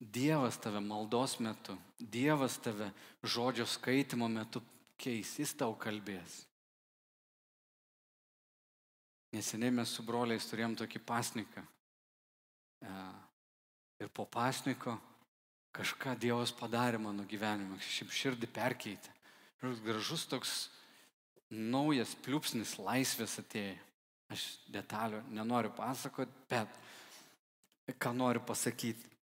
Dievas 0.00 0.58
tave 0.60 0.80
maldos 0.80 1.38
metu, 1.40 1.76
Dievas 1.98 2.58
tave 2.60 2.90
žodžio 3.24 3.64
skaitimo 3.66 4.28
metu 4.28 4.60
keis, 5.00 5.38
jis 5.40 5.54
tau 5.56 5.72
kalbės. 5.80 6.42
Neseniai 9.32 9.72
mes 9.72 9.88
su 9.88 10.04
broliais 10.04 10.44
turėjom 10.48 10.76
tokį 10.76 11.00
pasniką. 11.00 11.64
E, 12.84 12.92
ir 14.04 14.12
po 14.12 14.28
pasniko 14.28 14.98
kažką 15.76 16.14
Dievas 16.20 16.52
padarė 16.52 17.00
mano 17.00 17.24
gyvenimą, 17.28 17.80
šiaip 17.80 18.12
širdį 18.12 18.52
perkeitė. 18.52 19.16
Ir 19.64 19.80
gražus 19.84 20.28
toks 20.28 20.54
naujas 21.48 22.12
pliūpsnis 22.24 22.76
laisvės 22.84 23.40
atėjo. 23.40 23.80
Aš 24.28 24.44
detalių 24.74 25.22
nenoriu 25.32 25.70
pasakoti, 25.72 26.32
bet 26.50 27.92
ką 28.02 28.10
noriu 28.16 28.40
pasakyti 28.42 29.15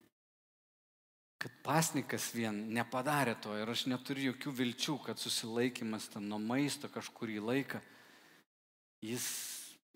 kad 1.43 1.51
pasnikas 1.59 2.29
vien 2.31 2.55
nepadarė 2.71 3.33
to 3.43 3.51
ir 3.59 3.67
aš 3.67 3.81
neturiu 3.91 4.29
jokių 4.29 4.53
vilčių, 4.61 4.93
kad 5.03 5.19
susilaikimas 5.19 6.07
ten 6.13 6.29
nuo 6.31 6.39
maisto 6.39 6.87
kažkurį 6.87 7.41
laiką, 7.43 7.81
jis 9.03 9.25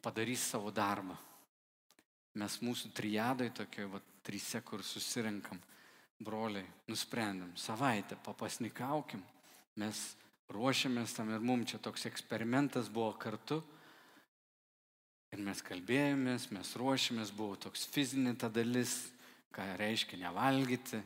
padarys 0.04 0.44
savo 0.44 0.74
darbą. 0.76 1.16
Mes 2.38 2.60
mūsų 2.60 2.92
trijadai 2.92 3.48
tokie, 3.56 3.88
va, 3.88 4.04
trise, 4.28 4.60
kur 4.60 4.84
susirinkam, 4.84 5.64
broliai, 6.20 6.68
nusprendėm, 6.92 7.56
savaitę 7.56 8.20
papasnikaukim, 8.28 9.24
mes 9.80 10.04
ruošiamės 10.52 11.16
tam 11.16 11.32
ir 11.32 11.40
mums 11.40 11.72
čia 11.72 11.80
toks 11.80 12.10
eksperimentas 12.12 12.92
buvo 12.92 13.14
kartu. 13.16 13.64
Ir 15.32 15.40
mes 15.48 15.64
kalbėjomės, 15.64 16.52
mes 16.52 16.76
ruošiamės, 16.76 17.32
buvo 17.32 17.56
toks 17.56 17.88
fizinė 17.88 18.36
ta 18.36 18.52
dalis, 18.52 19.06
ką 19.56 19.76
reiškia 19.80 20.20
nevalgyti, 20.28 21.02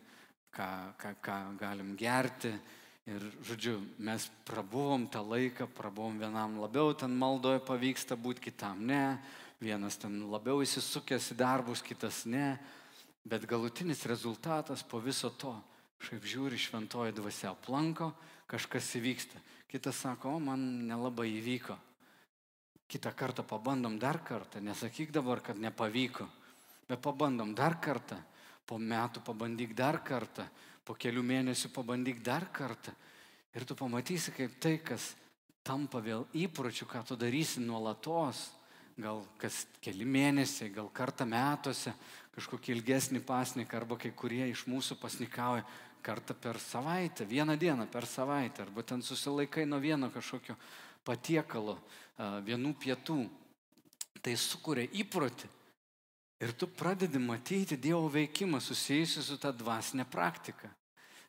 ką, 0.52 0.93
ką, 0.99 1.16
ką 1.24 1.38
galim 1.60 1.95
gerti. 1.95 2.52
Ir, 3.10 3.24
žodžiu, 3.43 3.80
mes 3.97 4.28
prabuvom 4.45 5.08
tą 5.10 5.24
laiką, 5.26 5.66
prabuvom 5.74 6.20
vienam 6.22 6.60
labiau 6.62 6.93
ten 6.93 7.16
maldoje 7.18 7.64
pavyksta 7.66 8.16
būti, 8.16 8.52
kitam 8.52 8.86
ne. 8.86 9.18
Vienas 9.62 9.97
ten 10.02 10.20
labiau 10.30 10.62
įsisukęs 10.62 11.32
į 11.34 11.38
darbus, 11.39 11.82
kitas 11.82 12.26
ne. 12.30 12.60
Bet 13.26 13.45
galutinis 13.49 14.06
rezultatas 14.10 14.84
po 14.84 15.02
viso 15.02 15.30
to, 15.30 15.54
šiaip 16.02 16.26
žiūri, 16.26 16.58
šventoji 16.58 17.14
dvasia 17.18 17.52
aplanko, 17.54 18.12
kažkas 18.49 18.95
įvyksta. 18.97 19.41
Kitas 19.72 20.02
sako, 20.04 20.36
o 20.38 20.41
man 20.43 20.62
nelabai 20.89 21.30
įvyko. 21.38 21.78
Kitą 22.91 23.14
kartą 23.16 23.45
pabandom 23.47 23.95
dar 24.02 24.20
kartą, 24.26 24.60
nesakyk 24.60 25.14
dabar, 25.16 25.39
kad 25.39 25.58
nepavyko, 25.58 26.28
bet 26.89 26.99
pabandom 27.02 27.56
dar 27.56 27.80
kartą 27.82 28.20
po 28.72 28.80
metų 28.80 29.20
pabandyk 29.28 29.74
dar 29.76 29.98
kartą, 30.00 30.46
po 30.88 30.96
kelių 30.96 31.26
mėnesių 31.28 31.74
pabandyk 31.76 32.22
dar 32.24 32.48
kartą. 32.56 32.94
Ir 33.52 33.66
tu 33.68 33.76
pamatysi, 33.76 34.32
kaip 34.32 34.56
tai, 34.64 34.78
kas 34.80 35.10
tampa 35.68 36.00
vėl 36.00 36.24
įpročiu, 36.40 36.88
ką 36.88 37.04
tu 37.04 37.18
darysi 37.20 37.60
nuolatos, 37.60 38.46
gal 38.96 39.26
kas 39.42 39.66
keli 39.84 40.08
mėnesiai, 40.08 40.72
gal 40.72 40.88
kartą 40.96 41.28
metuose, 41.28 41.92
kažkokį 42.38 42.78
ilgesnį 42.78 43.20
pasniką, 43.28 43.82
arba 43.82 44.00
kai 44.00 44.14
kurie 44.16 44.46
iš 44.48 44.64
mūsų 44.72 44.96
pasnikauja 45.04 45.68
kartą 46.02 46.34
per 46.40 46.60
savaitę, 46.64 47.28
vieną 47.28 47.60
dieną 47.60 47.92
per 47.92 48.08
savaitę, 48.08 48.64
arba 48.64 48.88
ten 48.88 49.04
susilaikai 49.04 49.68
nuo 49.68 49.84
vieno 49.84 50.08
kažkokio 50.16 50.56
patiekalo, 51.04 51.76
vienų 52.48 52.72
pietų. 52.80 53.26
Tai 54.22 54.36
sukuria 54.38 54.86
įprotį. 55.02 55.48
Ir 56.42 56.54
tu 56.58 56.66
pradedi 56.66 57.20
matyti 57.22 57.78
Dievo 57.78 58.08
veikimą 58.10 58.58
susijusiu 58.62 59.22
su 59.22 59.38
ta 59.38 59.52
dvasinė 59.54 60.08
praktika. 60.10 60.72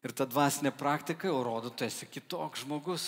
Ir 0.03 0.15
ta 0.17 0.25
dvasinė 0.25 0.73
praktika 0.75 1.29
jau 1.29 1.43
rodo, 1.45 1.71
tu 1.71 1.85
esi 1.85 2.09
kitoks 2.09 2.65
žmogus, 2.65 3.05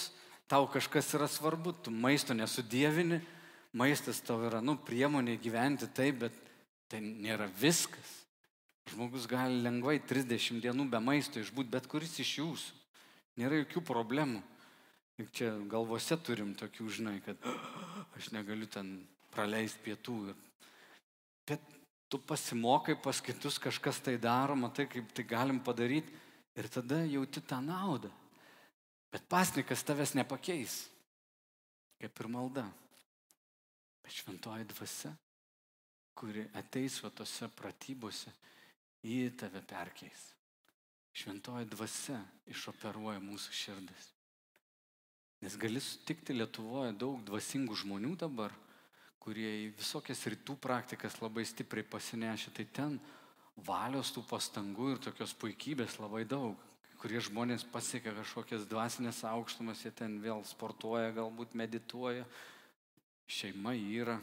tau 0.47 0.69
kažkas 0.71 1.09
yra 1.17 1.27
svarbu, 1.31 1.73
tu 1.83 1.91
maisto 1.91 2.37
nesudėvini, 2.37 3.23
maistas 3.73 4.21
tau 4.23 4.43
yra, 4.45 4.61
nu, 4.61 4.77
priemonė 4.77 5.39
gyventi 5.41 5.89
taip, 5.97 6.21
bet 6.27 6.37
tai 6.93 7.01
nėra 7.01 7.49
viskas. 7.59 8.13
Žmogus 8.93 9.25
gali 9.27 9.63
lengvai 9.65 9.97
30 10.05 10.61
dienų 10.61 10.87
be 10.93 11.01
maisto 11.01 11.41
išbūti, 11.41 11.73
bet 11.73 11.89
kuris 11.89 12.19
iš 12.21 12.35
jūsų. 12.43 12.83
Nėra 13.41 13.63
jokių 13.63 13.81
problemų. 13.89 14.43
Ir 15.19 15.31
čia 15.33 15.55
galvose 15.71 16.19
turim 16.21 16.53
tokių, 16.59 16.91
žinai, 16.99 17.17
kad 17.25 17.41
aš 18.19 18.29
negaliu 18.37 18.69
ten 18.71 18.99
praleisti 19.33 19.81
pietų. 19.89 20.35
Bet 21.49 21.65
tu 22.09 22.19
pasimokai 22.19 22.97
pas 23.01 23.21
kitus, 23.21 23.59
kažkas 23.59 24.01
tai 24.05 24.17
daro, 24.19 24.57
matai, 24.57 24.87
kaip 24.87 25.11
tai 25.15 25.25
galim 25.25 25.61
padaryti 25.61 26.13
ir 26.55 26.69
tada 26.69 27.03
jauti 27.07 27.41
tą 27.41 27.61
naudą. 27.65 28.11
Bet 29.11 29.27
pasnikas 29.31 29.85
tavęs 29.87 30.15
nepakeis, 30.19 30.85
kaip 32.03 32.21
ir 32.21 32.29
malda. 32.29 32.67
Bet 34.03 34.13
šventoji 34.13 34.67
dvasia, 34.75 35.13
kuri 36.15 36.45
ateis 36.59 37.01
va 37.03 37.11
tose 37.15 37.49
pratybose, 37.49 38.33
į 39.05 39.31
tave 39.39 39.63
perkeis. 39.69 40.33
Šventoji 41.15 41.69
dvasia 41.71 42.19
išoperuoja 42.51 43.21
mūsų 43.23 43.55
širdis. 43.55 44.11
Nes 45.45 45.57
gali 45.61 45.81
sutikti 45.83 46.35
Lietuvoje 46.35 46.95
daug 46.97 47.21
dvasingų 47.27 47.77
žmonių 47.85 48.15
dabar, 48.19 48.55
kurie 49.25 49.49
į 49.63 49.69
visokias 49.79 50.21
rytų 50.29 50.59
praktikas 50.61 51.17
labai 51.23 51.47
stipriai 51.49 51.87
pasinešė, 51.89 52.53
tai 52.53 52.67
ten 52.77 52.99
valios 53.65 54.13
tų 54.13 54.25
pastangų 54.29 54.95
ir 54.95 55.03
tokios 55.07 55.33
puikybės 55.41 55.97
labai 56.03 56.27
daug. 56.29 56.59
Kurie 57.01 57.21
žmonės 57.21 57.65
pasiekia 57.69 58.15
kažkokias 58.17 58.69
dvasinės 58.69 59.23
aukštumas, 59.29 59.83
jie 59.85 59.93
ten 59.97 60.19
vėl 60.25 60.45
sportuoja, 60.49 61.13
galbūt 61.17 61.57
medituoja, 61.57 62.25
šeima 63.29 63.75
yra, 63.77 64.19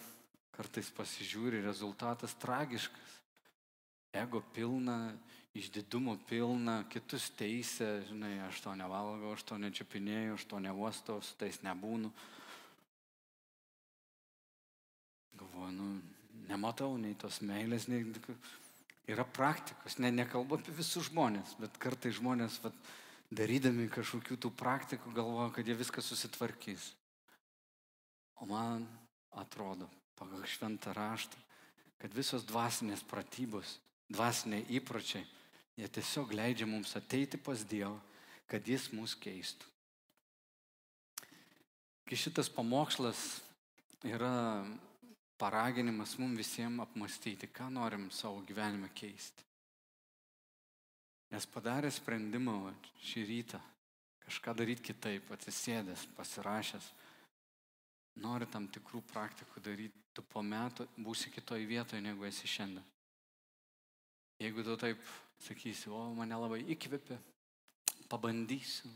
kartais 0.55 0.89
pasižiūri, 0.93 1.61
rezultatas 1.65 2.33
tragiškas. 2.41 3.17
Ego 4.17 4.41
pilna, 4.53 5.13
išdidumo 5.57 6.17
pilna, 6.27 6.81
kitus 6.91 7.29
teisė, 7.39 8.01
žinai, 8.09 8.33
aš 8.47 8.61
to 8.65 8.73
nevalgau, 8.75 9.33
aš 9.35 9.45
to 9.47 9.57
nečiapinėjau, 9.61 10.35
aš 10.37 10.47
to 10.51 10.59
neuostau, 10.63 11.21
su 11.23 11.37
tais 11.39 11.61
nebūnu. 11.65 12.11
Galvoju, 15.61 15.77
nu, 15.77 16.45
nematau 16.49 16.95
nei 16.97 17.13
tos 17.13 17.41
meilės, 17.45 17.85
nei... 17.91 18.05
Yra 19.09 19.25
praktikos, 19.25 19.97
ne, 19.99 20.11
nekalbu 20.13 20.59
apie 20.59 20.73
visus 20.77 21.09
žmonės, 21.09 21.55
bet 21.59 21.75
kartai 21.81 22.11
žmonės, 22.15 22.59
vat, 22.63 22.75
darydami 23.33 23.87
kažkokių 23.91 24.37
tų 24.41 24.51
praktikų, 24.55 25.11
galvoja, 25.17 25.49
kad 25.55 25.67
jie 25.67 25.75
viską 25.75 26.03
susitvarkys. 26.05 26.91
O 28.39 28.47
man 28.49 28.85
atrodo, 29.41 29.89
pagal 30.17 30.45
šventą 30.47 30.93
raštą, 30.95 31.41
kad 32.01 32.13
visos 32.15 32.45
dvasinės 32.47 33.03
pratybos, 33.09 33.77
dvasiniai 34.13 34.65
įpročiai 34.79 35.25
Jie 35.79 35.87
tiesiog 35.87 36.33
leidžia 36.35 36.67
mums 36.67 36.95
ateiti 36.99 37.39
pas 37.41 37.63
Dievą, 37.65 37.95
kad 38.45 38.67
Jis 38.67 38.89
mus 38.93 39.15
keistų. 39.17 39.65
Kai 42.05 42.19
šitas 42.19 42.51
pamokslas 42.51 43.39
yra 44.03 44.61
paraginimas 45.41 46.17
mums 46.21 46.37
visiems 46.37 46.83
apmastyti, 46.85 47.49
ką 47.49 47.71
norim 47.73 48.09
savo 48.13 48.43
gyvenime 48.45 48.91
keisti. 48.93 49.47
Nes 51.31 51.47
padarė 51.47 51.89
sprendimą 51.93 52.57
va, 52.67 52.73
šį 53.07 53.23
rytą 53.29 53.61
kažką 54.25 54.53
daryti 54.55 54.91
kitaip, 54.91 55.31
atsisėdęs, 55.33 56.05
pasirašęs, 56.15 56.91
nori 58.23 58.47
tam 58.51 58.67
tikrų 58.71 59.01
praktikų 59.09 59.63
daryti, 59.65 60.05
tu 60.13 60.23
po 60.27 60.43
metų 60.43 60.87
būsi 60.99 61.31
kitoje 61.33 61.65
vietoje, 61.67 62.03
negu 62.03 62.27
esi 62.27 62.47
šiandien. 62.47 62.85
Jeigu 64.41 64.63
tu 64.65 64.75
taip 64.79 65.01
sakysi, 65.41 65.89
o 65.89 66.03
mane 66.17 66.37
labai 66.37 66.61
įkvėpia, 66.75 67.17
pabandysiu 68.11 68.91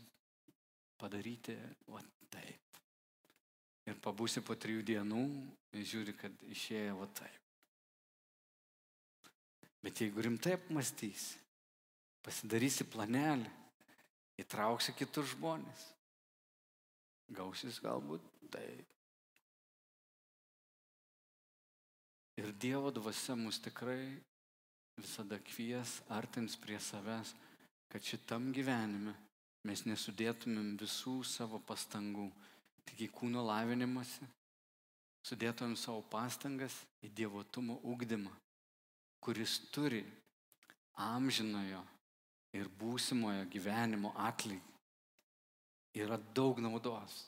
padaryti 1.00 1.56
taip. 1.88 2.15
Ir 3.86 3.98
pabūsi 4.02 4.42
po 4.42 4.56
trijų 4.58 4.82
dienų 4.86 5.24
ir 5.76 5.84
žiūri, 5.86 6.14
kad 6.18 6.46
išėjo 6.50 6.96
o 7.04 7.06
taip. 7.14 7.42
Bet 9.86 10.02
jeigu 10.02 10.24
rimtai 10.26 10.56
apmastysi, 10.56 11.38
pasidarysi 12.26 12.88
planelį, 12.90 13.46
įtrauksi 14.42 14.96
kitus 14.98 15.30
žmonės, 15.36 15.84
gausis 17.38 17.78
galbūt 17.84 18.24
taip. 18.50 18.96
Ir 22.36 22.50
Dievo 22.60 22.90
dvasia 22.92 23.36
mus 23.38 23.60
tikrai 23.62 24.10
visada 24.98 25.38
kvies 25.40 26.00
artins 26.12 26.58
prie 26.60 26.76
savęs, 26.82 27.32
kad 27.88 28.04
šitam 28.04 28.50
gyvenime 28.52 29.14
mes 29.66 29.86
nesudėtumėm 29.86 30.74
visų 30.80 31.20
savo 31.24 31.62
pastangų 31.68 32.26
tik 32.86 33.06
į 33.06 33.10
kūno 33.14 33.42
lavinimuose, 33.46 34.26
sudėtumėm 35.26 35.76
savo 35.78 36.04
pastangas 36.10 36.76
į 37.04 37.10
dievotumo 37.18 37.80
ugdymą, 37.90 38.32
kuris 39.20 39.58
turi 39.74 40.04
amžinojo 41.02 41.82
ir 42.56 42.70
būsimojo 42.80 43.44
gyvenimo 43.52 44.12
atlygį. 44.28 44.74
Yra 45.96 46.18
daug 46.36 46.58
naudos. 46.60 47.24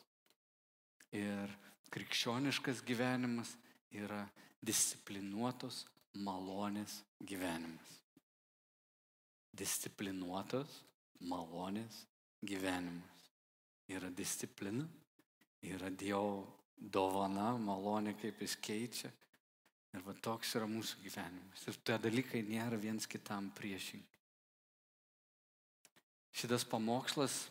Ir 1.09 1.49
krikščioniškas 1.89 2.83
gyvenimas 2.85 3.55
yra 3.89 4.21
disciplinuotos 4.61 5.83
malonės 6.21 6.99
gyvenimas. 7.25 7.95
Disciplinuotas 9.57 10.69
malonės 11.25 12.03
gyvenimas. 12.45 13.25
Yra 13.89 14.11
disciplina, 14.13 14.85
yra 15.65 15.89
Dievo 15.89 16.45
dovana, 16.77 17.51
malonė, 17.57 18.15
kaip 18.19 18.41
jis 18.43 18.55
keičia. 18.63 19.11
Ir 19.95 20.03
va 20.05 20.13
toks 20.13 20.53
yra 20.55 20.67
mūsų 20.69 21.01
gyvenimas. 21.01 21.65
Ir 21.67 21.79
tie 21.83 21.97
dalykai 21.97 22.43
nėra 22.45 22.77
viens 22.77 23.09
kitam 23.09 23.49
priešingi. 23.57 24.05
Šitas 26.39 26.63
pamokslas 26.69 27.47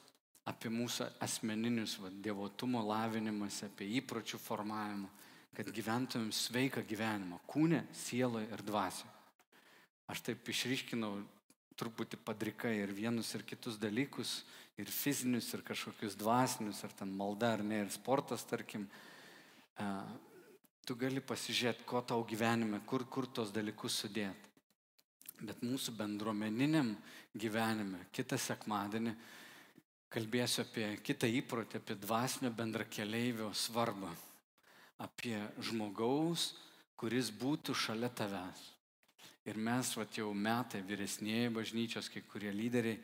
apie 0.49 0.71
mūsų 0.71 1.09
asmeninius 1.21 1.99
va, 2.01 2.13
dievotumo 2.15 2.81
lavinimas, 2.87 3.59
apie 3.67 3.91
įpročių 3.99 4.39
formavimą 4.41 5.11
kad 5.59 5.73
gyventumėm 5.75 6.31
sveiką 6.31 6.85
gyvenimą 6.87 7.41
kūne, 7.51 7.81
sieloje 7.91 8.47
ir 8.55 8.61
dvasioje. 8.63 9.11
Aš 10.09 10.21
taip 10.29 10.47
išryškinau 10.49 11.17
truputį 11.79 12.19
padrikai 12.27 12.75
ir 12.81 12.93
vienus 12.95 13.31
ir 13.37 13.45
kitus 13.47 13.79
dalykus, 13.81 14.43
ir 14.79 14.91
fizinius, 14.91 15.49
ir 15.55 15.63
kažkokius 15.67 16.19
dvasinius, 16.19 16.83
ar 16.85 16.95
ten 16.99 17.13
malda, 17.15 17.55
ar 17.57 17.65
ne, 17.67 17.83
ir 17.85 17.93
sportas, 17.95 18.45
tarkim. 18.47 18.89
Tu 20.87 20.97
gali 20.99 21.23
pasižiūrėti, 21.23 21.87
ko 21.87 22.03
tau 22.03 22.25
gyvenime, 22.27 22.81
kur, 22.89 23.05
kur 23.07 23.29
tos 23.31 23.53
dalykus 23.55 24.01
sudėti. 24.03 24.47
Bet 25.39 25.61
mūsų 25.63 25.95
bendruomeniniam 25.95 26.95
gyvenime, 27.39 28.07
kitą 28.11 28.39
sekmadienį, 28.43 29.13
kalbėsiu 30.11 30.65
apie 30.65 30.89
kitą 31.05 31.29
įprotį, 31.43 31.79
apie 31.79 31.99
dvasinio 32.01 32.51
bendrakeleivio 32.57 33.53
svarbą 33.55 34.11
apie 34.99 35.39
žmogaus, 35.63 36.53
kuris 36.99 37.31
būtų 37.31 37.75
šalia 37.75 38.11
tavęs. 38.11 38.63
Ir 39.49 39.57
mes, 39.57 39.95
va 39.97 40.05
jau 40.13 40.29
metai 40.37 40.83
vyresnėje 40.85 41.49
bažnyčios, 41.55 42.11
kai 42.13 42.21
kurie 42.29 42.51
lyderiai, 42.53 42.99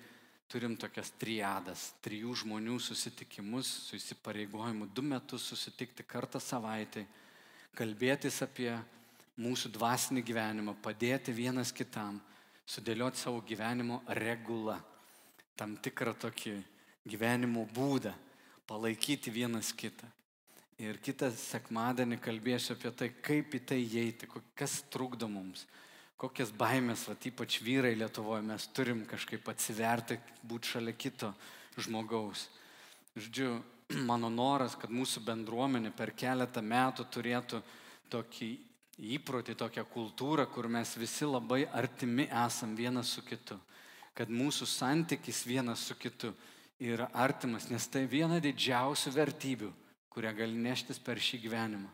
turim 0.51 0.75
tokias 0.77 1.09
triadas, 1.17 1.93
trijų 2.05 2.35
žmonių 2.43 2.77
susitikimus 2.83 3.71
su 3.89 3.97
įsipareigojimu 3.97 4.91
du 4.93 5.03
metus 5.03 5.47
susitikti 5.49 6.05
kartą 6.05 6.41
savaitę, 6.43 7.07
kalbėtis 7.75 8.43
apie 8.45 8.71
mūsų 9.41 9.73
dvasinį 9.75 10.23
gyvenimą, 10.27 10.77
padėti 10.85 11.33
vienas 11.35 11.73
kitam, 11.75 12.21
sudėlioti 12.67 13.25
savo 13.25 13.41
gyvenimo 13.47 14.03
regulą, 14.21 14.77
tam 15.57 15.79
tikrą 15.81 16.15
tokį 16.27 16.59
gyvenimo 17.09 17.65
būdą, 17.75 18.13
palaikyti 18.69 19.33
vienas 19.33 19.73
kitą. 19.73 20.07
Ir 20.83 20.99
kitą 20.99 21.31
sekmadienį 21.39 22.19
kalbėsiu 22.23 22.75
apie 22.75 22.91
tai, 22.99 23.11
kaip 23.23 23.55
į 23.55 23.61
tai 23.69 23.81
įeiti, 23.83 24.29
kas 24.59 24.81
trukdo 24.91 25.29
mums, 25.31 25.67
kokias 26.25 26.53
baimės, 26.57 27.05
va, 27.09 27.17
ypač 27.29 27.59
vyrai 27.61 27.93
Lietuvoje, 27.99 28.45
mes 28.47 28.65
turim 28.73 29.03
kažkaip 29.09 29.49
atsiverti, 29.51 30.17
būti 30.49 30.73
šalia 30.73 30.95
kito 30.97 31.33
žmogaus. 31.77 32.47
Žodžiu, 33.19 33.59
mano 34.11 34.31
noras, 34.33 34.77
kad 34.81 34.93
mūsų 34.95 35.25
bendruomenė 35.27 35.93
per 35.97 36.15
keletą 36.17 36.63
metų 36.65 37.05
turėtų 37.13 37.61
tokį 38.13 38.51
įprotį, 39.17 39.57
tokią 39.59 39.85
kultūrą, 39.91 40.47
kur 40.49 40.69
mes 40.71 40.95
visi 40.97 41.27
labai 41.29 41.65
artimi 41.67 42.29
esam 42.45 42.77
vienas 42.79 43.11
su 43.17 43.25
kitu. 43.27 43.59
Kad 44.15 44.31
mūsų 44.31 44.69
santykis 44.71 45.43
vienas 45.45 45.83
su 45.89 45.97
kitu 45.99 46.31
yra 46.79 47.11
artimas, 47.13 47.67
nes 47.69 47.89
tai 47.91 48.05
viena 48.09 48.39
didžiausių 48.41 49.13
vertybių, 49.13 49.71
kurią 50.15 50.33
gali 50.39 50.57
neštis 50.63 51.03
per 51.03 51.19
šį 51.19 51.43
gyvenimą. 51.43 51.91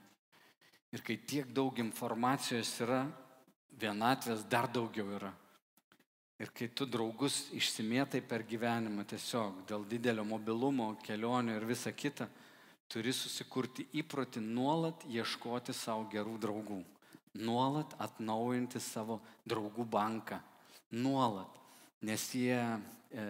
Ir 0.92 1.02
kai 1.06 1.16
tiek 1.16 1.50
daug 1.54 1.78
informacijos 1.80 2.74
yra, 2.84 3.04
vienatvės 3.80 4.44
dar 4.50 4.68
daugiau 4.70 5.08
yra. 5.16 5.32
Ir 6.40 6.48
kai 6.56 6.70
tu 6.72 6.86
draugus 6.88 7.50
išsimėtai 7.52 8.22
per 8.24 8.46
gyvenimą 8.48 9.04
tiesiog 9.08 9.64
dėl 9.68 9.84
didelio 9.88 10.24
mobilumo, 10.24 10.94
kelionių 11.04 11.58
ir 11.58 11.66
visa 11.68 11.92
kita, 11.92 12.30
turi 12.88 13.12
susikurti 13.12 13.84
įprotį 14.00 14.40
nuolat 14.40 15.04
ieškoti 15.04 15.74
savo 15.76 16.08
gerų 16.12 16.38
draugų. 16.40 16.80
Nuolat 17.44 17.92
atnaujinti 18.00 18.80
savo 18.82 19.20
draugų 19.46 19.84
banką. 19.86 20.40
Nuolat. 20.96 21.60
Nes 22.02 22.24
jie 22.34 22.56
e, 22.56 23.26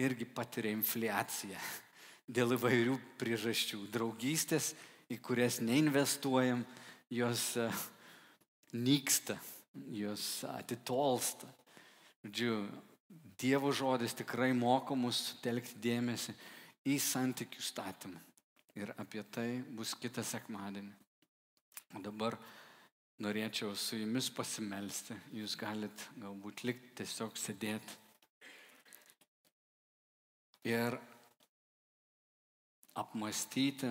irgi 0.00 0.24
patiria 0.24 0.72
infliaciją 0.72 1.60
dėl 2.40 2.56
įvairių 2.56 2.96
priežasčių. 3.20 3.84
Draugystės, 3.92 4.72
į 5.12 5.20
kurias 5.20 5.60
neinvestuojam, 5.60 6.64
jos 7.12 7.44
e, 7.60 7.68
nyksta, 8.72 9.38
jos 9.94 10.44
atitolsta. 10.48 11.48
Žodžiu, 12.24 12.62
Dievo 13.40 13.72
žodis 13.72 14.12
tikrai 14.12 14.50
moko 14.52 14.92
mus 14.98 15.16
sutelkti 15.30 15.78
dėmesį 15.80 16.34
į 16.92 16.98
santykių 17.00 17.62
statymą. 17.64 18.20
Ir 18.76 18.92
apie 19.00 19.22
tai 19.32 19.62
bus 19.76 19.94
kitą 19.96 20.22
sekmadienį. 20.24 20.92
O 21.96 22.02
dabar 22.04 22.36
norėčiau 23.24 23.72
su 23.76 23.96
jumis 23.96 24.28
pasimelsti. 24.36 25.16
Jūs 25.32 25.56
galit 25.58 26.04
galbūt 26.20 26.66
likti 26.68 27.00
tiesiog 27.00 27.40
sėdėti. 27.40 27.96
Ir 30.68 31.00
apmastyti, 33.00 33.88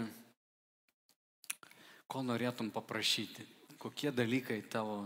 ko 2.09 2.21
norėtum 2.21 2.69
paprašyti. 2.73 3.45
Kokie 3.79 4.11
dalykai 4.11 4.61
tavo 4.67 5.05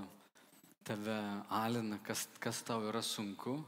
tave 0.83 1.17
alina, 1.49 1.99
kas, 2.01 2.25
kas 2.41 2.63
tau 2.65 2.81
yra 2.89 3.03
sunku 3.05 3.59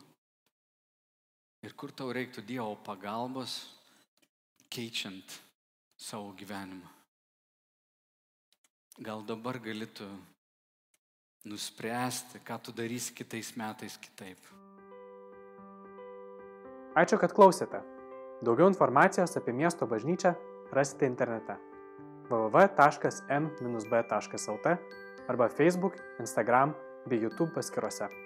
ir 1.62 1.76
kur 1.78 1.94
tau 1.94 2.10
reiktų 2.10 2.42
Dievo 2.42 2.74
pagalbos 2.82 3.54
keičiant 4.74 5.36
savo 5.94 6.34
gyvenimą. 6.40 6.90
Gal 9.06 9.22
dabar 9.28 9.60
galėtų 9.62 10.08
nuspręsti, 11.46 12.42
ką 12.42 12.58
tu 12.66 12.74
darysi 12.74 13.14
kitais 13.14 13.54
metais 13.60 14.00
kitaip. 14.02 14.42
Ačiū, 16.98 17.22
kad 17.22 17.36
klausėte. 17.36 17.84
Daugiau 18.42 18.72
informacijos 18.74 19.38
apie 19.38 19.54
miesto 19.54 19.86
bažnyčią 19.86 20.34
rasite 20.74 21.06
internete 21.06 21.60
www.m-b.lt 22.30 24.14
arba 25.28 25.50
Facebook, 25.50 25.94
Instagram 26.20 26.76
bei 27.06 27.16
YouTube 27.16 27.52
paskyrose. 27.54 28.25